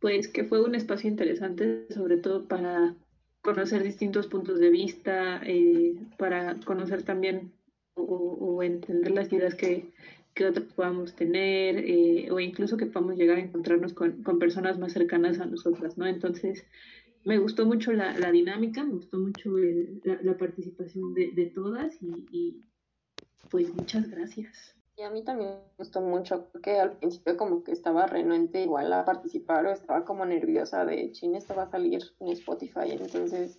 Pues 0.00 0.28
que 0.28 0.44
fue 0.44 0.62
un 0.62 0.74
espacio 0.74 1.08
interesante, 1.08 1.86
sobre 1.90 2.18
todo 2.18 2.44
para 2.44 2.94
conocer 3.40 3.82
distintos 3.82 4.26
puntos 4.26 4.60
de 4.60 4.68
vista, 4.68 5.40
eh, 5.44 5.94
para 6.18 6.56
conocer 6.64 7.04
también 7.04 7.52
o, 7.94 8.62
entender 8.62 9.12
las 9.12 9.32
ideas 9.32 9.54
que, 9.54 9.86
que 10.34 10.46
otros 10.46 10.66
podamos 10.74 11.14
tener, 11.14 11.78
eh, 11.78 12.30
o 12.30 12.38
incluso 12.38 12.76
que 12.76 12.86
podamos 12.86 13.16
llegar 13.16 13.38
a 13.38 13.40
encontrarnos 13.40 13.94
con, 13.94 14.22
con 14.22 14.38
personas 14.38 14.78
más 14.78 14.92
cercanas 14.92 15.40
a 15.40 15.46
nosotras, 15.46 15.96
¿no? 15.96 16.06
Entonces, 16.06 16.64
me 17.24 17.38
gustó 17.38 17.66
mucho 17.66 17.92
la, 17.92 18.18
la 18.18 18.30
dinámica, 18.30 18.84
me 18.84 18.94
gustó 18.94 19.18
mucho 19.18 19.50
la, 20.04 20.36
participación 20.36 21.14
de, 21.14 21.30
de 21.32 21.46
todas 21.46 21.94
y, 22.02 22.26
y, 22.32 22.64
pues 23.50 23.72
muchas 23.74 24.08
gracias. 24.10 24.76
Y 24.96 25.02
a 25.02 25.10
mí 25.10 25.24
también 25.24 25.50
me 25.50 25.76
gustó 25.78 26.00
mucho, 26.00 26.48
porque 26.52 26.78
al 26.78 26.98
principio 26.98 27.36
como 27.36 27.64
que 27.64 27.72
estaba 27.72 28.06
renuente 28.06 28.62
igual 28.62 28.92
a 28.92 29.04
participar 29.04 29.66
o 29.66 29.72
estaba 29.72 30.04
como 30.04 30.24
nerviosa 30.26 30.84
de 30.84 31.12
chin, 31.12 31.34
esto 31.34 31.54
va 31.54 31.64
a 31.64 31.70
salir 31.70 32.02
en 32.20 32.28
Spotify, 32.28 32.90
entonces 32.90 33.58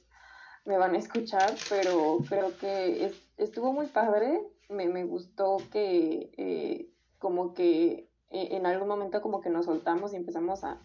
me 0.66 0.78
van 0.78 0.96
a 0.96 1.00
escuchar, 1.00 1.54
pero 1.70 2.20
creo 2.30 2.58
que 2.58 3.12
estuvo 3.38 3.74
muy 3.74 3.88
padre, 3.88 4.42
me, 4.70 4.88
me 4.88 5.04
gustó 5.04 5.58
que 5.72 6.32
eh, 6.38 6.90
como 7.18 7.54
que 7.54 8.10
eh, 8.30 8.48
en 8.52 8.66
algún 8.66 8.88
momento 8.88 9.22
como 9.22 9.42
que 9.42 9.50
nos 9.50 9.66
soltamos 9.66 10.14
y 10.14 10.18
empezamos 10.18 10.64
a, 10.64 10.82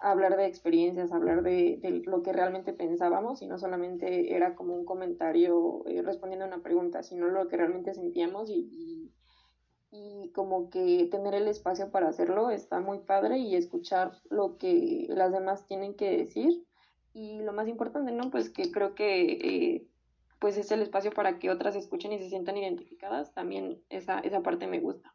hablar 0.00 0.36
de 0.36 0.46
experiencias, 0.46 1.12
hablar 1.12 1.42
de, 1.42 2.02
lo 2.06 2.22
que 2.22 2.32
realmente 2.32 2.72
pensábamos 2.72 3.42
y 3.42 3.46
no 3.46 3.58
solamente 3.58 4.34
era 4.34 4.54
como 4.54 4.74
un 4.74 4.84
comentario 4.84 5.84
eh, 5.86 6.02
respondiendo 6.02 6.46
a 6.46 6.48
una 6.48 6.62
pregunta, 6.62 7.02
sino 7.02 7.28
lo 7.28 7.48
que 7.48 7.58
realmente 7.58 7.92
sentíamos 7.92 8.48
y, 8.48 9.12
y, 9.92 10.30
como 10.32 10.70
que 10.70 11.08
tener 11.10 11.34
el 11.34 11.48
espacio 11.48 11.90
para 11.90 12.08
hacerlo 12.08 12.50
está 12.50 12.80
muy 12.80 13.00
padre 13.00 13.38
y 13.38 13.56
escuchar 13.56 14.12
lo 14.30 14.56
que 14.56 15.06
las 15.08 15.32
demás 15.32 15.66
tienen 15.66 15.94
que 15.94 16.16
decir 16.16 16.64
y 17.12 17.40
lo 17.42 17.52
más 17.52 17.68
importante, 17.68 18.12
¿no? 18.12 18.30
Pues 18.30 18.50
que 18.50 18.70
creo 18.70 18.94
que 18.94 19.32
eh, 19.32 19.86
pues 20.38 20.56
es 20.56 20.70
el 20.70 20.80
espacio 20.80 21.10
para 21.10 21.38
que 21.38 21.50
otras 21.50 21.76
escuchen 21.76 22.12
y 22.12 22.18
se 22.18 22.28
sientan 22.28 22.56
identificadas, 22.56 23.34
también 23.34 23.82
esa, 23.90 24.20
esa 24.20 24.42
parte 24.42 24.66
me 24.66 24.80
gusta. 24.80 25.12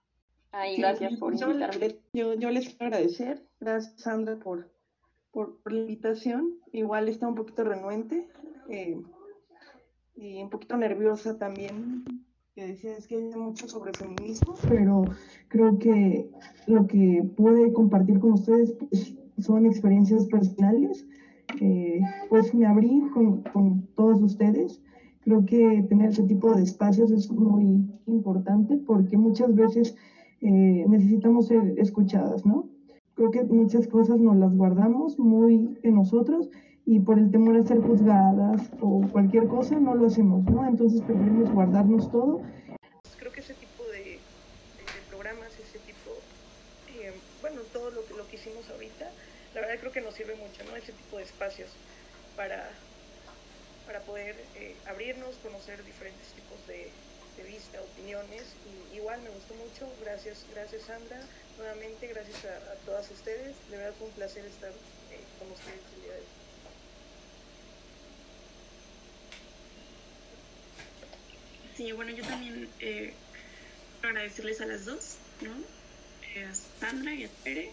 Ay, 0.52 0.78
gracias 0.78 1.18
por 1.18 1.34
invitarme. 1.34 2.00
Yo, 2.14 2.34
yo 2.34 2.52
les 2.52 2.70
quiero 2.70 2.86
agradecer, 2.86 3.44
gracias 3.60 4.02
Sandra 4.02 4.38
por, 4.38 4.75
por, 5.36 5.60
la 5.66 5.80
invitación. 5.80 6.54
Igual 6.72 7.10
está 7.10 7.28
un 7.28 7.36
poquito 7.36 7.66
renuente 7.66 8.28
eh, 8.70 8.98
y 10.16 10.42
un 10.42 10.50
poquito 10.50 10.78
nerviosa 10.78 11.38
también. 11.38 12.06
Que 12.56 12.68
decía 12.68 12.96
es 12.96 13.06
que 13.06 13.18
hay 13.18 13.36
mucho 13.36 13.68
sobre 13.68 13.92
feminismo, 13.92 14.54
pero 14.70 15.04
creo 15.50 15.78
que 15.78 16.30
lo 16.68 16.88
que 16.88 17.22
pude 17.36 17.74
compartir 17.74 18.18
con 18.20 18.32
ustedes 18.32 18.72
pues, 18.72 19.14
son 19.40 19.66
experiencias 19.66 20.26
personales. 20.28 21.06
Eh, 21.60 22.00
pues 22.30 22.54
me 22.54 22.66
abrí 22.66 23.02
con, 23.14 23.42
con 23.42 23.86
todos 23.96 24.22
ustedes. 24.22 24.82
Creo 25.20 25.46
que 25.46 25.84
tener 25.90 26.12
ese 26.12 26.24
tipo 26.24 26.54
de 26.54 26.64
espacios 26.64 27.12
es 27.12 27.30
muy 27.30 27.86
importante 28.06 28.78
porque 28.78 29.18
muchas 29.18 29.54
veces 29.54 29.98
eh, 30.40 30.86
necesitamos 30.88 31.48
ser 31.48 31.78
escuchadas, 31.78 32.46
¿no? 32.46 32.70
Creo 33.16 33.32
que 33.32 33.44
muchas 33.44 33.88
cosas 33.88 34.20
nos 34.20 34.36
las 34.36 34.54
guardamos 34.56 35.18
muy 35.18 35.78
en 35.84 35.96
nosotros 35.96 36.50
y 36.86 37.00
por 37.00 37.18
el 37.18 37.32
temor 37.32 37.58
a 37.58 37.64
ser 37.64 37.82
juzgadas 37.82 38.70
o 38.82 39.02
cualquier 39.12 39.48
cosa 39.48 39.80
no 39.80 39.96
lo 39.96 40.08
hacemos, 40.08 40.44
¿no? 40.46 40.68
Entonces 40.68 41.02
preferimos 41.02 41.52
guardarnos 41.52 42.12
todo. 42.12 42.42
Creo 43.18 43.32
que 43.32 43.40
ese 43.40 43.56
tipo 43.56 43.84
de, 43.86 44.20
programas, 45.10 45.50
ese 45.58 45.80
tipo, 45.80 46.12
eh, 46.90 47.14
bueno, 47.42 47.62
todo 47.74 47.90
lo, 47.90 48.02
lo 48.16 48.28
que 48.28 48.36
hicimos 48.36 48.70
ahorita, 48.70 49.10
la 49.56 49.62
verdad 49.62 49.76
creo 49.80 49.92
que 49.92 50.02
nos 50.02 50.14
sirve 50.14 50.36
mucho, 50.36 50.64
¿no? 50.70 50.76
Ese 50.76 50.92
tipo 50.92 51.18
de 51.18 51.24
espacios 51.24 51.70
para, 52.36 52.70
para 53.88 54.02
poder 54.02 54.36
eh, 54.56 54.76
abrirnos, 54.88 55.38
conocer 55.38 55.84
diferentes 55.86 56.34
tipos 56.34 56.60
de, 56.68 56.92
de 57.38 57.44
vista, 57.50 57.80
opiniones 57.82 58.56
y 58.92 58.98
igual 58.98 59.22
me 59.24 59.30
gustó 59.30 59.56
mucho, 59.56 59.88
gracias, 60.04 60.46
gracias 60.54 60.84
Sandra, 60.84 61.20
nuevamente 61.58 62.08
gracias 62.08 62.46
a, 62.46 62.76
todas 62.86 63.10
ustedes, 63.12 63.56
de 63.70 63.78
verdad 63.78 63.94
fue 63.98 64.08
un 64.08 64.14
placer 64.14 64.46
estar 64.46 64.70
eh, 64.70 65.20
con 65.40 65.52
ustedes 65.52 65.80
el 65.96 66.02
día 66.02 66.14
de 66.14 66.20
hoy. 66.20 66.26
Sí, 71.76 71.92
bueno, 71.92 72.12
yo 72.12 72.24
también 72.24 72.70
eh, 72.80 73.14
agradecerles 74.02 74.62
a 74.62 74.66
las 74.66 74.86
dos, 74.86 75.18
¿no? 75.42 75.52
Eh, 76.36 76.46
a 76.46 76.56
Sandra 76.56 77.14
y 77.14 77.26
a 77.26 77.30
Tere 77.44 77.72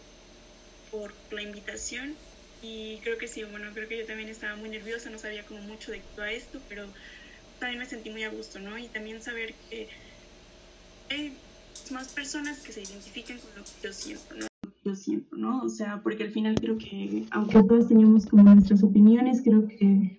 por 0.91 1.13
la 1.31 1.43
invitación 1.43 2.17
y 2.63 3.01
creo 3.01 3.19
que 3.19 3.29
sí, 3.29 3.43
bueno, 3.45 3.73
creo 3.75 3.89
que 3.89 3.99
yo 3.99 4.07
también 4.07 4.29
estaba 4.29 4.55
muy 4.57 4.69
nerviosa, 4.69 5.11
no 5.11 5.19
sabía 5.19 5.45
como 5.45 5.61
mucho 5.63 5.91
de 5.91 6.01
todo 6.15 6.27
esto, 6.27 6.61
pero 6.69 6.93
también 7.59 7.81
me 7.81 7.87
sentí 7.87 8.11
muy 8.11 8.23
a 8.25 8.29
gusto, 8.29 8.61
¿no? 8.61 8.79
Y 8.79 8.89
también 8.89 9.23
saber 9.23 9.55
que 9.69 9.89
hay 11.09 11.37
más 11.93 12.09
personas 12.09 12.61
que 12.61 12.73
se 12.73 12.83
identifiquen 12.83 13.39
con 13.39 13.51
lo 13.57 13.63
que 13.63 13.71
yo 13.83 13.93
siento, 13.93 14.35
¿no? 14.35 14.47
Yo 14.85 14.95
siento, 14.95 15.37
¿no? 15.37 15.63
O 15.63 15.69
sea, 15.69 16.01
porque 16.03 16.25
al 16.25 16.31
final 16.31 16.55
creo 16.61 16.79
que, 16.79 17.27
aunque 17.31 17.63
todos 17.63 17.89
teníamos 17.89 18.27
como 18.27 18.43
nuestras 18.43 18.83
opiniones, 18.83 19.43
creo 19.43 19.67
que 19.69 20.19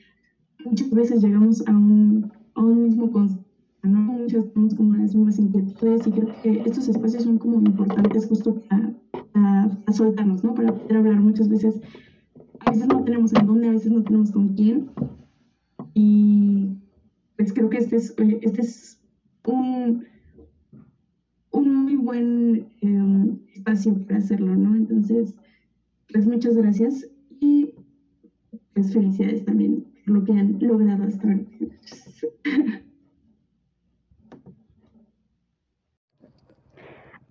muchas 0.64 0.90
veces 0.92 1.22
llegamos 1.22 1.66
a 1.68 1.72
un, 1.72 2.32
a 2.56 2.62
un 2.62 2.84
mismo 2.84 3.12
concepto, 3.12 3.46
¿no? 3.84 4.00
Muchas 4.00 4.52
tenemos 4.54 4.76
como 4.76 4.96
las 4.96 5.14
mismas 5.14 5.40
inquietudes 5.40 6.08
y 6.08 6.12
creo 6.12 6.42
que 6.42 6.64
estos 6.66 6.88
espacios 6.88 7.24
son 7.24 7.38
como 7.38 7.58
importantes 7.60 8.26
justo 8.28 8.56
para, 8.70 8.94
para, 9.32 9.94
soltarnos, 9.94 10.44
¿no? 10.44 10.54
Para 10.54 10.74
poder 10.74 10.98
hablar 10.98 11.20
muchas 11.20 11.50
veces. 11.50 11.82
A 12.60 12.72
veces 12.72 12.88
no 12.88 13.04
tenemos 13.04 13.34
en 13.34 13.46
dónde, 13.46 13.68
a 13.68 13.72
veces 13.72 13.92
no 13.92 14.04
tenemos 14.04 14.32
con 14.32 14.56
quién, 14.56 14.90
y 15.94 16.78
pues 17.36 17.54
creo 17.54 17.70
que 17.70 17.78
este 17.78 17.98
es, 17.98 18.14
este 18.18 18.62
es 18.62 19.00
un, 19.46 20.06
un 21.54 21.84
muy 21.84 21.96
buen 21.96 22.68
em, 22.82 23.40
espacio 23.54 23.96
para 24.06 24.18
hacerlo, 24.18 24.56
¿no? 24.56 24.76
Entonces, 24.76 25.36
pues 26.12 26.26
muchas 26.28 26.58
gracias 26.58 27.08
y 27.40 27.74
pues 28.74 28.92
felicidades 28.92 29.46
también 29.46 29.86
por 30.06 30.16
lo 30.16 30.24
que 30.26 30.34
han 30.34 30.58
logrado 30.60 31.04
hasta 31.04 31.28
ahora. 31.28 31.46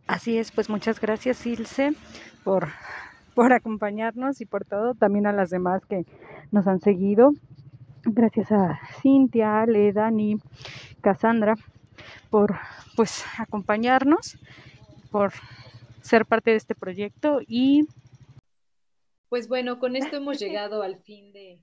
Así 0.07 0.39
es, 0.39 0.53
pues 0.53 0.71
muchas 0.71 1.01
gracias 1.01 1.47
Ilse 1.47 1.93
por, 2.45 2.69
por 3.35 3.53
acompañarnos 3.53 4.41
y 4.41 4.47
por 4.47 4.65
todo, 4.65 4.95
también 4.95 5.27
a 5.27 5.33
las 5.33 5.51
demás 5.51 5.85
que 5.87 6.07
nos 6.51 6.67
han 6.67 6.81
seguido. 6.81 7.33
Gracias 8.05 8.53
a 8.53 8.79
Cintia, 9.01 9.63
Ale, 9.63 9.93
Dani, 9.93 10.37
Cassandra 11.01 11.55
por 12.33 12.57
pues 12.97 13.25
acompañarnos, 13.37 14.39
por 15.11 15.35
ser 16.01 16.25
parte 16.25 16.53
de 16.53 16.57
este 16.57 16.75
proyecto 16.75 17.41
y 17.47 17.87
pues 19.29 19.49
bueno, 19.49 19.79
con 19.79 19.97
esto 19.97 20.17
hemos 20.17 20.39
llegado 20.39 20.83
al 20.83 20.99
fin 20.99 21.33
de, 21.33 21.61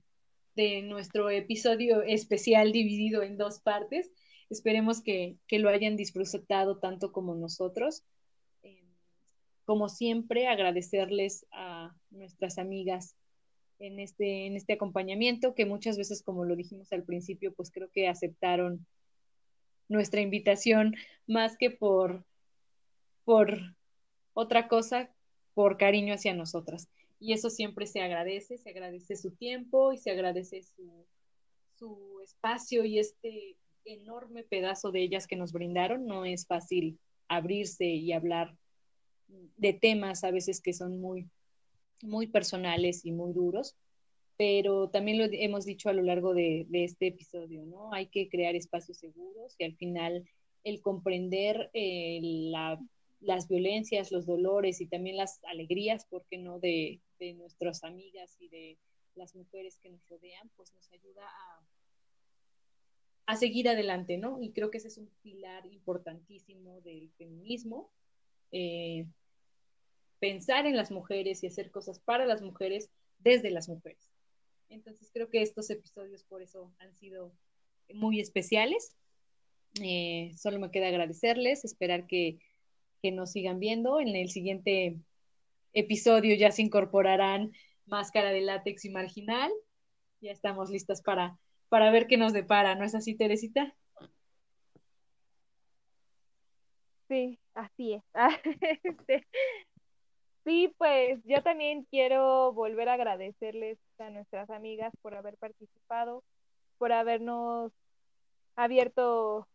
de 0.56 0.82
nuestro 0.84 1.30
episodio 1.30 2.02
especial 2.04 2.72
dividido 2.72 3.22
en 3.24 3.38
dos 3.38 3.60
partes. 3.60 4.12
Esperemos 4.50 5.02
que, 5.02 5.38
que 5.48 5.60
lo 5.60 5.70
hayan 5.70 5.96
disfrutado 5.96 6.80
tanto 6.80 7.12
como 7.12 7.36
nosotros. 7.36 8.04
Eh, 8.64 8.84
como 9.66 9.88
siempre, 9.88 10.48
agradecerles 10.48 11.46
a 11.52 11.96
nuestras 12.10 12.58
amigas 12.58 13.16
en 13.78 14.00
este, 14.00 14.48
en 14.48 14.56
este 14.56 14.74
acompañamiento, 14.74 15.54
que 15.54 15.68
muchas 15.68 15.96
veces, 15.96 16.24
como 16.24 16.46
lo 16.46 16.56
dijimos 16.56 16.92
al 16.92 17.04
principio, 17.04 17.54
pues 17.54 17.70
creo 17.72 17.90
que 17.92 18.08
aceptaron 18.08 18.88
nuestra 19.90 20.22
invitación 20.22 20.96
más 21.28 21.58
que 21.58 21.70
por, 21.70 22.24
por 23.26 23.76
otra 24.34 24.70
cosa, 24.70 25.14
por 25.54 25.78
cariño 25.78 26.14
hacia 26.14 26.34
nosotras 26.34 26.90
y 27.20 27.34
eso 27.34 27.50
siempre 27.50 27.86
se 27.86 28.02
agradece, 28.02 28.58
se 28.58 28.70
agradece 28.70 29.16
su 29.16 29.32
tiempo 29.32 29.92
y 29.92 29.98
se 29.98 30.12
agradece 30.12 30.64
su, 30.64 31.06
su 31.78 32.22
espacio 32.24 32.86
y 32.86 33.00
este 33.00 33.58
enorme 33.84 34.44
pedazo 34.44 34.92
de 34.92 35.02
ellas 35.02 35.28
que 35.28 35.36
nos 35.36 35.52
brindaron. 35.52 36.06
No 36.06 36.24
es 36.24 36.48
fácil 36.48 36.98
abrirse 37.28 37.86
y 37.86 38.14
hablar 38.14 38.58
de 39.28 39.74
temas 39.74 40.24
a 40.24 40.32
veces 40.32 40.62
que 40.62 40.74
son 40.74 41.02
muy, 41.02 41.30
muy 42.02 42.28
personales 42.28 43.06
y 43.06 43.12
muy 43.12 43.34
duros, 43.34 43.76
pero 44.40 44.90
también 44.90 45.18
lo 45.18 45.26
hemos 45.30 45.66
dicho 45.66 45.90
a 45.90 45.94
lo 45.94 46.02
largo 46.02 46.34
de, 46.34 46.66
este 46.72 47.08
episodio, 47.08 47.66
¿no? 47.66 47.94
Hay 47.94 48.08
que 48.08 48.30
crear 48.30 48.56
espacios 48.56 48.98
seguros 48.98 49.54
y 49.58 49.66
al 49.66 49.76
final 49.76 50.24
el 50.64 50.82
comprender 50.82 51.70
eh, 51.74 52.22
la 52.24 52.80
las 53.20 53.50
violencias, 53.50 54.14
los 54.14 54.26
dolores 54.26 54.80
y 54.80 54.88
también 54.88 55.18
las 55.18 55.44
alegrías, 55.44 56.06
¿por 56.06 56.24
qué 56.30 56.38
no?, 56.38 56.58
de, 56.58 57.02
de 57.20 57.34
nuestras 57.34 57.84
amigas 57.84 58.38
y 58.40 58.48
de 58.48 58.78
las 59.14 59.36
mujeres 59.36 59.78
que 59.84 59.90
nos 59.90 60.08
rodean, 60.08 60.50
pues 60.56 60.74
nos 60.74 60.90
ayuda 60.94 61.26
a, 61.26 61.62
a 63.26 63.36
seguir 63.36 63.68
adelante, 63.68 64.18
¿no? 64.18 64.42
Y 64.42 64.54
creo 64.54 64.72
que 64.72 64.78
ese 64.78 64.88
es 64.88 64.98
un 64.98 65.10
pilar 65.22 65.66
importantísimo 65.66 66.80
del 66.80 67.12
feminismo. 67.18 67.92
Eh, 68.54 69.06
pensar 70.20 70.66
en 70.66 70.78
las 70.78 70.90
mujeres 70.90 71.44
y 71.44 71.48
hacer 71.48 71.72
cosas 71.72 72.00
para 72.00 72.26
las 72.26 72.42
mujeres 72.42 72.90
desde 73.18 73.52
las 73.52 73.68
mujeres. 73.68 74.09
Entonces 74.70 75.10
creo 75.14 75.30
que 75.30 75.42
estos 75.42 75.70
episodios 75.70 76.24
por 76.24 76.42
eso 76.42 76.72
han 76.80 76.94
sido 76.96 77.34
muy 77.94 78.20
especiales. 78.20 78.96
Eh, 79.82 80.32
solo 80.38 80.60
me 80.60 80.72
queda 80.72 80.88
agradecerles, 80.88 81.66
esperar 81.66 82.08
que 82.08 82.40
que 83.02 83.12
nos 83.12 83.32
sigan 83.32 83.60
viendo. 83.60 84.00
En 84.00 84.16
el 84.16 84.30
siguiente 84.30 84.98
episodio 85.74 86.36
ya 86.36 86.52
se 86.52 86.62
incorporarán 86.62 87.52
máscara 87.86 88.32
de 88.32 88.42
látex 88.42 88.86
y 88.86 88.90
marginal. 88.90 89.52
Ya 90.22 90.32
estamos 90.32 90.70
listas 90.70 91.02
para, 91.02 91.38
para 91.70 91.92
ver 91.92 92.08
qué 92.08 92.18
nos 92.18 92.34
depara, 92.34 92.76
¿no 92.76 92.84
es 92.84 92.96
así, 92.96 93.16
Teresita? 93.16 93.76
Sí, 97.08 97.40
así 97.54 97.94
es. 97.94 98.04
Sí, 100.50 100.74
pues 100.80 101.20
yo 101.26 101.44
también 101.44 101.84
quiero 101.92 102.52
volver 102.54 102.90
a 102.90 102.94
agradecerles 102.94 103.78
a 104.00 104.10
nuestras 104.10 104.50
amigas 104.50 104.92
por 105.04 105.14
haber 105.14 105.38
participado, 105.38 106.24
por 106.80 106.92
habernos 106.92 107.72
abierto 108.56 109.48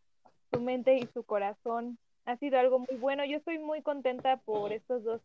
su 0.53 0.61
mente 0.61 0.97
y 0.97 1.09
su 1.12 1.24
corazón 1.24 1.99
ha 2.26 2.36
sido 2.36 2.61
algo 2.61 2.78
muy 2.78 2.97
bueno. 3.01 3.24
Yo 3.24 3.38
estoy 3.38 3.59
muy 3.59 3.82
contenta 3.82 4.36
por 4.36 4.72
estos 4.72 5.03
dos 5.03 5.20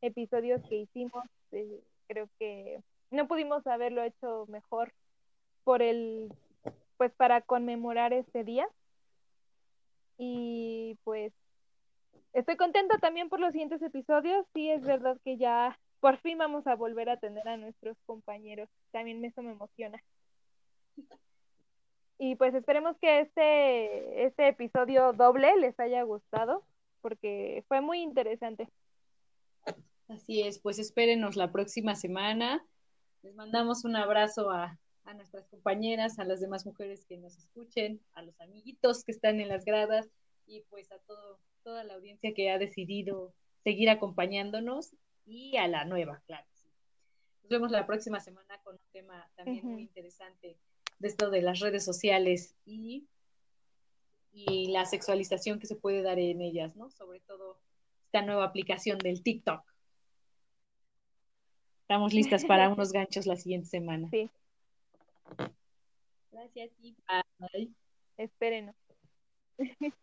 episodios 0.00 0.62
que 0.70 0.76
hicimos. 0.76 1.22
Eh, 1.52 1.82
creo 2.06 2.30
que 2.38 2.80
no 3.10 3.28
pudimos 3.28 3.66
haberlo 3.66 4.02
hecho 4.02 4.46
mejor 4.48 4.90
por 5.64 5.82
el, 5.82 6.32
pues 6.96 7.12
para 7.12 7.42
conmemorar 7.42 8.14
este 8.14 8.42
día. 8.42 8.66
Y 10.16 10.96
pues 11.04 11.34
estoy 12.32 12.56
contenta 12.56 12.98
también 12.98 13.28
por 13.28 13.40
los 13.40 13.52
siguientes 13.52 13.82
episodios. 13.82 14.46
Sí, 14.54 14.70
es 14.70 14.82
verdad 14.82 15.18
que 15.24 15.36
ya 15.36 15.78
por 16.00 16.18
fin 16.18 16.38
vamos 16.38 16.66
a 16.66 16.74
volver 16.74 17.10
a 17.10 17.18
tener 17.18 17.46
a 17.48 17.56
nuestros 17.56 17.96
compañeros. 18.06 18.68
También 18.90 19.24
eso 19.24 19.42
me 19.42 19.52
emociona. 19.52 20.02
Y 22.18 22.36
pues 22.36 22.54
esperemos 22.54 22.96
que 22.98 23.20
este, 23.20 24.24
este 24.26 24.48
episodio 24.48 25.14
doble 25.14 25.56
les 25.56 25.78
haya 25.80 26.02
gustado, 26.02 26.62
porque 27.00 27.64
fue 27.66 27.80
muy 27.80 28.02
interesante. 28.02 28.68
Así 30.08 30.42
es, 30.42 30.58
pues 30.58 30.78
espérenos 30.78 31.36
la 31.36 31.50
próxima 31.50 31.94
semana. 31.94 32.62
Les 33.22 33.34
mandamos 33.34 33.84
un 33.84 33.96
abrazo 33.96 34.50
a, 34.50 34.78
a 35.04 35.14
nuestras 35.14 35.46
compañeras, 35.48 36.18
a 36.18 36.24
las 36.24 36.40
demás 36.40 36.66
mujeres 36.66 37.06
que 37.06 37.16
nos 37.16 37.38
escuchen, 37.38 38.00
a 38.12 38.22
los 38.22 38.38
amiguitos 38.40 39.04
que 39.04 39.12
están 39.12 39.40
en 39.40 39.48
las 39.48 39.64
gradas 39.64 40.08
y 40.46 40.62
pues 40.68 40.90
a 40.92 40.98
todo, 40.98 41.38
toda 41.62 41.84
la 41.84 41.94
audiencia 41.94 42.34
que 42.34 42.50
ha 42.50 42.58
decidido 42.58 43.34
seguir 43.64 43.90
acompañándonos 43.90 44.94
y 45.26 45.56
a 45.56 45.68
la 45.68 45.84
nueva, 45.84 46.22
claro. 46.26 46.46
Nos 47.42 47.50
vemos 47.50 47.70
la 47.70 47.86
próxima 47.86 48.20
semana 48.20 48.60
con 48.62 48.74
un 48.74 48.92
tema 48.92 49.28
también 49.34 49.66
muy 49.66 49.82
interesante 49.82 50.56
de 50.98 51.08
esto 51.08 51.30
de 51.30 51.42
las 51.42 51.60
redes 51.60 51.84
sociales 51.84 52.54
y, 52.64 53.08
y 54.32 54.68
la 54.68 54.86
sexualización 54.86 55.58
que 55.58 55.66
se 55.66 55.74
puede 55.74 56.02
dar 56.02 56.18
en 56.18 56.42
ellas, 56.42 56.76
¿no? 56.76 56.90
Sobre 56.90 57.20
todo 57.20 57.58
esta 58.04 58.22
nueva 58.22 58.44
aplicación 58.44 58.98
del 58.98 59.22
TikTok. 59.22 59.64
Estamos 61.82 62.12
listas 62.12 62.44
para 62.44 62.68
unos 62.72 62.92
ganchos 62.92 63.26
la 63.26 63.36
siguiente 63.36 63.68
semana. 63.68 64.08
Sí. 64.10 64.30
Gracias 66.30 66.70
y 66.78 66.94
bye. 67.38 67.70
Espérenos. 68.16 68.76